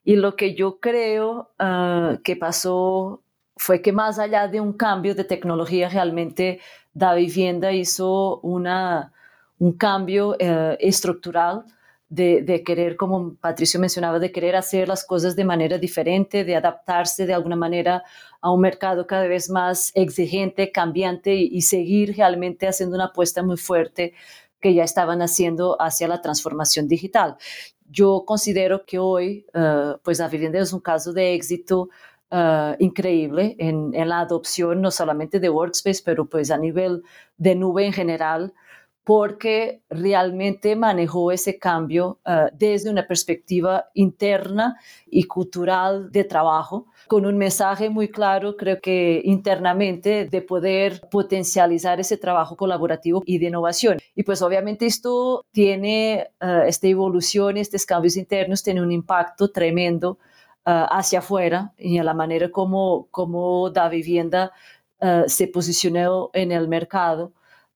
Y 0.05 0.17
lo 0.17 0.37
que 0.37 0.55
yo 0.55 0.81
creo 0.81 1.51
ah, 1.59 2.19
que 2.25 2.37
pasó 2.37 3.23
fue 3.57 3.83
que 3.83 3.93
más 3.93 4.19
allá 4.19 4.49
de 4.49 4.61
un 4.61 4.73
cambio 4.73 5.15
de 5.15 5.25
tecnología, 5.25 5.89
realmente 5.91 6.61
Da 6.93 7.15
Vivienda 7.15 7.73
hizo 7.73 8.41
una, 8.41 9.13
un 9.59 9.73
cambio 9.73 10.37
eh, 10.39 10.77
estructural 10.81 11.65
de, 12.11 12.65
querer, 12.67 12.97
como 12.97 13.37
Patricio 13.37 13.79
mencionaba, 13.79 14.19
de 14.19 14.33
querer 14.33 14.57
hacer 14.57 14.89
las 14.89 15.05
cosas 15.05 15.37
de 15.37 15.45
manera 15.45 15.79
diferente, 15.79 16.45
de 16.45 16.57
adaptarse 16.57 17.25
de 17.25 17.35
alguna 17.35 17.55
manera 17.55 18.03
a 18.41 18.51
un 18.51 18.61
mercado 18.61 19.07
cada 19.07 19.29
vez 19.29 19.49
más 19.49 19.93
exigente, 19.95 20.73
cambiante 20.73 21.35
y, 21.35 21.63
seguir 21.63 22.17
realmente 22.17 22.67
haciendo 22.67 22.97
una 22.97 23.07
apuesta 23.07 23.45
muy 23.45 23.57
fuerte 23.57 24.13
que 24.61 24.75
ya 24.75 24.83
estaban 24.83 25.23
haciendo 25.23 25.81
hacia 25.81 26.09
la 26.09 26.21
transformación 26.21 26.89
digital. 26.89 27.37
Yo 27.89 28.25
considero 28.27 28.85
que 28.85 28.99
hoy, 28.99 29.47
uh, 29.55 29.99
pues 30.03 30.19
la 30.19 30.29
vivienda 30.29 30.59
es 30.59 30.73
un 30.73 30.81
caso 30.81 31.13
de 31.13 31.35
éxito 31.35 31.91
uh, 32.31 32.75
increíble 32.79 33.57
en, 33.59 33.91
en, 33.95 34.09
la 34.09 34.21
adopción 34.21 34.81
no 34.81 34.91
solamente 34.91 35.41
de 35.41 35.51
Workspace, 35.51 36.03
pero 36.05 36.27
pues 36.27 36.51
a 36.51 36.59
nivel 36.59 37.03
de 37.37 37.55
nube 37.55 37.87
en 37.87 37.93
general 37.93 38.53
porque 39.11 39.83
realmente 39.89 40.77
manejó 40.77 41.33
ese 41.33 41.59
cambio 41.59 42.21
uh, 42.27 42.55
desde 42.57 42.91
una 42.91 43.07
perspectiva 43.07 43.87
interna 43.95 44.79
y 45.09 45.25
cultural 45.25 46.13
de 46.13 46.23
trabajo, 46.23 46.87
con 47.09 47.27
un 47.27 47.37
mensaje 47.37 47.91
muy 47.91 48.09
claro, 48.09 48.57
creo 48.57 48.81
que 48.81 49.21
internamente, 49.25 50.27
de 50.27 50.43
poder 50.43 51.01
potencializar 51.11 51.99
ese 51.99 52.19
trabajo 52.19 52.57
colaborativo 52.57 53.23
y 53.27 53.39
de 53.39 53.47
innovación. 53.47 53.99
Y 54.15 54.23
pues 54.23 54.43
obviamente 54.43 54.87
esto 54.87 55.45
tiene, 55.51 56.29
uh, 56.41 56.67
esta 56.67 56.87
evolución, 56.87 57.57
estos 57.57 57.87
cambios 57.87 58.17
internos, 58.17 58.63
tiene 58.63 58.83
un 58.83 58.93
impacto 58.93 59.51
tremendo 59.51 60.19
hacia 60.65 61.21
afuera 61.21 61.73
y 61.79 61.99
en 61.99 62.05
la 62.05 62.15
manera 62.15 62.51
como, 62.51 63.09
como 63.11 63.71
Da 63.71 63.89
Vivienda 63.89 64.53
se 65.27 65.49
posicionó 65.49 66.31
en 66.33 66.53
el 66.53 66.69
mercado. 66.69 67.33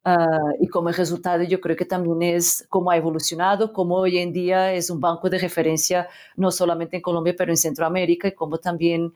Uh, 0.06 0.52
y 0.60 0.68
como 0.68 0.90
resultado 0.90 1.44
yo 1.44 1.62
creo 1.62 1.76
que 1.76 1.86
también 1.86 2.20
es 2.20 2.66
cómo 2.68 2.90
ha 2.90 2.96
evolucionado, 2.98 3.72
cómo 3.72 3.96
hoy 3.96 4.18
en 4.18 4.34
día 4.34 4.74
es 4.74 4.90
un 4.90 5.00
banco 5.00 5.30
de 5.30 5.38
referencia 5.38 6.08
no 6.36 6.50
solamente 6.50 6.96
en 6.96 7.02
Colombia, 7.02 7.34
pero 7.34 7.50
en 7.50 7.56
Centroamérica 7.56 8.28
y 8.28 8.32
cómo 8.32 8.58
también 8.58 9.14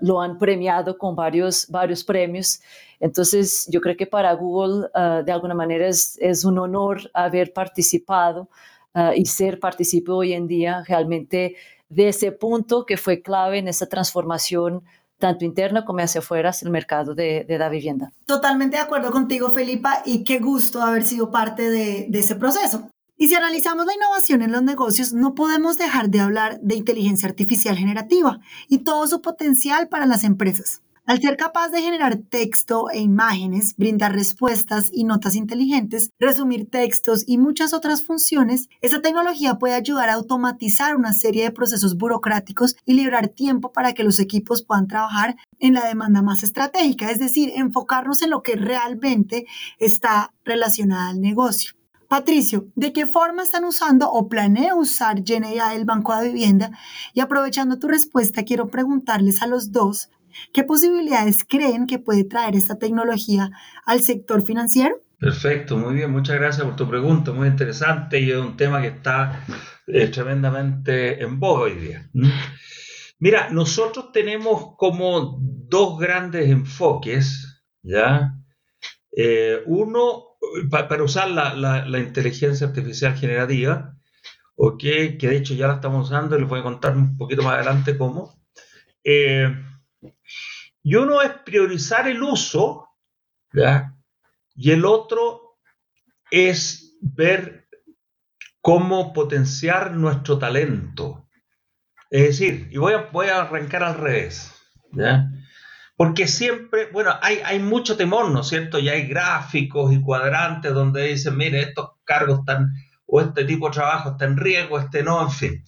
lo 0.00 0.20
han 0.20 0.38
premiado 0.38 0.96
con 0.96 1.16
varios, 1.16 1.68
varios 1.68 2.04
premios. 2.04 2.60
Entonces 3.00 3.66
yo 3.70 3.80
creo 3.80 3.96
que 3.96 4.06
para 4.06 4.32
Google 4.34 4.88
de 5.24 5.32
alguna 5.32 5.54
manera 5.54 5.88
es, 5.88 6.16
es, 6.20 6.44
un 6.44 6.58
honor 6.58 7.10
haber 7.12 7.52
participado 7.52 8.48
y 9.16 9.26
ser 9.26 9.58
partícipe 9.58 10.12
hoy 10.12 10.32
en 10.32 10.46
día 10.46 10.84
realmente 10.86 11.56
de 11.94 12.08
ese 12.08 12.32
punto 12.32 12.86
que 12.86 12.96
fue 12.96 13.22
clave 13.22 13.58
en 13.58 13.68
esa 13.68 13.86
transformación 13.86 14.82
tanto 15.18 15.44
interno 15.44 15.84
como 15.84 16.00
hacia 16.00 16.18
afuera, 16.18 16.52
el 16.60 16.70
mercado 16.70 17.14
de, 17.14 17.44
de, 17.48 17.56
la 17.56 17.68
vivienda. 17.68 18.12
Totalmente 18.26 18.76
de 18.76 18.82
acuerdo 18.82 19.10
contigo, 19.10 19.48
Felipa, 19.50 20.02
y 20.04 20.24
qué 20.24 20.38
gusto 20.38 20.82
haber 20.82 21.04
sido 21.04 21.30
parte 21.30 21.70
de 21.70 22.18
ese 22.18 22.34
proceso. 22.34 22.90
Y 23.16 23.28
si 23.28 23.34
analizamos 23.34 23.86
la 23.86 23.94
innovación 23.94 24.42
en 24.42 24.52
los 24.52 24.62
negocios, 24.62 25.12
no 25.12 25.34
podemos 25.34 25.78
dejar 25.78 26.08
de 26.10 26.20
hablar 26.20 26.58
de 26.60 26.74
inteligencia 26.74 27.28
artificial 27.28 27.76
generativa 27.76 28.40
y 28.68 28.78
todo 28.78 29.06
su 29.06 29.22
potencial 29.22 29.88
para 29.88 30.06
las 30.06 30.24
empresas. 30.24 30.82
Al 31.06 31.20
ser 31.20 31.36
capaz 31.36 31.68
de 31.68 31.82
generar 31.82 32.16
texto 32.16 32.88
e 32.90 32.98
imágenes, 32.98 33.76
brindar 33.76 34.14
respuestas 34.14 34.88
y 34.90 35.04
notas 35.04 35.34
inteligentes, 35.34 36.08
resumir 36.18 36.70
textos 36.70 37.24
y 37.26 37.36
muchas 37.36 37.74
otras 37.74 38.06
funciones, 38.06 38.70
esta 38.80 39.02
tecnología 39.02 39.56
puede 39.56 39.74
ayudar 39.74 40.08
a 40.08 40.14
automatizar 40.14 40.96
una 40.96 41.12
serie 41.12 41.44
de 41.44 41.50
procesos 41.50 41.98
burocráticos 41.98 42.76
y 42.86 42.94
liberar 42.94 43.28
tiempo 43.28 43.70
para 43.70 43.92
que 43.92 44.02
los 44.02 44.18
equipos 44.18 44.62
puedan 44.62 44.88
trabajar 44.88 45.36
en 45.58 45.74
la 45.74 45.86
demanda 45.86 46.22
más 46.22 46.42
estratégica, 46.42 47.10
es 47.10 47.18
decir, 47.18 47.52
enfocarnos 47.54 48.22
en 48.22 48.30
lo 48.30 48.42
que 48.42 48.56
realmente 48.56 49.44
está 49.78 50.32
relacionado 50.42 51.10
al 51.10 51.20
negocio. 51.20 51.74
Patricio, 52.08 52.68
¿de 52.76 52.94
qué 52.94 53.06
forma 53.06 53.42
están 53.42 53.66
usando 53.66 54.10
o 54.10 54.28
planea 54.30 54.74
usar 54.74 55.22
GenAI 55.22 55.76
el 55.76 55.84
Banco 55.84 56.16
de 56.16 56.28
Vivienda? 56.28 56.70
Y 57.12 57.20
aprovechando 57.20 57.78
tu 57.78 57.88
respuesta, 57.88 58.44
quiero 58.44 58.68
preguntarles 58.68 59.42
a 59.42 59.46
los 59.46 59.70
dos 59.70 60.08
¿Qué 60.52 60.64
posibilidades 60.64 61.44
creen 61.48 61.86
que 61.86 61.98
puede 61.98 62.24
traer 62.24 62.56
esta 62.56 62.78
tecnología 62.78 63.50
al 63.84 64.02
sector 64.02 64.42
financiero? 64.42 64.96
Perfecto, 65.18 65.78
muy 65.78 65.94
bien, 65.94 66.10
muchas 66.10 66.36
gracias 66.36 66.66
por 66.66 66.76
tu 66.76 66.88
pregunta, 66.88 67.32
muy 67.32 67.48
interesante 67.48 68.20
y 68.20 68.30
es 68.30 68.36
un 68.36 68.56
tema 68.56 68.82
que 68.82 68.88
está 68.88 69.44
eh, 69.86 70.08
tremendamente 70.08 71.22
en 71.22 71.40
boga 71.40 71.62
hoy 71.62 71.74
día. 71.76 72.10
Mira, 73.18 73.48
nosotros 73.50 74.12
tenemos 74.12 74.76
como 74.76 75.38
dos 75.40 75.98
grandes 75.98 76.50
enfoques, 76.50 77.62
¿ya? 77.82 78.34
Eh, 79.16 79.62
uno, 79.66 80.36
para 80.70 81.02
usar 81.02 81.30
la, 81.30 81.98
inteligencia 81.98 82.66
artificial 82.66 83.16
generativa, 83.16 83.96
que 84.78 85.16
de 85.18 85.36
hecho 85.36 85.54
ya 85.54 85.68
la 85.68 85.74
estamos 85.74 86.06
usando 86.06 86.36
y 86.36 86.40
les 86.40 86.48
voy 86.48 86.60
a 86.60 86.64
contar 86.64 86.96
un 86.96 87.16
poquito 87.16 87.42
más 87.42 87.54
adelante 87.54 87.96
cómo. 87.96 88.34
Eh, 89.02 89.48
y 90.82 90.94
uno 90.96 91.22
es 91.22 91.32
priorizar 91.44 92.08
el 92.08 92.22
uso, 92.22 92.88
y 94.54 94.70
el 94.70 94.84
otro 94.84 95.58
es 96.30 96.96
ver 97.00 97.68
cómo 98.60 99.12
potenciar 99.12 99.92
nuestro 99.92 100.38
talento. 100.38 101.28
Es 102.10 102.22
decir, 102.22 102.68
y 102.70 102.78
voy 102.78 102.94
a, 102.94 103.08
voy 103.12 103.28
a 103.28 103.42
arrancar 103.42 103.82
al 103.82 103.96
revés, 103.96 104.52
Porque 105.96 106.26
siempre, 106.26 106.90
bueno, 106.92 107.12
hay, 107.22 107.40
hay 107.44 107.60
mucho 107.60 107.96
temor, 107.96 108.30
¿no 108.30 108.40
es 108.40 108.48
cierto? 108.48 108.78
Y 108.78 108.88
hay 108.88 109.06
gráficos 109.06 109.92
y 109.92 110.00
cuadrantes 110.00 110.72
donde 110.74 111.08
dicen, 111.08 111.36
mire, 111.36 111.60
estos 111.60 111.90
cargos 112.04 112.40
están, 112.40 112.72
o 113.06 113.20
este 113.20 113.44
tipo 113.44 113.68
de 113.68 113.74
trabajo 113.74 114.10
está 114.10 114.24
en 114.24 114.36
riesgo, 114.36 114.78
este 114.78 115.02
no, 115.02 115.22
en 115.22 115.30
fin. 115.30 115.64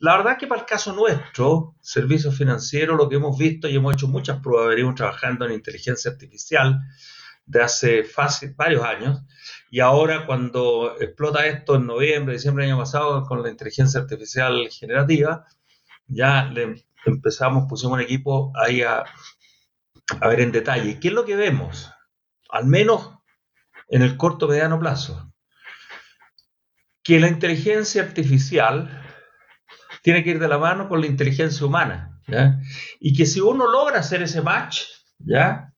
La 0.00 0.16
verdad 0.16 0.34
es 0.34 0.38
que 0.38 0.46
para 0.46 0.60
el 0.60 0.66
caso 0.66 0.92
nuestro, 0.92 1.74
servicios 1.80 2.36
financieros, 2.36 2.96
lo 2.96 3.08
que 3.08 3.16
hemos 3.16 3.36
visto 3.36 3.68
y 3.68 3.74
hemos 3.74 3.94
hecho 3.94 4.06
muchas 4.06 4.40
pruebas, 4.40 4.68
venimos 4.68 4.94
trabajando 4.94 5.44
en 5.44 5.52
inteligencia 5.52 6.12
artificial 6.12 6.78
de 7.44 7.62
hace 7.62 8.04
fácil, 8.04 8.54
varios 8.54 8.84
años, 8.84 9.22
y 9.70 9.80
ahora 9.80 10.24
cuando 10.24 10.96
explota 11.00 11.46
esto 11.46 11.76
en 11.76 11.86
noviembre, 11.86 12.34
diciembre 12.34 12.64
del 12.64 12.74
año 12.74 12.82
pasado 12.82 13.24
con 13.24 13.42
la 13.42 13.50
inteligencia 13.50 14.00
artificial 14.00 14.68
generativa, 14.70 15.46
ya 16.06 16.44
le 16.44 16.84
empezamos, 17.04 17.66
pusimos 17.68 17.94
un 17.94 18.00
equipo 18.00 18.52
ahí 18.54 18.82
a, 18.82 19.04
a 20.20 20.28
ver 20.28 20.40
en 20.40 20.52
detalle. 20.52 21.00
¿Qué 21.00 21.08
es 21.08 21.14
lo 21.14 21.24
que 21.24 21.36
vemos? 21.36 21.90
Al 22.50 22.66
menos 22.66 23.14
en 23.88 24.02
el 24.02 24.16
corto 24.16 24.46
mediano 24.46 24.78
plazo. 24.78 25.32
Que 27.02 27.18
la 27.18 27.28
inteligencia 27.28 28.02
artificial 28.02 28.97
tiene 30.02 30.22
que 30.24 30.30
ir 30.30 30.38
de 30.38 30.48
la 30.48 30.58
mano 30.58 30.88
con 30.88 31.00
la 31.00 31.06
inteligencia 31.06 31.66
humana. 31.66 32.20
Y 33.00 33.16
que 33.16 33.26
si 33.26 33.40
uno 33.40 33.70
logra 33.70 34.00
hacer 34.00 34.22
ese 34.22 34.42
match, 34.42 34.82
¿ya? 35.18 35.72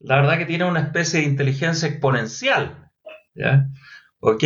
la 0.00 0.16
verdad 0.16 0.38
que 0.38 0.46
tiene 0.46 0.64
una 0.64 0.80
especie 0.80 1.20
de 1.20 1.26
inteligencia 1.26 1.88
exponencial. 1.88 2.90
¿ya? 3.34 3.68
¿Ok? 4.20 4.44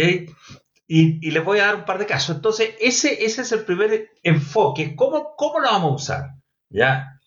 Y, 0.87 1.31
les 1.31 1.45
voy 1.45 1.61
a 1.61 1.67
dar 1.67 1.77
un 1.77 1.85
par 1.85 1.99
de 1.99 2.07
casos. 2.07 2.37
Entonces, 2.37 2.75
ese, 2.81 3.25
ese 3.25 3.43
es 3.43 3.53
el 3.53 3.65
primer 3.65 4.11
enfoque. 4.23 4.97
¿Cómo, 4.97 5.35
¿Cómo 5.37 5.61
la 5.61 5.71
vamos 5.71 5.93
a 5.93 5.95
usar? 5.95 6.31
¿Ya? 6.69 7.21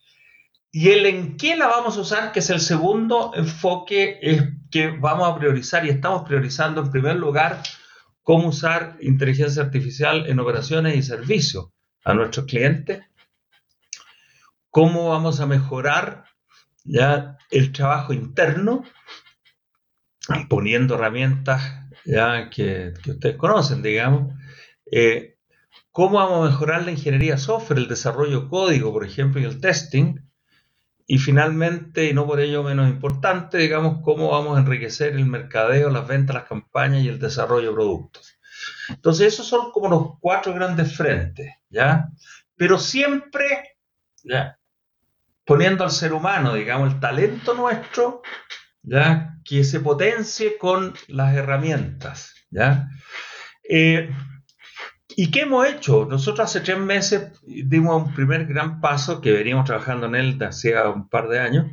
Y 0.71 0.89
el 0.89 1.05
en 1.05 1.37
qué 1.37 1.55
la 1.55 1.67
vamos 1.67 1.97
a 1.97 2.01
usar, 2.01 2.31
que 2.31 2.39
es 2.39 2.49
el 2.49 2.59
segundo 2.59 3.31
enfoque 3.35 4.19
que 4.71 4.87
vamos 4.89 5.29
a 5.29 5.37
priorizar 5.37 5.85
y 5.85 5.89
estamos 5.89 6.23
priorizando 6.27 6.81
en 6.81 6.91
primer 6.91 7.15
lugar 7.15 7.61
cómo 8.23 8.49
usar 8.49 8.97
inteligencia 9.01 9.61
artificial 9.61 10.25
en 10.27 10.39
operaciones 10.39 10.95
y 10.95 11.03
servicios 11.03 11.67
a 12.03 12.13
nuestros 12.13 12.45
clientes, 12.45 13.03
cómo 14.69 15.09
vamos 15.09 15.39
a 15.39 15.45
mejorar 15.45 16.25
ya 16.83 17.37
el 17.51 17.71
trabajo 17.71 18.13
interno, 18.13 18.83
poniendo 20.49 20.95
herramientas 20.95 21.61
ya 22.05 22.49
que, 22.49 22.93
ustedes 23.07 23.37
conocen, 23.37 23.81
digamos, 23.81 24.33
eh, 24.91 25.37
cómo 25.91 26.17
vamos 26.17 26.47
a 26.47 26.51
mejorar 26.51 26.83
la 26.83 26.91
ingeniería 26.91 27.37
software, 27.37 27.79
el 27.79 27.87
desarrollo 27.87 28.49
código, 28.49 28.91
por 28.91 29.05
ejemplo, 29.05 29.39
y 29.41 29.45
el 29.45 29.61
testing, 29.61 30.15
y 31.13 31.19
finalmente, 31.19 32.05
y 32.05 32.13
no 32.15 32.25
por 32.25 32.39
ello 32.39 32.63
menos 32.63 32.89
importante, 32.89 33.59
digamos, 33.59 33.99
cómo 34.01 34.31
vamos 34.31 34.57
a 34.57 34.61
enriquecer 34.61 35.13
el 35.13 35.27
mercadeo, 35.27 35.91
las 35.91 36.07
ventas, 36.07 36.33
las 36.33 36.45
campañas 36.45 37.03
y 37.03 37.07
el 37.07 37.19
desarrollo 37.19 37.67
de 37.67 37.75
productos. 37.75 38.39
Entonces, 38.89 39.31
esos 39.31 39.45
son 39.45 39.69
como 39.71 39.89
los 39.89 40.17
cuatro 40.19 40.55
grandes 40.55 40.97
frentes, 40.97 41.53
¿ya? 41.69 42.09
Pero 42.55 42.79
siempre, 42.79 43.75
¿ya? 44.23 44.57
Poniendo 45.45 45.83
al 45.83 45.91
ser 45.91 46.13
humano, 46.13 46.55
digamos, 46.55 46.91
el 46.91 46.99
talento 46.99 47.53
nuestro, 47.53 48.23
¿ya? 48.81 49.37
que 49.45 49.63
se 49.63 49.81
potencie 49.81 50.57
con 50.57 50.95
las 51.09 51.35
herramientas. 51.35 52.33
¿ya? 52.49 52.87
Eh, 53.69 54.09
¿Y 55.15 55.31
qué 55.31 55.41
hemos 55.41 55.67
hecho? 55.67 56.05
Nosotros 56.05 56.49
hace 56.49 56.61
tres 56.61 56.77
meses 56.77 57.31
dimos 57.45 58.03
un 58.03 58.13
primer 58.13 58.45
gran 58.45 58.81
paso 58.81 59.21
que 59.21 59.31
veníamos 59.31 59.65
trabajando 59.65 60.07
en 60.07 60.15
él 60.15 60.43
hacía 60.43 60.89
un 60.89 61.07
par 61.09 61.27
de 61.27 61.39
años, 61.39 61.71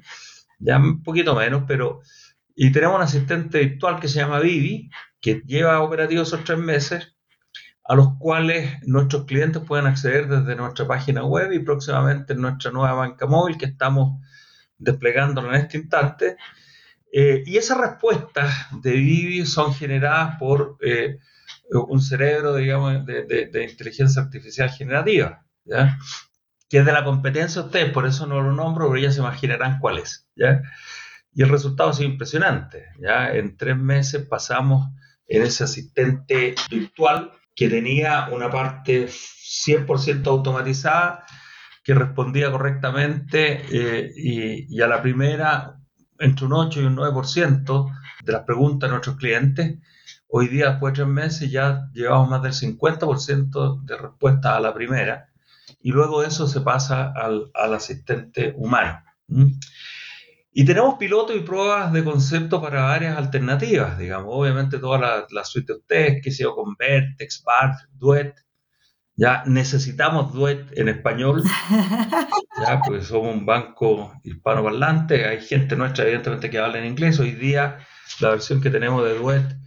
ya 0.59 0.79
un 0.79 1.03
poquito 1.03 1.35
menos, 1.35 1.65
pero... 1.67 2.01
Y 2.55 2.73
tenemos 2.73 2.97
un 2.97 3.03
asistente 3.03 3.61
virtual 3.61 4.01
que 4.01 4.09
se 4.09 4.19
llama 4.19 4.41
Vivi, 4.41 4.91
que 5.21 5.43
lleva 5.47 5.81
operativo 5.81 6.23
esos 6.23 6.45
tres 6.45 6.59
meses, 6.59 7.17
a 7.85 7.95
los 7.95 8.19
cuales 8.19 8.87
nuestros 8.87 9.25
clientes 9.25 9.63
pueden 9.67 9.87
acceder 9.87 10.29
desde 10.29 10.57
nuestra 10.57 10.87
página 10.87 11.25
web 11.25 11.53
y 11.53 11.61
próximamente 11.61 12.35
en 12.35 12.43
nuestra 12.43 12.71
nueva 12.71 12.93
banca 12.93 13.27
móvil 13.27 13.57
que 13.57 13.65
estamos 13.67 14.21
desplegando 14.77 15.47
en 15.47 15.55
este 15.55 15.79
instante. 15.79 16.37
Eh, 17.13 17.43
y 17.47 17.57
esas 17.57 17.79
respuestas 17.79 18.53
de 18.83 18.93
Vivi 18.93 19.47
son 19.47 19.73
generadas 19.73 20.37
por 20.39 20.77
eh, 20.83 21.19
un 21.71 22.01
cerebro, 22.01 22.57
digamos, 22.57 23.07
de, 23.07 23.69
inteligencia 23.71 24.23
artificial 24.23 24.71
generativa, 24.71 25.45
¿ya? 25.65 25.99
que 26.69 26.79
es 26.79 26.87
de 26.87 26.93
la 26.93 27.05
competencia 27.05 27.63
de 27.63 27.67
ustedes, 27.67 27.93
por 27.93 28.07
eso 28.07 28.27
no 28.27 28.41
lo 28.41 28.53
nombro, 28.53 28.89
pero 28.89 29.01
ya 29.01 29.13
se 29.13 29.21
imaginarán 29.21 29.79
cuál 29.79 29.99
es. 29.99 30.29
¿ya? 30.35 30.63
Y 31.33 31.43
el 31.43 31.49
resultado 31.49 31.91
ha 31.91 31.95
sido 31.95 32.11
impresionante. 32.11 32.87
¿ya? 33.01 33.33
En 33.33 33.57
tres 33.57 33.77
meses 33.77 34.27
pasamos 34.27 34.89
en 35.27 35.43
ese 35.43 35.65
asistente 35.65 36.55
virtual 36.69 37.33
que 37.55 37.69
tenía 37.69 38.29
una 38.33 38.51
parte 38.51 39.07
100% 39.07 40.27
automatizada, 40.27 41.25
que 41.85 41.95
respondía 41.95 42.51
correctamente 42.51 43.63
eh, 43.71 44.13
y, 44.15 44.77
y, 44.77 44.81
a 44.83 44.87
la 44.87 45.01
primera 45.03 45.77
entre 46.19 46.47
un 46.47 46.53
8 46.53 46.83
y 46.83 46.85
un 46.85 46.97
9% 46.97 47.97
de 48.23 48.33
las 48.33 48.43
preguntas 48.45 48.89
de 48.89 48.93
nuestros 48.93 49.17
clientes 49.17 49.79
Hoy 50.33 50.47
día, 50.47 50.71
después 50.71 50.93
de 50.93 50.99
tres 50.99 51.09
meses, 51.09 51.51
ya 51.51 51.89
llevamos 51.93 52.31
más 52.31 52.43
del 52.43 52.53
50% 52.53 53.83
de 53.83 53.97
respuesta 53.97 54.57
a 54.57 54.61
la 54.61 54.73
primera 54.73 55.29
y 55.83 55.91
luego 55.91 56.23
eso 56.23 56.47
se 56.47 56.61
pasa 56.61 57.13
al, 57.13 57.51
asistente 57.53 58.55
humano. 58.57 59.03
Y 60.53 60.65
tenemos 60.65 60.95
pilotos 60.99 61.35
y 61.35 61.41
pruebas 61.41 61.93
de 61.93 62.05
concepto 62.05 62.63
para 62.63 62.83
varias 62.85 63.17
alternativas, 63.17 63.99
digamos. 63.99 64.29
Obviamente 64.31 64.79
toda 64.79 65.01
la, 65.01 65.27
la 65.31 65.45
suite 65.45 65.73
de 65.73 65.79
ustedes, 65.81 66.23
que 66.23 66.31
sea 66.31 66.51
con 66.51 66.77
Vertex, 66.79 67.43
BART, 67.45 67.81
Duet. 67.95 68.37
Ya 69.17 69.43
necesitamos 69.47 70.33
Duet 70.33 70.67
en 70.79 70.89
español, 70.89 71.43
ya, 72.67 72.81
porque 72.87 73.03
somos 73.03 73.35
un 73.35 73.45
banco 73.45 74.15
hispanoparlante. 74.23 75.27
Hay 75.27 75.41
gente 75.41 75.75
nuestra, 75.75 76.05
evidentemente, 76.05 76.51
que 76.51 76.59
habla 76.61 76.79
en 76.79 76.87
inglés. 76.87 77.19
Hoy 77.19 77.33
día 77.33 77.79
la 78.21 78.31
versión 78.31 78.61
que 78.61 78.71
tenemos 78.71 79.05
de 79.05 79.15
Duet 79.19 79.61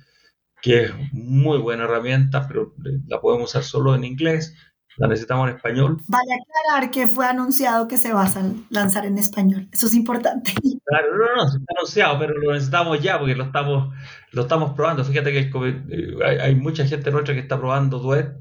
que 0.64 0.86
es 0.86 0.94
muy 1.12 1.58
buena 1.58 1.84
herramienta, 1.84 2.48
pero 2.48 2.74
la 3.08 3.20
podemos 3.20 3.50
usar 3.50 3.64
solo 3.64 3.94
en 3.96 4.06
inglés, 4.06 4.56
la 4.96 5.10
necesitamos 5.10 5.50
en 5.50 5.58
español. 5.58 5.98
Vale 6.08 6.30
aclarar 6.34 6.90
que 6.90 7.10
fue 7.10 7.28
anunciado 7.28 7.86
que 7.86 7.98
se 7.98 8.14
va 8.14 8.26
a 8.26 8.32
lanzar 8.70 9.06
en 9.06 9.18
español, 9.18 9.68
eso 9.72 9.88
es 9.88 9.94
importante. 9.94 10.54
Claro, 10.86 11.18
no, 11.18 11.36
no, 11.38 11.50
se 11.50 11.58
está 11.58 11.74
anunciado, 11.78 12.20
pero 12.20 12.38
lo 12.38 12.52
necesitamos 12.52 13.02
ya 13.02 13.18
porque 13.18 13.36
lo 13.36 13.46
estamos, 13.46 13.96
lo 14.32 14.42
estamos 14.42 14.74
probando. 14.74 15.04
Fíjate 15.04 15.32
que 15.32 15.40
eh, 15.40 16.16
hay, 16.24 16.38
hay 16.38 16.56
mucha 16.56 16.86
gente 16.86 17.10
nuestra 17.10 17.34
que 17.34 17.40
está 17.40 17.58
probando 17.58 18.00
Duet, 18.00 18.36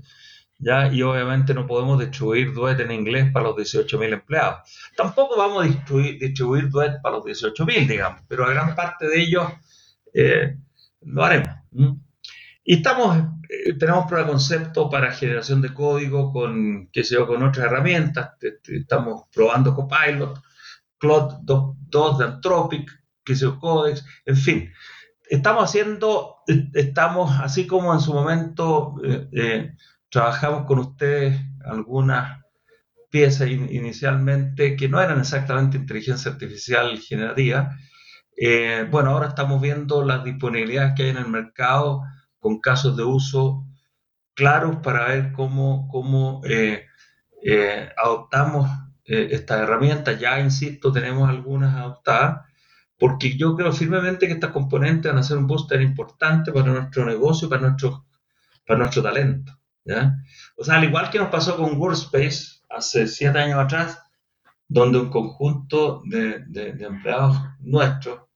¿ya? 0.58 0.92
y 0.92 1.02
obviamente 1.02 1.54
no 1.54 1.68
podemos 1.68 2.00
distribuir 2.00 2.52
Duet 2.52 2.80
en 2.80 2.90
inglés 2.90 3.30
para 3.32 3.46
los 3.46 3.56
18.000 3.56 4.12
empleados. 4.12 4.58
Tampoco 4.96 5.38
vamos 5.38 5.62
a 5.64 5.66
distribuir, 5.68 6.18
distribuir 6.18 6.68
Duet 6.68 7.00
para 7.00 7.16
los 7.16 7.24
18.000, 7.24 7.86
digamos, 7.86 8.22
pero 8.28 8.44
a 8.44 8.50
gran 8.50 8.74
parte 8.74 9.06
de 9.06 9.22
ellos 9.22 9.46
eh, 10.12 10.56
lo 11.00 11.24
haremos. 11.24 11.48
Y 12.64 12.76
estamos, 12.76 13.16
eh, 13.48 13.74
tenemos 13.74 14.06
prueba 14.06 14.24
de 14.24 14.32
concepto 14.32 14.88
para 14.88 15.12
generación 15.12 15.60
de 15.60 15.74
código 15.74 16.32
con, 16.32 16.90
con 17.26 17.42
otras 17.42 17.66
herramientas. 17.66 18.32
Estamos 18.64 19.24
probando 19.32 19.74
Copilot, 19.74 20.40
Cloud 20.98 21.34
2 21.42 22.18
de 22.18 22.24
Anthropic, 22.24 22.90
sé 23.26 23.34
yo, 23.34 23.58
Codex, 23.58 24.04
en 24.24 24.36
fin. 24.36 24.72
Estamos 25.28 25.64
haciendo, 25.64 26.36
estamos, 26.74 27.40
así 27.40 27.66
como 27.66 27.92
en 27.94 28.00
su 28.00 28.12
momento 28.12 28.94
eh, 29.04 29.28
eh, 29.32 29.76
trabajamos 30.08 30.66
con 30.66 30.78
ustedes 30.78 31.40
algunas 31.64 32.42
piezas 33.10 33.48
inicialmente 33.48 34.76
que 34.76 34.88
no 34.88 35.00
eran 35.00 35.20
exactamente 35.20 35.76
inteligencia 35.76 36.30
artificial 36.30 36.98
generativa. 36.98 37.76
bueno, 38.90 39.10
ahora 39.10 39.28
estamos 39.28 39.60
viendo 39.60 40.02
las 40.04 40.24
disponibilidades 40.24 40.94
que 40.96 41.04
hay 41.04 41.10
en 41.10 41.18
el 41.18 41.28
mercado 41.28 42.02
con 42.43 42.59
casos 42.59 42.97
de 42.97 43.05
uso 43.05 43.64
claros 44.34 44.78
para 44.82 45.07
ver 45.07 45.32
cómo, 45.32 45.86
cómo 45.88 46.43
eh, 46.45 46.86
eh, 47.40 47.88
adoptamos 47.97 48.68
eh, 49.05 49.28
estas 49.30 49.61
herramientas. 49.61 50.18
Ya, 50.18 50.40
insisto, 50.40 50.90
tenemos 50.90 51.28
algunas 51.28 51.76
adoptadas, 51.76 52.45
porque 52.99 53.36
yo 53.36 53.55
creo 53.55 53.72
firmemente 53.72 54.26
que 54.26 54.32
estas 54.32 54.51
componentes 54.51 55.12
van 55.12 55.20
a 55.20 55.22
ser 55.22 55.38
un 55.38 55.47
booster 55.47 55.80
importante 55.80 56.51
para 56.51 56.66
nuestro 56.66 57.07
negocio, 57.07 57.49
para 57.49 57.62
nuestro, 57.62 58.07
para 58.66 58.80
nuestro 58.80 59.05
talento. 59.05 59.57
¿ya? 59.84 60.16
O 60.57 60.64
sea, 60.64 60.78
al 60.78 60.84
igual 60.84 61.11
que 61.11 61.20
nos 61.20 61.28
pasó 61.28 61.57
con 61.57 61.78
Workspace 61.78 62.61
hace 62.70 63.07
siete 63.07 63.38
años 63.38 63.61
atrás, 63.61 64.01
donde 64.66 64.99
un 64.99 65.11
conjunto 65.11 66.03
de, 66.07 66.40
de 66.47 66.84
empleados 66.84 67.36
nuestros 67.61 68.31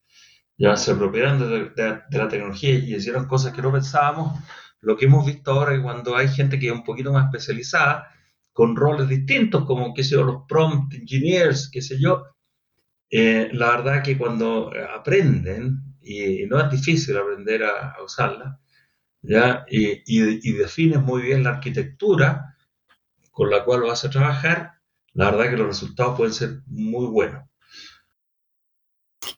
ya 0.59 0.77
se 0.77 0.93
apropiaron 0.93 1.39
de, 1.39 2.03
la 2.11 2.29
tecnología 2.29 2.71
y 2.71 2.95
hicieron 2.95 3.27
cosas 3.27 3.53
que 3.53 3.63
no 3.63 3.73
pensábamos. 3.73 4.41
Lo 4.81 4.97
que 4.97 5.07
hemos 5.07 5.27
visto 5.27 5.53
ahora 5.53 5.75
es 5.75 5.81
cuando 5.81 6.17
hay 6.17 6.29
gente 6.29 6.59
que 6.59 6.69
es 6.69 6.73
un 6.73 6.85
poquito 6.85 7.13
más 7.13 7.27
especializada, 7.27 8.09
con 8.53 8.75
roles 8.75 9.09
distintos, 9.09 9.67
como, 9.67 9.93
qué 9.93 10.03
sé 10.03 10.17
los 10.17 10.45
prompt 10.49 10.95
engineers, 10.95 11.69
qué 11.71 11.83
sé 11.83 12.01
yo, 12.01 12.25
eh, 13.11 13.51
la 13.53 13.77
verdad 13.77 14.03
que 14.03 14.17
cuando 14.17 14.73
aprenden, 14.95 15.97
y 16.01 16.47
no 16.47 16.61
es 16.61 16.71
difícil 16.71 17.17
aprender 17.17 17.65
a, 17.65 17.97
usarla, 18.03 18.59
¿ya? 19.23 19.67
Y, 19.69 19.89
y, 20.07 20.49
y 20.49 20.53
defines 20.53 21.03
muy 21.03 21.23
bien 21.23 21.43
la 21.45 21.51
arquitectura 21.51 22.57
con 23.31 23.51
la 23.51 23.65
cual 23.65 23.83
vas 23.83 24.05
a 24.05 24.11
trabajar, 24.11 24.73
la 25.13 25.31
verdad 25.31 25.51
que 25.51 25.57
los 25.59 25.67
resultados 25.67 26.17
pueden 26.17 26.33
ser 26.33 26.63
muy 26.67 27.07
buenos. 27.07 27.45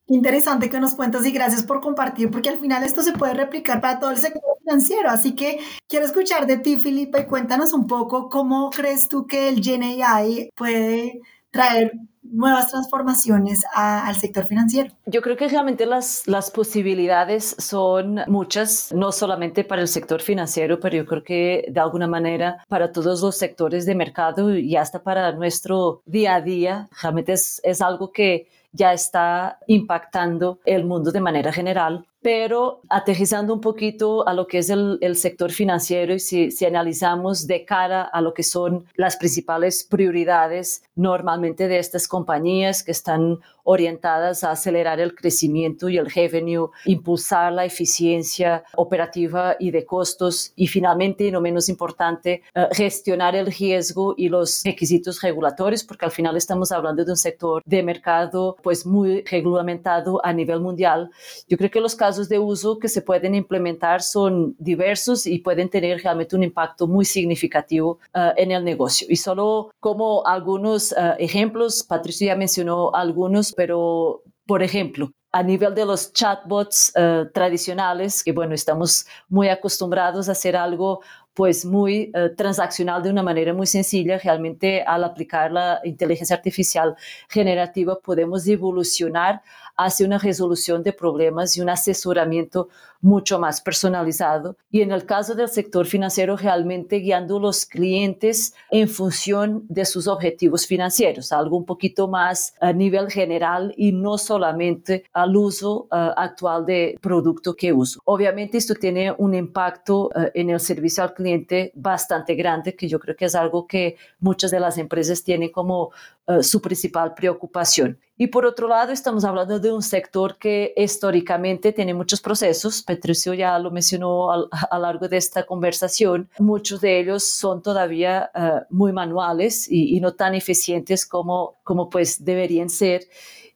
Interesante 0.08 0.70
que 0.70 0.80
nos 0.80 0.94
cuentas 0.94 1.26
y 1.26 1.32
gracias 1.32 1.62
por 1.62 1.80
compartir, 1.80 2.30
porque 2.30 2.48
al 2.48 2.58
final 2.58 2.82
esto 2.82 3.02
se 3.02 3.12
puede 3.12 3.34
replicar 3.34 3.80
para 3.80 4.00
todo 4.00 4.10
el 4.10 4.16
sector 4.16 4.42
financiero. 4.60 5.10
Así 5.10 5.34
que 5.34 5.60
quiero 5.86 6.06
escuchar 6.06 6.46
de 6.46 6.56
ti, 6.56 6.76
Filipe, 6.76 7.20
y 7.20 7.26
cuéntanos 7.26 7.74
un 7.74 7.86
poco 7.86 8.30
cómo 8.30 8.70
crees 8.70 9.08
tú 9.08 9.26
que 9.26 9.50
el 9.50 9.62
GenAI 9.62 10.50
puede 10.56 11.20
traer 11.50 11.92
nuevas 12.30 12.70
transformaciones 12.70 13.64
al 13.74 14.14
sector 14.16 14.46
financiero? 14.46 14.90
Yo 15.06 15.22
creo 15.22 15.36
que 15.36 15.48
realmente 15.48 15.86
las, 15.86 16.26
las 16.26 16.50
posibilidades 16.50 17.56
son 17.58 18.20
muchas, 18.26 18.92
no 18.92 19.12
solamente 19.12 19.64
para 19.64 19.82
el 19.82 19.88
sector 19.88 20.20
financiero, 20.20 20.78
pero 20.80 20.96
yo 20.96 21.06
creo 21.06 21.24
que 21.24 21.64
de 21.70 21.80
alguna 21.80 22.06
manera 22.06 22.64
para 22.68 22.92
todos 22.92 23.22
los 23.22 23.36
sectores 23.36 23.86
de 23.86 23.94
mercado 23.94 24.56
y 24.56 24.76
hasta 24.76 25.02
para 25.02 25.32
nuestro 25.32 26.02
día 26.04 26.36
a 26.36 26.40
día. 26.40 26.88
Realmente 27.00 27.32
es, 27.32 27.60
es 27.64 27.80
algo 27.80 28.12
que 28.12 28.48
ya 28.78 28.92
está 28.92 29.58
impactando 29.66 30.60
el 30.64 30.84
mundo 30.84 31.10
de 31.10 31.20
manera 31.20 31.52
general 31.52 32.06
pero 32.20 32.80
aterrizando 32.88 33.54
un 33.54 33.60
poquito 33.60 34.26
a 34.26 34.34
lo 34.34 34.46
que 34.46 34.58
es 34.58 34.70
el, 34.70 34.98
sector 35.16 35.52
financiero 35.52 36.14
y 36.14 36.20
si, 36.20 36.50
si, 36.50 36.64
analizamos 36.64 37.46
de 37.46 37.64
cara 37.64 38.02
a 38.02 38.20
lo 38.20 38.34
que 38.34 38.42
son 38.42 38.86
las 38.94 39.16
principales 39.16 39.84
prioridades 39.84 40.82
normalmente 40.94 41.68
de 41.68 41.78
estas 41.78 42.06
compañías 42.08 42.82
que 42.82 42.92
están 42.92 43.38
orientadas 43.64 44.44
a 44.44 44.52
acelerar 44.52 44.98
el 44.98 45.14
crecimiento 45.14 45.90
y 45.90 45.98
el 45.98 46.10
revenue, 46.10 46.70
impulsar 46.86 47.52
la 47.52 47.66
eficiencia 47.66 48.64
operativa 48.76 49.56
y 49.58 49.70
de 49.70 49.84
costos 49.84 50.52
y 50.56 50.66
finalmente, 50.66 51.24
y 51.24 51.30
no 51.30 51.40
menos 51.40 51.68
importante, 51.68 52.42
eh, 52.54 52.68
gestionar 52.72 53.36
el 53.36 53.46
riesgo 53.46 54.14
y 54.16 54.30
los 54.30 54.62
requisitos 54.64 55.20
regulatorios, 55.20 55.84
porque 55.84 56.06
al 56.06 56.10
final 56.10 56.36
estamos 56.36 56.72
hablando 56.72 57.04
de 57.04 57.10
un 57.10 57.16
sector 57.18 57.62
de 57.66 57.82
mercado 57.82 58.56
pues 58.62 58.86
muy 58.86 59.22
reglamentado 59.24 60.24
a 60.24 60.32
nivel 60.32 60.60
mundial. 60.60 61.10
Yo 61.46 61.58
creo 61.58 61.70
que 61.70 61.80
los 61.80 61.94
casos 61.94 62.07
de 62.16 62.38
uso 62.38 62.78
que 62.78 62.88
se 62.88 63.02
pueden 63.02 63.34
implementar 63.34 64.02
son 64.02 64.54
diversos 64.58 65.26
y 65.26 65.38
pueden 65.38 65.68
tener 65.68 66.02
realmente 66.02 66.36
un 66.36 66.42
impacto 66.42 66.86
muy 66.86 67.04
significativo 67.04 67.98
eh, 68.14 68.32
en 68.36 68.50
el 68.50 68.64
negocio. 68.64 69.06
Y 69.10 69.16
solo 69.16 69.70
como 69.80 70.26
algunos 70.26 70.92
eh, 70.92 71.14
ejemplos, 71.18 71.82
Patricio 71.82 72.26
ya 72.26 72.36
mencionó 72.36 72.94
algunos, 72.94 73.52
pero 73.52 74.22
por 74.46 74.62
ejemplo, 74.62 75.12
a 75.30 75.42
nivel 75.42 75.74
de 75.74 75.84
los 75.84 76.12
chatbots 76.12 76.92
eh, 76.94 77.26
tradicionales, 77.34 78.24
que 78.24 78.32
bueno, 78.32 78.54
estamos 78.54 79.06
muy 79.28 79.48
acostumbrados 79.48 80.28
a 80.28 80.32
hacer 80.32 80.56
algo 80.56 81.00
pues 81.34 81.64
muy 81.64 82.10
eh, 82.14 82.30
transaccional 82.36 83.00
de 83.00 83.10
una 83.10 83.22
manera 83.22 83.54
muy 83.54 83.66
sencilla. 83.66 84.18
Realmente 84.18 84.82
al 84.82 85.04
aplicar 85.04 85.52
la 85.52 85.80
inteligencia 85.84 86.34
artificial 86.34 86.96
generativa 87.28 88.00
podemos 88.00 88.44
evolucionar 88.48 89.42
hacia 89.78 90.06
una 90.06 90.18
resolución 90.18 90.82
de 90.82 90.92
problemas 90.92 91.56
y 91.56 91.60
un 91.60 91.70
asesoramiento 91.70 92.68
mucho 93.00 93.38
más 93.38 93.60
personalizado. 93.60 94.56
Y 94.70 94.82
en 94.82 94.90
el 94.90 95.06
caso 95.06 95.36
del 95.36 95.48
sector 95.48 95.86
financiero, 95.86 96.36
realmente 96.36 96.96
guiando 96.96 97.36
a 97.36 97.40
los 97.40 97.64
clientes 97.64 98.54
en 98.70 98.88
función 98.88 99.64
de 99.68 99.84
sus 99.84 100.08
objetivos 100.08 100.66
financieros, 100.66 101.30
algo 101.30 101.56
un 101.56 101.64
poquito 101.64 102.08
más 102.08 102.54
a 102.60 102.72
nivel 102.72 103.08
general 103.08 103.72
y 103.76 103.92
no 103.92 104.18
solamente 104.18 105.04
al 105.12 105.36
uso 105.36 105.82
uh, 105.92 106.12
actual 106.16 106.66
de 106.66 106.98
producto 107.00 107.54
que 107.54 107.72
uso. 107.72 108.00
Obviamente 108.04 108.58
esto 108.58 108.74
tiene 108.74 109.14
un 109.16 109.34
impacto 109.34 110.06
uh, 110.06 110.30
en 110.34 110.50
el 110.50 110.58
servicio 110.58 111.04
al 111.04 111.14
cliente 111.14 111.70
bastante 111.76 112.34
grande, 112.34 112.74
que 112.74 112.88
yo 112.88 112.98
creo 112.98 113.14
que 113.14 113.26
es 113.26 113.36
algo 113.36 113.68
que 113.68 113.96
muchas 114.18 114.50
de 114.50 114.58
las 114.58 114.76
empresas 114.76 115.22
tienen 115.22 115.50
como 115.50 115.92
uh, 116.28 116.42
su 116.42 116.60
principal 116.60 117.14
preocupación. 117.14 117.98
Y 118.16 118.28
por 118.28 118.44
otro 118.44 118.68
lado, 118.68 118.92
estamos 118.92 119.24
hablando 119.24 119.58
de 119.58 119.72
un 119.72 119.82
sector 119.82 120.38
que 120.38 120.74
históricamente 120.76 121.72
tiene 121.72 121.94
muchos 121.94 122.20
procesos. 122.20 122.82
Patricio 122.82 123.32
ya 123.34 123.58
lo 123.58 123.70
mencionó 123.70 124.30
a 124.32 124.36
lo 124.36 124.78
largo 124.80 125.08
de 125.08 125.16
esta 125.16 125.46
conversación. 125.46 126.28
Muchos 126.38 126.80
de 126.80 127.00
ellos 127.00 127.24
son 127.24 127.62
todavía 127.62 128.30
uh, 128.34 128.74
muy 128.74 128.92
manuales 128.92 129.70
y, 129.70 129.96
y, 129.96 130.00
no 130.00 130.14
tan 130.14 130.34
eficientes 130.34 131.06
como, 131.06 131.58
como 131.62 131.88
pues 131.88 132.24
deberían 132.24 132.68
ser. 132.68 133.02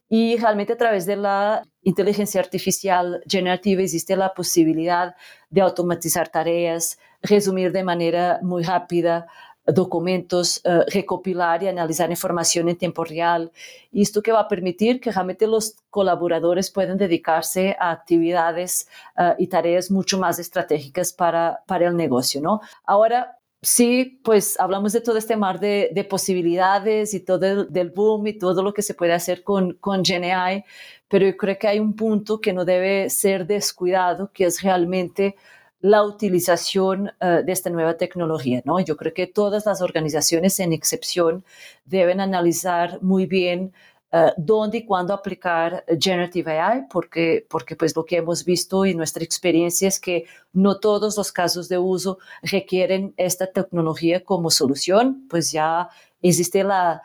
Y 0.09 0.37
realmente 0.37 0.75
a 0.75 0.77
través 0.77 1.07
de 1.07 1.17
la 1.17 1.65
inteligencia 1.83 2.41
artificial 2.41 3.23
generativa 3.27 3.83
existe 3.83 4.15
la 4.15 4.35
posibilidad 4.35 5.15
de 5.51 5.61
automatizar 5.63 6.29
tareas, 6.29 6.99
resumir 7.23 7.73
de 7.73 7.83
manera 7.83 8.39
muy 8.43 8.63
rápida 8.63 9.27
documentos, 9.67 10.61
uh, 10.65 10.83
recopilar 10.91 11.63
y 11.63 11.69
analizar 11.69 12.11
información 12.11 12.69
en 12.69 12.77
tiempo 12.77 13.05
real. 13.05 13.51
Y 13.91 14.03
esto 14.03 14.23
que 14.23 14.33
va 14.33 14.41
a 14.41 14.49
permitir 14.49 15.01
que 15.01 15.13
realmente 15.13 15.47
los 15.47 15.77
colaboradores 15.91 16.71
puedan 16.71 16.99
dedicarse 16.99 17.77
a 17.79 17.91
actividades 17.91 18.89
uh, 19.17 19.35
y 19.39 19.47
tareas 19.47 19.91
mucho 19.91 20.19
más 20.19 20.39
estratégicas 20.39 21.13
para, 21.13 21.63
para 21.67 21.89
el 21.89 21.97
negocio, 21.97 22.41
¿no? 22.41 22.61
Ahora, 22.85 23.39
sí, 23.63 24.21
pues 24.25 24.59
hablamos 24.59 24.93
de 24.93 25.01
todo 25.01 25.17
este 25.17 25.37
mar 25.37 25.61
de, 25.61 25.91
de 25.95 26.05
posibilidades 26.05 27.15
y 27.15 27.21
todo 27.21 27.47
el, 27.47 27.73
del 27.73 27.91
boom 27.91 28.27
y 28.27 28.39
todo 28.39 28.63
lo 28.63 28.75
que 28.75 28.83
se 28.83 28.95
puede 28.95 29.13
hacer 29.13 29.45
con, 29.45 29.75
con 29.75 30.05
GenAI, 30.05 30.65
pero 31.09 31.27
yo 31.27 31.37
creo 31.37 31.57
que 31.59 31.69
hay 31.69 31.79
un 31.79 31.95
punto 31.95 32.41
que 32.41 32.53
no 32.53 32.65
debe 32.65 33.09
ser 33.11 33.47
descuidado, 33.47 34.31
que 34.33 34.47
es 34.47 34.63
realmente 34.63 35.37
la 35.83 36.05
utilización 36.05 37.09
uh, 37.21 37.45
de 37.45 37.53
esta 37.53 37.69
nueva 37.69 37.97
tecnología. 37.97 38.63
¿no? 38.65 38.81
Yo 38.81 38.97
creo 38.97 39.13
que 39.13 39.27
todas 39.27 39.67
las 39.67 39.83
organizaciones, 39.83 40.59
en 40.61 40.73
excepción, 40.73 41.45
deben 41.85 42.21
analizar 42.21 43.03
muy 43.03 43.27
bien 43.27 43.73
uh, 44.13 44.31
dónde 44.37 44.79
y 44.79 44.87
cuándo 44.87 45.13
aplicar 45.13 45.85
Generative 46.01 46.59
AI, 46.59 46.87
porque, 46.89 47.45
porque 47.51 47.75
pues 47.75 47.95
lo 47.97 48.05
que 48.05 48.17
hemos 48.17 48.45
visto 48.45 48.87
y 48.87 48.95
nuestra 48.95 49.25
experiencia 49.25 49.89
es 49.89 49.99
que 49.99 50.25
no 50.53 50.79
todos 50.79 51.17
los 51.17 51.33
casos 51.33 51.69
de 51.69 51.79
uso 51.79 52.19
requieren 52.43 53.13
esta 53.17 53.49
tecnología 53.49 54.25
como 54.25 54.51
solución, 54.51 55.27
pues 55.29 55.51
ya 55.51 55.89
existe 56.23 56.63
la, 56.63 57.03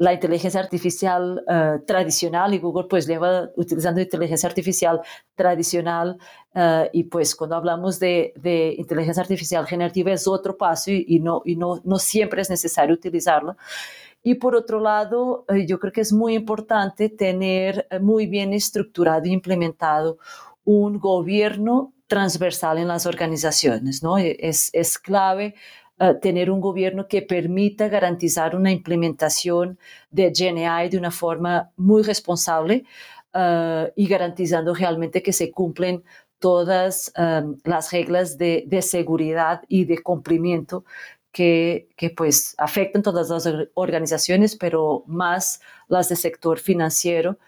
la 0.00 0.14
inteligencia 0.14 0.60
artificial 0.60 1.44
uh, 1.46 1.84
tradicional 1.84 2.54
y 2.54 2.58
Google 2.58 2.86
pues 2.88 3.06
lleva 3.06 3.50
utilizando 3.54 4.00
inteligencia 4.00 4.48
artificial 4.48 5.02
tradicional 5.34 6.16
uh, 6.54 6.88
y 6.90 7.04
pues 7.04 7.36
cuando 7.36 7.56
hablamos 7.56 8.00
de, 8.00 8.32
de, 8.36 8.74
inteligencia 8.78 9.20
artificial 9.20 9.66
generativa 9.66 10.10
es 10.10 10.26
otro 10.26 10.56
paso 10.56 10.90
y, 10.90 11.04
y, 11.06 11.20
no, 11.20 11.42
y 11.44 11.54
no, 11.54 11.82
no 11.84 11.98
siempre 11.98 12.40
es 12.40 12.48
necesario 12.48 12.94
utilizarlo. 12.94 13.58
Y 14.22 14.36
por 14.36 14.54
otro 14.54 14.80
lado, 14.80 15.44
uh, 15.50 15.54
yo 15.66 15.78
creo 15.78 15.92
que 15.92 16.00
es 16.00 16.14
muy 16.14 16.32
importante 16.34 17.10
tener 17.10 17.86
muy 18.00 18.24
bien 18.26 18.54
estructurado 18.54 19.24
e 19.24 19.28
implementado 19.28 20.16
un 20.64 20.98
gobierno 20.98 21.92
transversal 22.06 22.78
en 22.78 22.88
las 22.88 23.04
organizaciones, 23.04 24.02
¿no? 24.02 24.16
Es, 24.16 24.70
es 24.72 24.98
clave 24.98 25.54
uh, 26.00 26.18
tener 26.20 26.50
un 26.50 26.60
gobierno 26.60 27.06
que 27.06 27.22
permita 27.22 27.88
garantizar 27.88 28.56
una 28.56 28.72
implementación 28.72 29.78
de 30.10 30.30
GNI 30.30 30.88
de 30.88 30.98
una 30.98 31.10
forma 31.10 31.70
muy 31.76 32.02
responsable 32.02 32.84
uh, 33.34 33.90
y 33.94 34.06
garantizando 34.08 34.74
realmente 34.74 35.22
que 35.22 35.32
se 35.32 35.50
cumplen 35.50 36.02
todas 36.40 37.12
um, 37.18 37.58
las 37.64 37.92
reglas 37.92 38.38
de, 38.38 38.64
de, 38.66 38.80
seguridad 38.80 39.62
y 39.68 39.84
de 39.84 40.02
cumplimiento 40.02 40.84
que, 41.32 41.88
que, 41.96 42.10
pues 42.10 42.54
afectan 42.56 43.02
todas 43.02 43.28
las 43.28 43.46
organizaciones, 43.74 44.56
pero 44.56 45.04
más 45.06 45.60
las 45.88 46.08
del 46.08 46.16
sector 46.16 46.58
financiero. 46.58 47.38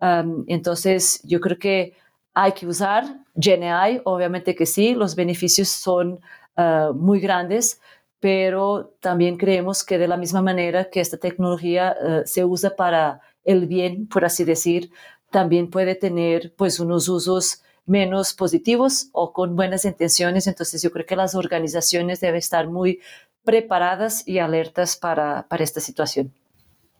Um, 0.00 0.44
entonces, 0.48 1.20
yo 1.24 1.40
creo 1.40 1.58
que 1.58 1.94
hay 2.34 2.52
que 2.52 2.66
usar 2.66 3.04
GNI, 3.34 4.02
obviamente 4.04 4.54
que 4.54 4.66
sí, 4.66 4.94
los 4.94 5.16
beneficios 5.16 5.68
son 5.68 6.20
uh, 6.56 6.92
muy 6.94 7.20
grandes, 7.20 7.80
pero 8.22 8.94
también 9.00 9.36
creemos 9.36 9.82
que 9.82 9.98
de 9.98 10.06
la 10.06 10.16
misma 10.16 10.42
manera 10.42 10.90
que 10.90 11.00
esta 11.00 11.16
tecnología 11.16 11.96
uh, 12.00 12.22
se 12.24 12.44
usa 12.44 12.76
para 12.76 13.20
el 13.42 13.66
bien, 13.66 14.06
por 14.06 14.24
así 14.24 14.44
decir, 14.44 14.92
también 15.32 15.68
puede 15.68 15.96
tener 15.96 16.54
pues 16.56 16.78
unos 16.78 17.08
usos 17.08 17.64
menos 17.84 18.32
positivos 18.32 19.08
o 19.10 19.32
con 19.32 19.56
buenas 19.56 19.84
intenciones. 19.84 20.46
Entonces 20.46 20.80
yo 20.80 20.92
creo 20.92 21.04
que 21.04 21.16
las 21.16 21.34
organizaciones 21.34 22.20
deben 22.20 22.36
estar 22.36 22.68
muy 22.68 23.00
preparadas 23.42 24.22
y 24.24 24.38
alertas 24.38 24.96
para, 24.96 25.48
para 25.48 25.64
esta 25.64 25.80
situación. 25.80 26.32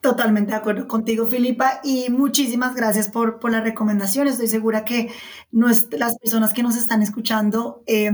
Totalmente 0.01 0.51
de 0.51 0.57
acuerdo 0.57 0.89
contigo, 0.89 1.25
Filipa, 1.25 1.79
y 1.85 2.09
muchísimas 2.09 2.75
gracias 2.75 3.07
por, 3.07 3.39
por 3.39 3.49
la 3.49 3.61
recomendación. 3.61 4.27
Estoy 4.27 4.49
segura 4.49 4.83
que 4.83 5.09
las 5.51 6.17
personas 6.19 6.53
que 6.53 6.63
nos 6.63 6.75
están 6.75 7.01
escuchando 7.01 7.81
eh, 7.85 8.11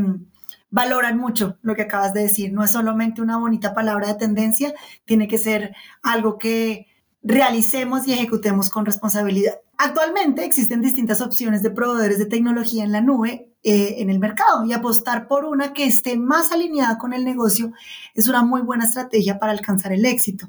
valoran 0.72 1.18
mucho 1.18 1.58
lo 1.62 1.76
que 1.76 1.84
acabas 1.84 2.14
de 2.14 2.22
decir. 2.22 2.54
No 2.54 2.64
es 2.64 2.72
solamente 2.72 3.22
una 3.22 3.38
bonita 3.38 3.74
palabra 3.74 4.08
de 4.08 4.16
tendencia, 4.16 4.74
tiene 5.06 5.28
que 5.28 5.38
ser 5.38 5.76
algo 6.02 6.38
que 6.38 6.88
realicemos 7.22 8.08
y 8.08 8.14
ejecutemos 8.14 8.70
con 8.70 8.86
responsabilidad. 8.86 9.60
Actualmente 9.78 10.46
existen 10.46 10.82
distintas 10.82 11.22
opciones 11.22 11.62
de 11.62 11.72
proveedores 11.72 12.18
de 12.18 12.26
tecnología 12.26 12.84
en 12.84 12.92
la 12.92 13.02
nube 13.02 13.50
eh, 13.64 13.96
en 13.98 14.10
el 14.10 14.20
mercado 14.20 14.64
y 14.66 14.72
apostar 14.72 15.28
por 15.28 15.44
una 15.44 15.74
que 15.74 15.86
esté 15.86 16.18
más 16.18 16.52
alineada 16.54 16.98
con 16.98 17.12
el 17.12 17.26
negocio 17.26 17.74
es 18.14 18.30
una 18.30 18.42
muy 18.42 18.62
buena 18.62 18.86
estrategia 18.86 19.38
para 19.38 19.52
alcanzar 19.52 19.92
el 19.92 20.06
éxito. 20.06 20.48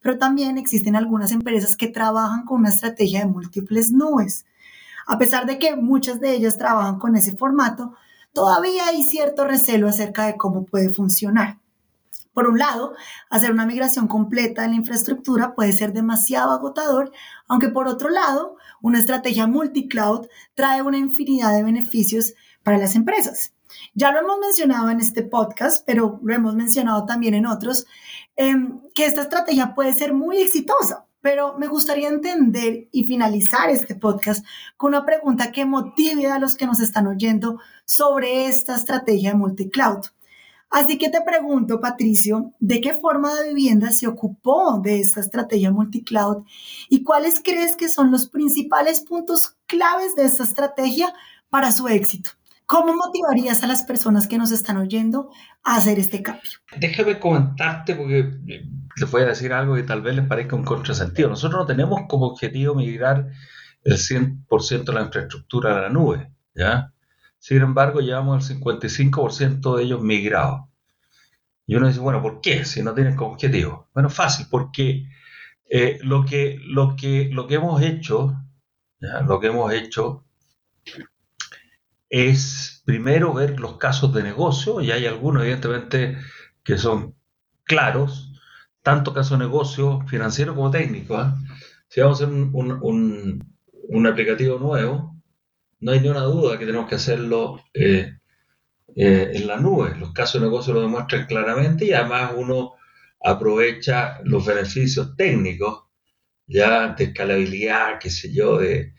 Pero 0.00 0.18
también 0.18 0.58
existen 0.58 0.96
algunas 0.96 1.32
empresas 1.32 1.76
que 1.76 1.88
trabajan 1.88 2.44
con 2.44 2.60
una 2.60 2.70
estrategia 2.70 3.20
de 3.20 3.26
múltiples 3.26 3.92
nubes. 3.92 4.44
A 5.06 5.18
pesar 5.18 5.46
de 5.46 5.58
que 5.58 5.76
muchas 5.76 6.20
de 6.20 6.34
ellas 6.34 6.58
trabajan 6.58 6.98
con 6.98 7.16
ese 7.16 7.36
formato, 7.36 7.94
todavía 8.32 8.86
hay 8.88 9.02
cierto 9.02 9.44
recelo 9.44 9.88
acerca 9.88 10.26
de 10.26 10.36
cómo 10.36 10.64
puede 10.64 10.92
funcionar. 10.92 11.58
Por 12.38 12.46
un 12.46 12.58
lado, 12.58 12.94
hacer 13.30 13.50
una 13.50 13.66
migración 13.66 14.06
completa 14.06 14.62
de 14.62 14.68
la 14.68 14.76
infraestructura 14.76 15.56
puede 15.56 15.72
ser 15.72 15.92
demasiado 15.92 16.52
agotador, 16.52 17.10
aunque 17.48 17.68
por 17.68 17.88
otro 17.88 18.10
lado, 18.10 18.56
una 18.80 19.00
estrategia 19.00 19.48
multicloud 19.48 20.28
trae 20.54 20.82
una 20.82 20.98
infinidad 20.98 21.56
de 21.56 21.64
beneficios 21.64 22.34
para 22.62 22.78
las 22.78 22.94
empresas. 22.94 23.54
Ya 23.92 24.12
lo 24.12 24.20
hemos 24.20 24.38
mencionado 24.38 24.88
en 24.88 25.00
este 25.00 25.24
podcast, 25.24 25.84
pero 25.84 26.20
lo 26.22 26.32
hemos 26.32 26.54
mencionado 26.54 27.06
también 27.06 27.34
en 27.34 27.44
otros, 27.44 27.86
eh, 28.36 28.54
que 28.94 29.06
esta 29.06 29.22
estrategia 29.22 29.74
puede 29.74 29.92
ser 29.92 30.14
muy 30.14 30.38
exitosa. 30.38 31.07
Pero 31.30 31.58
me 31.58 31.66
gustaría 31.66 32.08
entender 32.08 32.88
y 32.90 33.04
finalizar 33.04 33.68
este 33.68 33.94
podcast 33.94 34.42
con 34.78 34.94
una 34.94 35.04
pregunta 35.04 35.52
que 35.52 35.66
motive 35.66 36.28
a 36.28 36.38
los 36.38 36.56
que 36.56 36.64
nos 36.64 36.80
están 36.80 37.06
oyendo 37.06 37.60
sobre 37.84 38.46
esta 38.46 38.76
estrategia 38.76 39.32
de 39.32 39.36
multicloud. 39.36 40.06
Así 40.70 40.96
que 40.96 41.10
te 41.10 41.20
pregunto, 41.20 41.82
Patricio, 41.82 42.54
¿de 42.60 42.80
qué 42.80 42.94
forma 42.94 43.34
de 43.34 43.48
vivienda 43.48 43.92
se 43.92 44.06
ocupó 44.06 44.80
de 44.82 45.00
esta 45.00 45.20
estrategia 45.20 45.70
multicloud 45.70 46.44
y 46.88 47.02
cuáles 47.02 47.42
crees 47.44 47.76
que 47.76 47.90
son 47.90 48.10
los 48.10 48.26
principales 48.30 49.02
puntos 49.02 49.54
claves 49.66 50.14
de 50.14 50.24
esta 50.24 50.44
estrategia 50.44 51.12
para 51.50 51.72
su 51.72 51.88
éxito? 51.88 52.30
¿Cómo 52.68 52.94
motivarías 52.94 53.64
a 53.64 53.66
las 53.66 53.82
personas 53.82 54.28
que 54.28 54.36
nos 54.36 54.52
están 54.52 54.76
oyendo 54.76 55.30
a 55.64 55.76
hacer 55.76 55.98
este 55.98 56.22
cambio? 56.22 56.50
Déjame 56.76 57.18
comentarte 57.18 57.94
porque 57.94 58.30
les 58.94 59.10
voy 59.10 59.22
a 59.22 59.26
decir 59.28 59.54
algo 59.54 59.74
que 59.74 59.84
tal 59.84 60.02
vez 60.02 60.14
les 60.14 60.26
parezca 60.26 60.54
un 60.54 60.64
contrasentido. 60.64 61.30
Nosotros 61.30 61.62
no 61.62 61.66
tenemos 61.66 62.02
como 62.06 62.26
objetivo 62.26 62.74
migrar 62.74 63.26
el 63.84 63.94
100% 63.94 64.84
de 64.84 64.92
la 64.92 65.00
infraestructura 65.00 65.78
a 65.78 65.80
la 65.80 65.88
nube, 65.88 66.30
¿ya? 66.54 66.92
Sin 67.38 67.62
embargo, 67.62 68.00
llevamos 68.00 68.50
el 68.50 68.60
55% 68.60 69.76
de 69.76 69.82
ellos 69.84 70.02
migrados. 70.02 70.68
Y 71.64 71.74
uno 71.74 71.88
dice, 71.88 72.00
bueno, 72.00 72.20
¿por 72.20 72.42
qué? 72.42 72.66
Si 72.66 72.82
no 72.82 72.92
tienen 72.92 73.16
como 73.16 73.32
objetivo. 73.32 73.88
Bueno, 73.94 74.10
fácil, 74.10 74.46
porque 74.50 75.06
eh, 75.70 75.98
lo, 76.02 76.22
que, 76.26 76.58
lo, 76.66 76.96
que, 76.96 77.30
lo 77.32 77.46
que 77.46 77.54
hemos 77.54 77.80
hecho, 77.80 78.36
lo 79.00 79.40
que 79.40 79.46
hemos 79.46 79.72
hecho 79.72 80.26
es 82.10 82.82
primero 82.84 83.34
ver 83.34 83.60
los 83.60 83.76
casos 83.78 84.12
de 84.14 84.22
negocio, 84.22 84.80
y 84.80 84.90
hay 84.90 85.06
algunos 85.06 85.42
evidentemente 85.42 86.18
que 86.62 86.78
son 86.78 87.14
claros, 87.64 88.32
tanto 88.82 89.12
caso 89.12 89.36
de 89.36 89.44
negocio 89.44 90.00
financiero 90.08 90.54
como 90.54 90.70
técnico. 90.70 91.20
¿eh? 91.20 91.26
Si 91.88 92.00
vamos 92.00 92.20
a 92.20 92.24
hacer 92.24 92.34
un, 92.34 92.78
un, 92.82 93.58
un 93.88 94.06
aplicativo 94.06 94.58
nuevo, 94.58 95.18
no 95.80 95.92
hay 95.92 96.00
ni 96.00 96.08
una 96.08 96.22
duda 96.22 96.58
que 96.58 96.66
tenemos 96.66 96.88
que 96.88 96.96
hacerlo 96.96 97.62
eh, 97.74 98.18
eh, 98.96 99.30
en 99.34 99.46
la 99.46 99.58
nube. 99.58 99.96
Los 99.98 100.12
casos 100.12 100.40
de 100.40 100.46
negocio 100.46 100.74
lo 100.74 100.82
demuestran 100.82 101.26
claramente 101.26 101.84
y 101.84 101.92
además 101.92 102.32
uno 102.36 102.74
aprovecha 103.22 104.20
los 104.24 104.44
beneficios 104.46 105.16
técnicos 105.16 105.84
ya 106.46 106.94
de 106.94 107.04
escalabilidad, 107.04 107.98
qué 108.00 108.10
sé 108.10 108.32
yo, 108.32 108.58
de, 108.58 108.94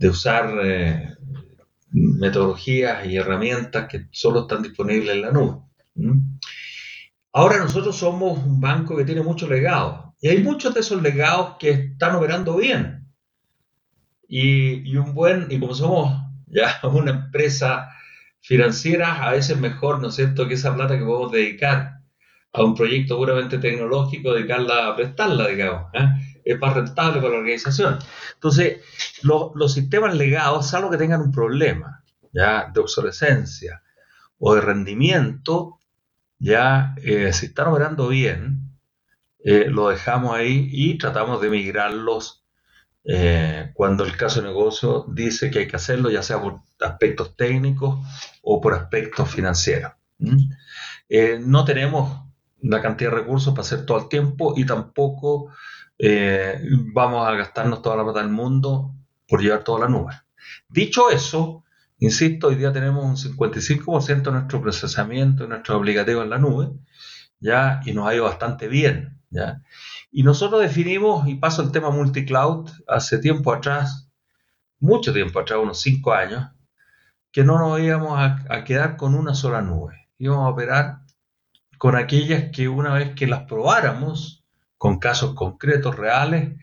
usar 0.00 0.58
eh, 0.62 1.14
metodologías 1.90 3.06
y 3.06 3.16
herramientas 3.16 3.88
que 3.88 4.06
solo 4.10 4.42
están 4.42 4.62
disponibles 4.62 5.16
en 5.16 5.22
la 5.22 5.30
nube. 5.30 5.60
Ahora 7.32 7.58
nosotros 7.58 7.96
somos 7.96 8.38
un 8.38 8.60
banco 8.60 8.96
que 8.96 9.04
tiene 9.04 9.22
muchos 9.22 9.48
legados 9.48 10.06
y 10.20 10.28
hay 10.28 10.42
muchos 10.42 10.74
de 10.74 10.80
esos 10.80 11.02
legados 11.02 11.56
que 11.58 11.70
están 11.70 12.16
operando 12.16 12.56
bien. 12.56 13.06
Y, 14.28 14.96
un 14.96 15.14
buen, 15.14 15.46
y 15.50 15.60
como 15.60 15.74
somos 15.74 16.20
ya 16.46 16.80
una 16.82 17.12
empresa 17.12 17.90
financiera, 18.40 19.22
a 19.26 19.32
veces 19.32 19.58
mejor, 19.58 20.00
¿no 20.00 20.08
es 20.08 20.14
cierto?, 20.14 20.48
que 20.48 20.54
esa 20.54 20.74
plata 20.74 20.98
que 20.98 21.04
podemos 21.04 21.32
dedicar 21.32 22.00
a 22.52 22.64
un 22.64 22.74
proyecto 22.74 23.16
puramente 23.16 23.58
tecnológico, 23.58 24.32
dedicarla 24.32 24.88
a 24.88 24.96
prestarla, 24.96 25.48
digamos. 25.48 25.90
¿eh? 25.94 26.08
Es 26.46 26.60
más 26.60 26.74
rentable 26.74 27.20
para 27.20 27.32
la 27.32 27.40
organización. 27.40 27.98
Entonces, 28.34 28.78
los 29.22 29.72
sistemas 29.72 30.14
legados, 30.14 30.70
salvo 30.70 30.90
que 30.90 30.96
tengan 30.96 31.20
un 31.20 31.32
problema 31.32 32.04
ya 32.32 32.70
de 32.72 32.80
obsolescencia 32.80 33.82
o 34.38 34.54
de 34.54 34.60
rendimiento, 34.60 35.80
ya 36.38 36.94
eh, 37.02 37.32
si 37.32 37.46
están 37.46 37.68
operando 37.68 38.08
bien, 38.08 38.70
eh, 39.42 39.66
lo 39.68 39.88
dejamos 39.88 40.36
ahí 40.36 40.68
y 40.70 40.98
tratamos 40.98 41.40
de 41.40 41.50
migrarlos 41.50 42.44
eh, 43.02 43.72
cuando 43.74 44.04
el 44.04 44.16
caso 44.16 44.40
de 44.40 44.48
negocio 44.48 45.04
dice 45.08 45.50
que 45.50 45.60
hay 45.60 45.68
que 45.68 45.76
hacerlo, 45.76 46.10
ya 46.10 46.22
sea 46.22 46.40
por 46.40 46.60
aspectos 46.80 47.36
técnicos 47.36 47.98
o 48.42 48.60
por 48.60 48.74
aspectos 48.74 49.28
financieros. 49.28 49.92
no 51.40 51.64
tenemos 51.64 52.20
la 52.62 52.80
cantidad 52.82 53.10
de 53.10 53.16
recursos 53.16 53.52
para 53.52 53.62
hacer 53.62 53.84
todo 53.84 53.98
el 53.98 54.08
tiempo 54.08 54.54
y 54.56 54.64
tampoco 54.64 55.50
eh, 55.98 56.60
vamos 56.92 57.26
a 57.26 57.34
gastarnos 57.34 57.82
toda 57.82 57.96
la 57.96 58.04
plata 58.04 58.20
del 58.20 58.30
mundo 58.30 58.94
por 59.28 59.42
llevar 59.42 59.64
toda 59.64 59.80
la 59.80 59.88
nube. 59.88 60.14
Dicho 60.68 61.10
eso, 61.10 61.64
insisto, 61.98 62.48
hoy 62.48 62.56
día 62.56 62.72
tenemos 62.72 63.04
un 63.04 63.16
55% 63.16 64.22
de 64.22 64.32
nuestro 64.32 64.60
procesamiento 64.60 65.44
y 65.44 65.48
nuestro 65.48 65.76
aplicativo 65.76 66.22
en 66.22 66.30
la 66.30 66.38
nube, 66.38 66.70
¿ya? 67.40 67.80
Y 67.84 67.92
nos 67.92 68.06
ha 68.06 68.14
ido 68.14 68.24
bastante 68.24 68.68
bien, 68.68 69.20
¿ya? 69.30 69.62
Y 70.10 70.22
nosotros 70.22 70.60
definimos, 70.60 71.26
y 71.28 71.36
paso 71.36 71.62
el 71.62 71.72
tema 71.72 71.90
multicloud, 71.90 72.70
hace 72.86 73.18
tiempo 73.18 73.52
atrás, 73.52 74.08
mucho 74.78 75.12
tiempo 75.12 75.40
atrás, 75.40 75.58
unos 75.60 75.80
5 75.80 76.12
años, 76.12 76.50
que 77.32 77.44
no 77.44 77.58
nos 77.58 77.80
íbamos 77.80 78.18
a, 78.18 78.44
a 78.48 78.64
quedar 78.64 78.96
con 78.96 79.14
una 79.14 79.34
sola 79.34 79.60
nube. 79.62 80.08
Íbamos 80.18 80.46
a 80.46 80.50
operar 80.50 81.00
con 81.78 81.96
aquellas 81.96 82.50
que 82.50 82.68
una 82.68 82.94
vez 82.94 83.14
que 83.14 83.26
las 83.26 83.42
probáramos, 83.42 84.35
con 84.78 84.98
casos 84.98 85.34
concretos, 85.34 85.96
reales, 85.96 86.54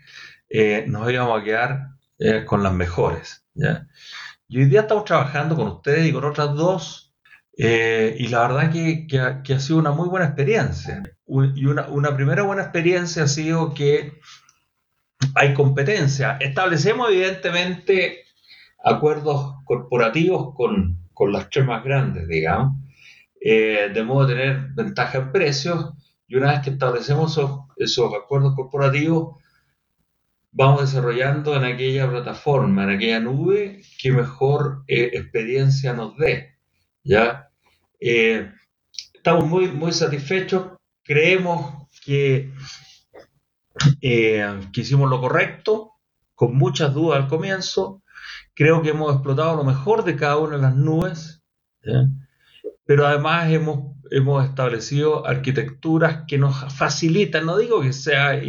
eh, 0.49 0.85
nos 0.87 1.11
íbamos 1.11 1.41
a 1.41 1.43
quedar 1.43 1.87
eh, 2.19 2.45
con 2.45 2.63
las 2.63 2.73
mejores. 2.73 3.45
Y 4.47 4.59
hoy 4.59 4.65
día 4.65 4.81
estamos 4.81 5.05
trabajando 5.05 5.55
con 5.55 5.67
ustedes 5.67 6.05
y 6.07 6.13
con 6.13 6.25
otras 6.25 6.53
dos, 6.53 7.13
eh, 7.57 8.15
y 8.19 8.27
la 8.27 8.47
verdad 8.47 8.71
que, 8.71 9.07
que, 9.07 9.19
ha, 9.19 9.59
sido 9.59 9.79
una 9.79 9.91
muy 9.91 10.09
buena 10.09 10.27
experiencia. 10.27 11.01
Y 11.27 11.65
una, 11.65 12.15
primera 12.15 12.43
buena 12.43 12.63
experiencia 12.63 13.23
ha 13.23 13.27
sido 13.27 13.73
que 13.73 14.19
hay 15.35 15.53
competencia. 15.53 16.37
Establecemos 16.39 17.09
evidentemente 17.09 18.25
acuerdos 18.83 19.55
corporativos 19.65 20.53
con, 20.55 20.99
con 21.13 21.31
las 21.31 21.49
tres 21.49 21.65
más 21.65 21.83
grandes, 21.83 22.27
digamos, 22.27 22.73
de 23.41 24.03
modo 24.05 24.27
de 24.27 24.35
tener 24.35 24.67
ventaja 24.75 25.17
en 25.17 25.31
precios 25.31 25.93
y 26.33 26.35
una 26.35 26.53
vez 26.53 26.61
que 26.61 26.71
establecemos 26.71 27.39
esos, 27.77 28.13
acuerdos 28.15 28.55
corporativos, 28.55 29.37
vamos 30.51 30.81
desarrollando 30.81 31.55
en 31.55 31.63
aquella 31.63 32.09
plataforma, 32.09 32.85
en 32.85 32.89
aquella 32.89 33.19
nube, 33.19 33.83
que 33.99 34.11
mejor 34.11 34.83
eh, 34.87 35.11
experiencia 35.13 35.93
nos 35.93 36.17
dé. 36.17 36.57
¿ya? 37.03 37.49
Eh, 37.99 38.51
estamos 39.13 39.45
muy, 39.45 39.67
muy 39.67 39.91
satisfechos, 39.91 40.71
creemos 41.03 41.87
que, 42.03 42.51
eh, 44.01 44.59
que 44.73 44.81
hicimos 44.81 45.11
lo 45.11 45.21
correcto, 45.21 45.91
con 46.33 46.55
muchas 46.57 46.95
dudas 46.95 47.21
al 47.21 47.27
comienzo, 47.27 48.01
creo 48.55 48.81
que 48.81 48.89
hemos 48.89 49.13
explotado 49.13 49.55
lo 49.55 49.63
mejor 49.63 50.03
de 50.03 50.15
cada 50.15 50.37
una 50.37 50.55
de 50.55 50.61
las 50.63 50.75
nubes, 50.75 51.43
pero 52.85 53.07
además 53.07 53.51
hemos 53.51 53.93
hemos 54.13 54.45
establecido 54.45 55.25
arquitecturas 55.25 56.25
que 56.27 56.37
nos 56.37 56.71
facilitan, 56.73 57.47
no 57.47 57.57
digo 57.57 57.81
que 57.81 57.93
sea 57.93 58.39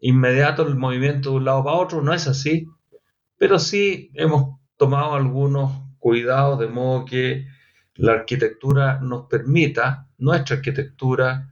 inmediato 0.00 0.66
el 0.66 0.76
movimiento 0.76 1.30
de 1.30 1.36
un 1.36 1.44
lado 1.46 1.64
para 1.64 1.76
otro, 1.76 2.02
no 2.02 2.12
es 2.12 2.28
así, 2.28 2.66
pero 3.38 3.58
sí 3.58 4.10
hemos 4.14 4.60
tomado 4.76 5.14
algunos 5.14 5.72
cuidados 5.98 6.58
de 6.58 6.68
modo 6.68 7.06
que 7.06 7.46
la 7.94 8.12
arquitectura 8.12 9.00
nos 9.00 9.28
permita, 9.28 10.08
nuestra 10.18 10.56
arquitectura, 10.56 11.50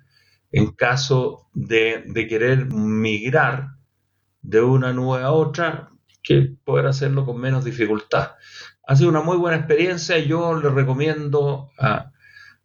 en 0.53 0.73
caso 0.73 1.49
de, 1.55 2.05
de 2.07 2.27
querer 2.27 2.67
migrar 2.67 3.77
de 4.43 4.61
una 4.61 4.93
nube 4.93 5.23
a 5.23 5.33
otra, 5.33 5.91
que 6.23 6.57
poder 6.65 6.87
hacerlo 6.87 7.25
con 7.25 7.41
menos 7.41 7.65
dificultad. 7.65 8.33
Ha 8.91 8.97
sido 8.97 9.09
una 9.09 9.23
muy 9.23 9.37
buena 9.37 9.57
experiencia. 9.57 10.19
Yo 10.19 10.61
le 10.61 10.69
recomiendo 10.69 11.71
a, 11.79 12.11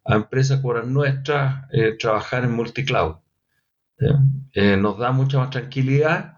empresas 0.04 0.60
como 0.60 0.74
las 0.74 0.84
nuestras 0.84 1.66
eh, 1.70 1.96
trabajar 1.96 2.42
en 2.42 2.50
multicloud. 2.50 3.18
Eh, 4.52 4.76
nos 4.76 4.98
da 4.98 5.12
mucha 5.12 5.38
más 5.38 5.50
tranquilidad 5.50 6.35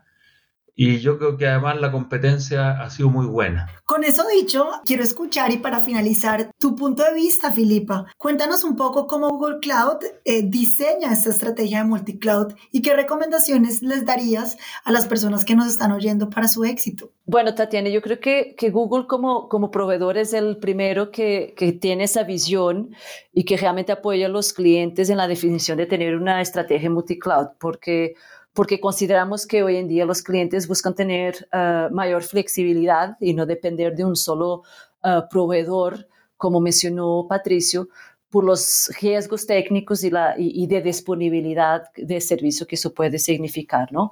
y 0.81 1.01
yo 1.01 1.19
creo 1.19 1.37
que 1.37 1.49
además 1.49 1.81
la 1.81 1.91
competencia 1.91 2.81
ha 2.81 2.89
sido 2.89 3.09
muy 3.09 3.27
buena. 3.27 3.67
Con 3.85 4.05
eso 4.05 4.23
dicho, 4.33 4.71
quiero 4.85 5.03
escuchar 5.03 5.51
y 5.51 5.57
para 5.57 5.81
finalizar 5.81 6.53
tu 6.57 6.77
punto 6.77 7.03
de 7.03 7.15
vista, 7.15 7.51
Filipa. 7.51 8.07
Cuéntanos 8.17 8.63
un 8.63 8.77
poco 8.77 9.09
cómo 9.09 9.29
Google 9.29 9.59
Cloud 9.61 10.05
eh, 10.25 10.43
diseña 10.45 11.13
esta 11.13 11.31
estrategia 11.31 11.79
de 11.79 11.85
multicloud 11.85 12.55
y 12.71 12.81
qué 12.81 12.95
recomendaciones 12.95 13.83
les 13.83 14.05
darías 14.05 14.57
a 14.85 14.93
las 14.93 15.09
personas 15.09 15.45
que 15.45 15.57
nos 15.57 15.67
están 15.67 15.91
oyendo 15.91 16.31
para 16.31 16.47
su 16.47 16.65
éxito. 16.65 17.11
Bueno, 17.27 17.57
Tatiana, 17.57 17.89
yo 17.89 18.01
creo 18.01 18.21
que, 18.21 18.55
que 18.57 18.71
Google 18.71 19.09
como, 19.09 19.49
como 19.49 19.73
proveedor 19.73 20.17
es 20.17 20.33
el 20.33 20.59
primero 20.59 21.11
que, 21.11 21.55
que 21.57 21.73
tiene 21.73 22.05
esa 22.05 22.23
visión 22.23 22.95
y 23.33 23.45
que 23.45 23.57
realmente 23.57 23.91
apoya 23.91 24.27
a 24.27 24.29
los 24.29 24.53
clientes 24.53 25.11
en 25.11 25.17
la 25.17 25.27
definición 25.27 25.77
de 25.77 25.87
tener 25.87 26.15
una 26.15 26.41
estrategia 26.41 26.89
multicloud, 26.89 27.49
porque 27.59 28.15
porque 28.59 28.81
consideramos 28.81 29.47
que 29.47 29.63
hoy 29.63 29.77
en 29.77 29.87
día 29.87 30.05
los 30.05 30.21
clientes 30.21 30.67
buscan 30.67 30.93
tener 30.93 31.49
uh, 31.53 31.95
mayor 31.95 32.25
flexibilidad 32.25 33.17
y 33.21 33.33
no 33.33 33.47
depender 33.47 33.95
de 33.95 34.05
un 34.05 34.17
solo 34.17 34.65
uh, 35.05 35.29
proveedor, 35.31 36.09
como 36.37 36.59
mencionó 36.59 37.27
Patricio, 37.29 37.89
por 38.29 38.43
los 38.43 38.91
riesgos 39.01 39.47
técnicos 39.47 40.03
y, 40.03 40.11
la, 40.11 40.35
y, 40.37 40.67
de 40.67 40.83
disponibilidad 40.83 41.85
de 41.97 42.21
servicio 42.21 42.67
que 42.67 42.75
eso 42.75 42.93
puede 42.93 43.21
significar, 43.21 43.93
¿no? 43.93 44.11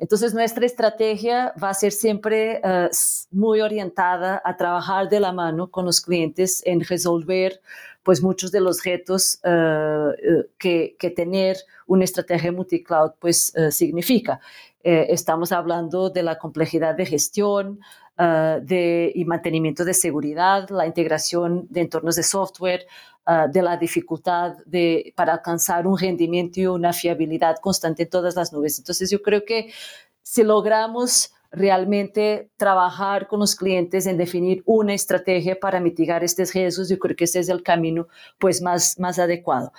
Entonces, 0.00 0.34
nuestra 0.34 0.66
estrategia 0.66 1.54
va 1.62 1.70
a 1.70 1.74
ser 1.74 1.92
siempre 1.92 2.60
uh, 2.64 2.88
muy 3.30 3.60
orientada 3.60 4.42
a 4.44 4.56
trabajar 4.56 5.08
de 5.08 5.20
la 5.20 5.30
mano 5.30 5.70
con 5.70 5.84
los 5.84 6.00
clientes 6.00 6.62
en 6.66 6.80
resolver 6.80 7.60
pues 8.04 8.22
muchos 8.22 8.52
de 8.52 8.60
los 8.60 8.84
retos 8.84 9.40
uh, 9.44 10.12
que, 10.58 10.94
que, 10.98 11.10
tener 11.10 11.56
una 11.86 12.04
estrategia 12.04 12.52
multicloud 12.52 13.12
pues 13.18 13.52
uh, 13.56 13.70
significa. 13.70 14.40
Eh, 14.84 15.06
estamos 15.08 15.50
hablando 15.50 16.10
de 16.10 16.22
la 16.22 16.38
complejidad 16.38 16.94
de 16.94 17.06
gestión 17.06 17.80
de, 18.16 19.10
y 19.12 19.24
mantenimiento 19.24 19.84
de 19.84 19.92
seguridad, 19.92 20.68
la 20.70 20.86
integración 20.86 21.66
de 21.68 21.80
entornos 21.80 22.14
de 22.14 22.22
software, 22.22 22.86
de 23.50 23.60
la 23.60 23.76
dificultad 23.76 24.58
de, 24.66 25.12
para 25.16 25.32
alcanzar 25.32 25.84
un 25.88 25.98
rendimiento 25.98 26.60
y 26.60 26.66
una 26.66 26.92
fiabilidad 26.92 27.56
constante 27.56 28.04
en 28.04 28.10
todas 28.10 28.36
las 28.36 28.52
nubes. 28.52 28.78
Entonces 28.78 29.10
yo 29.10 29.20
creo 29.20 29.44
que 29.44 29.72
si 30.22 30.44
logramos 30.44 31.33
realmente 31.54 32.50
trabajar 32.56 33.28
con 33.28 33.40
los 33.40 33.54
clientes 33.54 34.06
en 34.06 34.16
definir 34.16 34.62
una 34.66 34.92
estrategia 34.92 35.58
para 35.58 35.80
mitigar 35.80 36.24
estos 36.24 36.52
riesgos. 36.52 36.88
Yo 36.88 36.98
creo 36.98 37.16
que 37.16 37.24
ese 37.24 37.40
es 37.40 37.48
el 37.48 37.62
camino 37.62 38.08
pues 38.38 38.60
más, 38.60 38.98
más 38.98 39.18
adecuado. 39.18 39.72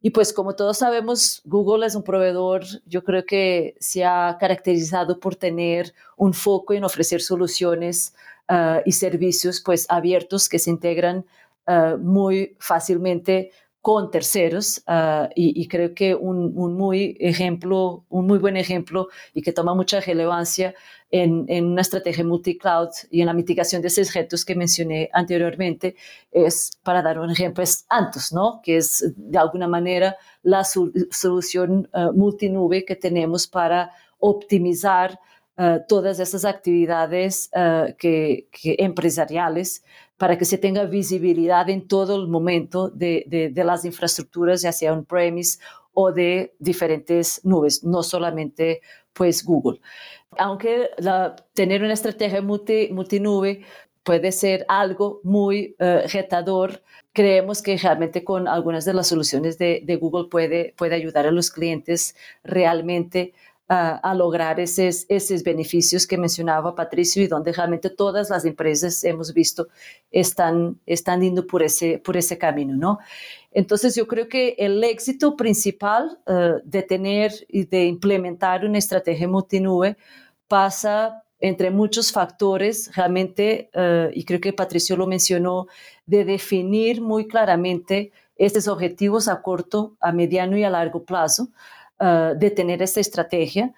Y 0.00 0.10
pues 0.10 0.32
como 0.32 0.54
todos 0.54 0.78
sabemos, 0.78 1.42
Google 1.44 1.84
es 1.86 1.94
un 1.94 2.04
proveedor, 2.04 2.62
yo 2.86 3.02
creo 3.02 3.26
que 3.26 3.74
se 3.80 4.04
ha 4.04 4.36
caracterizado 4.38 5.18
por 5.18 5.34
tener 5.34 5.92
un 6.16 6.32
foco 6.32 6.72
en 6.72 6.84
ofrecer 6.84 7.20
soluciones 7.20 8.14
uh, 8.48 8.80
y 8.84 8.92
servicios 8.92 9.60
pues 9.60 9.86
abiertos 9.88 10.48
que 10.48 10.60
se 10.60 10.70
integran 10.70 11.26
uh, 11.66 11.98
muy 11.98 12.56
fácilmente 12.60 13.50
con 13.80 14.10
terceros 14.10 14.82
uh, 14.86 15.28
y, 15.34 15.60
y, 15.60 15.66
creo 15.68 15.94
que 15.94 16.14
un, 16.14 16.52
un, 16.54 16.74
muy 16.74 17.16
ejemplo, 17.20 18.04
un 18.08 18.26
muy 18.26 18.38
buen 18.38 18.56
ejemplo 18.56 19.08
y 19.34 19.42
que 19.42 19.52
toma 19.52 19.74
mucha 19.74 20.00
relevancia 20.00 20.74
en, 21.10 21.46
en, 21.48 21.66
una 21.66 21.80
estrategia 21.80 22.24
multi-cloud 22.24 22.88
y 23.10 23.20
en 23.20 23.26
la 23.26 23.32
mitigación 23.32 23.80
de 23.80 23.88
esos 23.88 24.12
retos 24.12 24.44
que 24.44 24.54
mencioné 24.54 25.08
anteriormente, 25.12 25.96
es, 26.30 26.72
para 26.82 27.02
dar 27.02 27.18
un 27.18 27.30
ejemplo, 27.30 27.62
es 27.62 27.86
Antos, 27.88 28.32
¿no? 28.32 28.60
que 28.62 28.76
es 28.76 29.12
de 29.16 29.38
alguna 29.38 29.68
manera 29.68 30.16
la 30.42 30.64
solución 30.64 31.88
uh, 31.94 32.12
multinube 32.12 32.84
que 32.84 32.96
tenemos 32.96 33.46
para 33.46 33.90
optimizar 34.18 35.18
uh, 35.56 35.78
todas 35.88 36.20
esas 36.20 36.44
actividades 36.44 37.50
uh, 37.54 37.94
que, 37.96 38.48
que 38.50 38.76
empresariales 38.78 39.82
para 40.18 40.36
que 40.36 40.44
se 40.44 40.58
tenga 40.58 40.84
visibilidad 40.84 41.70
en 41.70 41.86
todo 41.86 42.16
el 42.16 42.28
momento 42.28 42.90
de, 42.90 43.24
de, 43.28 43.50
de 43.50 43.64
las 43.64 43.84
infraestructuras, 43.84 44.62
ya 44.62 44.72
sea 44.72 44.92
on-premise 44.92 45.58
o 45.94 46.12
de 46.12 46.54
diferentes 46.58 47.40
nubes, 47.44 47.82
no 47.84 48.02
solamente 48.02 48.82
pues 49.18 49.44
Google. 49.44 49.80
Aunque 50.38 50.90
tener 51.52 51.82
una 51.82 51.92
estrategia 51.92 52.40
multi, 52.40 52.88
multinube 52.92 53.64
puede 54.04 54.30
ser 54.30 54.64
algo 54.68 55.20
muy 55.24 55.74
uh, 55.80 56.06
retador, 56.10 56.82
creemos 57.12 57.60
que 57.60 57.76
realmente 57.76 58.22
con 58.22 58.46
algunas 58.46 58.84
de 58.84 58.94
las 58.94 59.08
soluciones 59.08 59.58
de, 59.58 59.82
de 59.84 59.96
Google 59.96 60.28
puede, 60.30 60.72
puede 60.78 60.94
ayudar 60.94 61.26
a 61.26 61.32
los 61.32 61.50
clientes 61.50 62.14
realmente 62.44 63.34
a 63.70 64.14
lograr 64.14 64.58
esos, 64.60 65.04
esos 65.10 65.42
beneficios 65.42 66.06
que 66.06 66.16
mencionaba 66.16 66.74
Patricio 66.74 67.22
y 67.22 67.26
donde 67.26 67.52
realmente 67.52 67.90
todas 67.90 68.30
las 68.30 68.46
empresas 68.46 69.04
hemos 69.04 69.34
visto 69.34 69.68
están, 70.10 70.80
están 70.86 71.20
yendo 71.20 71.46
por 71.46 71.62
ese, 71.62 71.98
por 71.98 72.16
ese 72.16 72.38
camino, 72.38 72.74
¿no? 72.74 72.98
Entonces 73.50 73.94
yo 73.94 74.06
creo 74.06 74.28
que 74.28 74.54
el 74.58 74.82
éxito 74.84 75.36
principal 75.36 76.18
uh, 76.26 76.60
de 76.64 76.82
tener 76.82 77.32
y 77.48 77.64
de 77.64 77.86
implementar 77.86 78.64
una 78.64 78.78
estrategia 78.78 79.26
multinube 79.28 79.96
pasa 80.48 81.24
entre 81.40 81.70
muchos 81.70 82.12
factores, 82.12 82.94
realmente, 82.94 83.70
uh, 83.74 84.10
y 84.12 84.24
creo 84.24 84.40
que 84.40 84.52
Patricio 84.52 84.96
lo 84.96 85.06
mencionó, 85.06 85.66
de 86.04 86.24
definir 86.24 87.00
muy 87.00 87.26
claramente 87.26 88.12
estos 88.36 88.68
objetivos 88.68 89.28
a 89.28 89.40
corto, 89.40 89.96
a 90.00 90.12
mediano 90.12 90.56
y 90.56 90.64
a 90.64 90.70
largo 90.70 91.04
plazo, 91.04 91.48
uh, 92.00 92.36
de 92.36 92.50
tener 92.50 92.82
esta 92.82 93.00
estrategia 93.00 93.72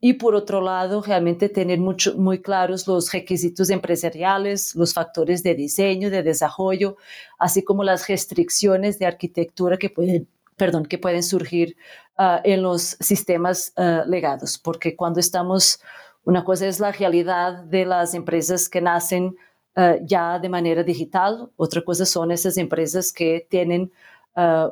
y 0.00 0.14
por 0.14 0.34
otro 0.34 0.60
lado 0.60 1.02
realmente 1.02 1.48
tener 1.48 1.78
mucho, 1.78 2.16
muy 2.16 2.40
claros 2.42 2.86
los 2.86 3.12
requisitos 3.12 3.70
empresariales, 3.70 4.74
los 4.74 4.92
factores 4.92 5.42
de 5.42 5.54
diseño, 5.54 6.10
de 6.10 6.22
desarrollo, 6.22 6.96
así 7.38 7.62
como 7.62 7.82
las 7.82 8.06
restricciones 8.06 8.98
de 8.98 9.06
arquitectura 9.06 9.78
que 9.78 9.88
pueden, 9.88 10.28
perdón, 10.56 10.84
que 10.84 10.98
pueden 10.98 11.22
surgir 11.22 11.76
uh, 12.18 12.40
en 12.44 12.62
los 12.62 12.96
sistemas 13.00 13.72
uh, 13.76 14.08
legados, 14.08 14.58
porque 14.58 14.94
cuando 14.94 15.20
estamos, 15.20 15.80
una 16.24 16.44
cosa 16.44 16.66
es 16.66 16.78
la 16.78 16.92
realidad 16.92 17.64
de 17.64 17.86
las 17.86 18.12
empresas 18.14 18.68
que 18.68 18.82
nacen 18.82 19.36
uh, 19.76 20.04
ya 20.04 20.38
de 20.38 20.48
manera 20.50 20.82
digital, 20.82 21.50
otra 21.56 21.82
cosa 21.82 22.04
son 22.04 22.30
esas 22.32 22.58
empresas 22.58 23.12
que 23.12 23.46
tienen 23.48 23.92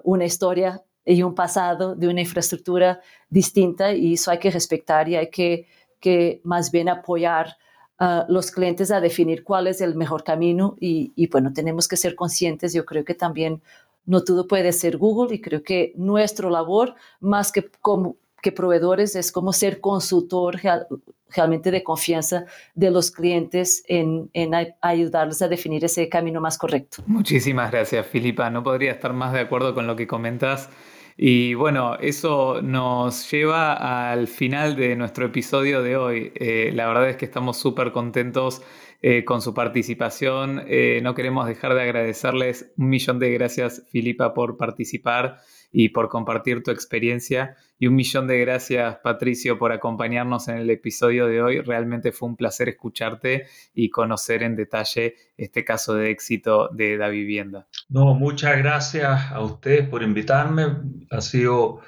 una 0.03 0.27
historia 0.27 0.83
y 1.05 1.23
un 1.23 1.35
pasado 1.35 1.95
de 1.95 2.09
una 2.09 2.21
infraestructura 2.21 3.01
distinta 3.29 3.93
y 3.93 4.15
eso 4.15 4.31
hay 4.31 4.39
que 4.39 4.51
respetar 4.51 5.09
y 5.09 5.17
hay 5.17 5.31
que, 5.31 5.67
que 6.01 6.41
más 6.45 6.71
bien 6.71 6.89
apoyar 6.89 7.57
a 7.99 8.27
los 8.29 8.51
clientes 8.51 8.91
a 8.91 9.01
definir 9.01 9.45
cuál 9.45 9.67
es 9.67 9.81
el 9.81 9.95
mejor 9.95 10.25
camino 10.25 10.77
y, 10.81 11.13
y, 11.15 11.29
bueno, 11.29 11.53
tenemos 11.53 11.87
que 11.87 11.97
ser 11.97 12.17
conscientes, 12.17 12.73
yo 12.73 12.85
creo 12.85 13.05
que 13.05 13.15
también 13.15 13.63
no 14.07 14.25
todo 14.25 14.47
puede 14.47 14.73
ser 14.73 14.97
Google 14.97 15.35
y 15.35 15.41
creo 15.41 15.63
que 15.63 15.93
nuestra 15.97 16.51
labor, 16.51 16.95
más 17.21 17.53
que 17.53 17.71
como 17.81 18.17
que 18.43 18.53
proveedores, 18.53 19.17
es 19.17 19.33
como 19.33 19.53
ser 19.53 19.81
consultor 19.81 20.57
real, 20.57 20.87
realmente 21.35 21.71
de 21.71 21.83
confianza 21.83 22.45
de 22.75 22.91
los 22.91 23.11
clientes 23.11 23.83
en, 23.89 24.29
en 24.35 24.53
ayudarles 24.83 25.41
a 25.41 25.49
definir 25.49 25.85
ese 25.85 26.09
camino 26.09 26.41
más 26.41 26.59
correcto. 26.59 27.03
Muchísimas 27.07 27.71
gracias, 27.71 28.07
Filipa. 28.07 28.51
No 28.51 28.63
podría 28.63 28.93
estar 28.93 29.13
más 29.15 29.33
de 29.33 29.41
acuerdo 29.41 29.75
con 29.75 29.87
lo 29.87 29.97
que 29.97 30.07
comentas. 30.07 30.69
Y 31.17 31.55
bueno, 31.55 31.97
eso 32.01 32.61
nos 32.61 33.31
lleva 33.31 34.11
al 34.11 34.27
final 34.27 34.75
de 34.75 34.97
nuestro 34.97 35.27
episodio 35.27 35.83
de 35.83 35.97
hoy. 35.97 36.33
Eh, 36.35 36.73
la 36.75 36.89
verdad 36.89 37.09
es 37.09 37.17
que 37.17 37.25
estamos 37.25 37.57
súper 37.57 37.93
contentos 37.93 38.63
eh, 39.01 39.25
con 39.25 39.41
su 39.41 39.55
participación. 39.55 40.65
Eh, 40.67 41.01
no 41.03 41.15
queremos 41.15 41.47
dejar 41.47 41.75
de 41.75 41.83
agradecerles 41.83 42.73
un 42.77 42.89
millón 42.89 43.21
de 43.21 43.31
gracias, 43.33 43.85
Filipa, 43.91 44.35
por 44.35 44.57
participar 44.57 45.39
y 45.77 45.89
por 45.89 46.09
compartir 46.09 46.63
tu 46.63 46.71
experiencia. 46.71 47.57
Y 47.81 47.89
un 47.89 47.97
millón 47.97 48.29
de 48.29 48.39
gracias, 48.39 48.97
Patricio, 49.03 49.59
por 49.59 49.73
acompañarnos 49.73 50.47
en 50.47 50.59
el 50.59 50.71
episodio 50.71 51.27
de 51.27 51.43
hoy. 51.43 51.61
Realmente 51.61 52.13
fue 52.13 52.29
un 52.29 52.37
placer 52.37 52.69
escucharte 52.69 53.47
y 53.75 53.91
conocer 53.91 54.45
en 54.45 54.55
detalle 54.55 55.17
este 55.37 55.65
caso 55.65 55.95
de 55.95 56.13
éxito 56.13 56.69
de 56.69 56.97
Da 56.97 57.09
Vivienda. 57.09 57.67
No, 57.89 58.15
muchas 58.15 58.57
gracias 58.57 59.33
a 59.33 59.41
ustedes 59.41 59.89
por 59.89 60.05
invitarme. 60.05 60.67
Ha 61.11 61.21
sido 61.21 61.81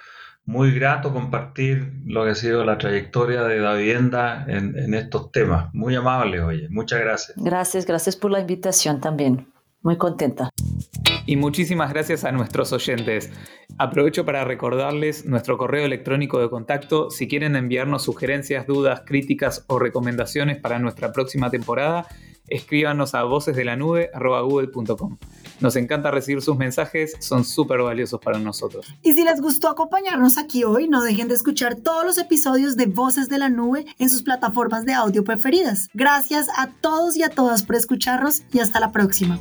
muy 0.44 0.74
grato 0.74 1.12
compartir 1.12 1.92
lo 2.06 2.24
que 2.24 2.30
ha 2.30 2.34
sido 2.34 2.64
la 2.64 2.78
trayectoria 2.78 3.44
de 3.44 3.60
Da 3.60 3.74
Vivienda 3.74 4.46
en, 4.48 4.76
en 4.76 4.94
estos 4.94 5.30
temas. 5.30 5.72
Muy 5.72 5.94
amable, 5.94 6.40
oye. 6.40 6.68
Muchas 6.70 6.98
gracias. 6.98 7.36
Gracias, 7.36 7.86
gracias 7.86 8.16
por 8.16 8.32
la 8.32 8.40
invitación 8.40 9.00
también. 9.00 9.46
Muy 9.86 9.98
contenta. 9.98 10.50
Y 11.26 11.36
muchísimas 11.36 11.92
gracias 11.92 12.24
a 12.24 12.32
nuestros 12.32 12.72
oyentes. 12.72 13.30
Aprovecho 13.78 14.24
para 14.24 14.44
recordarles 14.44 15.26
nuestro 15.26 15.56
correo 15.56 15.84
electrónico 15.84 16.40
de 16.40 16.50
contacto 16.50 17.08
si 17.08 17.28
quieren 17.28 17.54
enviarnos 17.54 18.02
sugerencias, 18.02 18.66
dudas, 18.66 19.02
críticas 19.06 19.64
o 19.68 19.78
recomendaciones 19.78 20.58
para 20.60 20.80
nuestra 20.80 21.12
próxima 21.12 21.50
temporada. 21.50 22.08
Escríbanos 22.48 23.14
a 23.14 23.24
vocesdelanube.google.com. 23.24 25.18
Nos 25.60 25.76
encanta 25.76 26.10
recibir 26.10 26.42
sus 26.42 26.56
mensajes, 26.56 27.14
son 27.20 27.44
súper 27.44 27.80
valiosos 27.80 28.20
para 28.20 28.38
nosotros. 28.38 28.86
Y 29.02 29.14
si 29.14 29.24
les 29.24 29.40
gustó 29.40 29.68
acompañarnos 29.68 30.36
aquí 30.38 30.64
hoy, 30.64 30.88
no 30.88 31.02
dejen 31.02 31.28
de 31.28 31.34
escuchar 31.34 31.76
todos 31.76 32.04
los 32.04 32.18
episodios 32.18 32.76
de 32.76 32.86
Voces 32.86 33.28
de 33.28 33.38
la 33.38 33.48
Nube 33.48 33.86
en 33.98 34.10
sus 34.10 34.22
plataformas 34.22 34.84
de 34.84 34.92
audio 34.92 35.24
preferidas. 35.24 35.88
Gracias 35.94 36.48
a 36.56 36.68
todos 36.80 37.16
y 37.16 37.22
a 37.22 37.30
todas 37.30 37.62
por 37.62 37.76
escucharnos 37.76 38.42
y 38.52 38.58
hasta 38.58 38.80
la 38.80 38.92
próxima. 38.92 39.40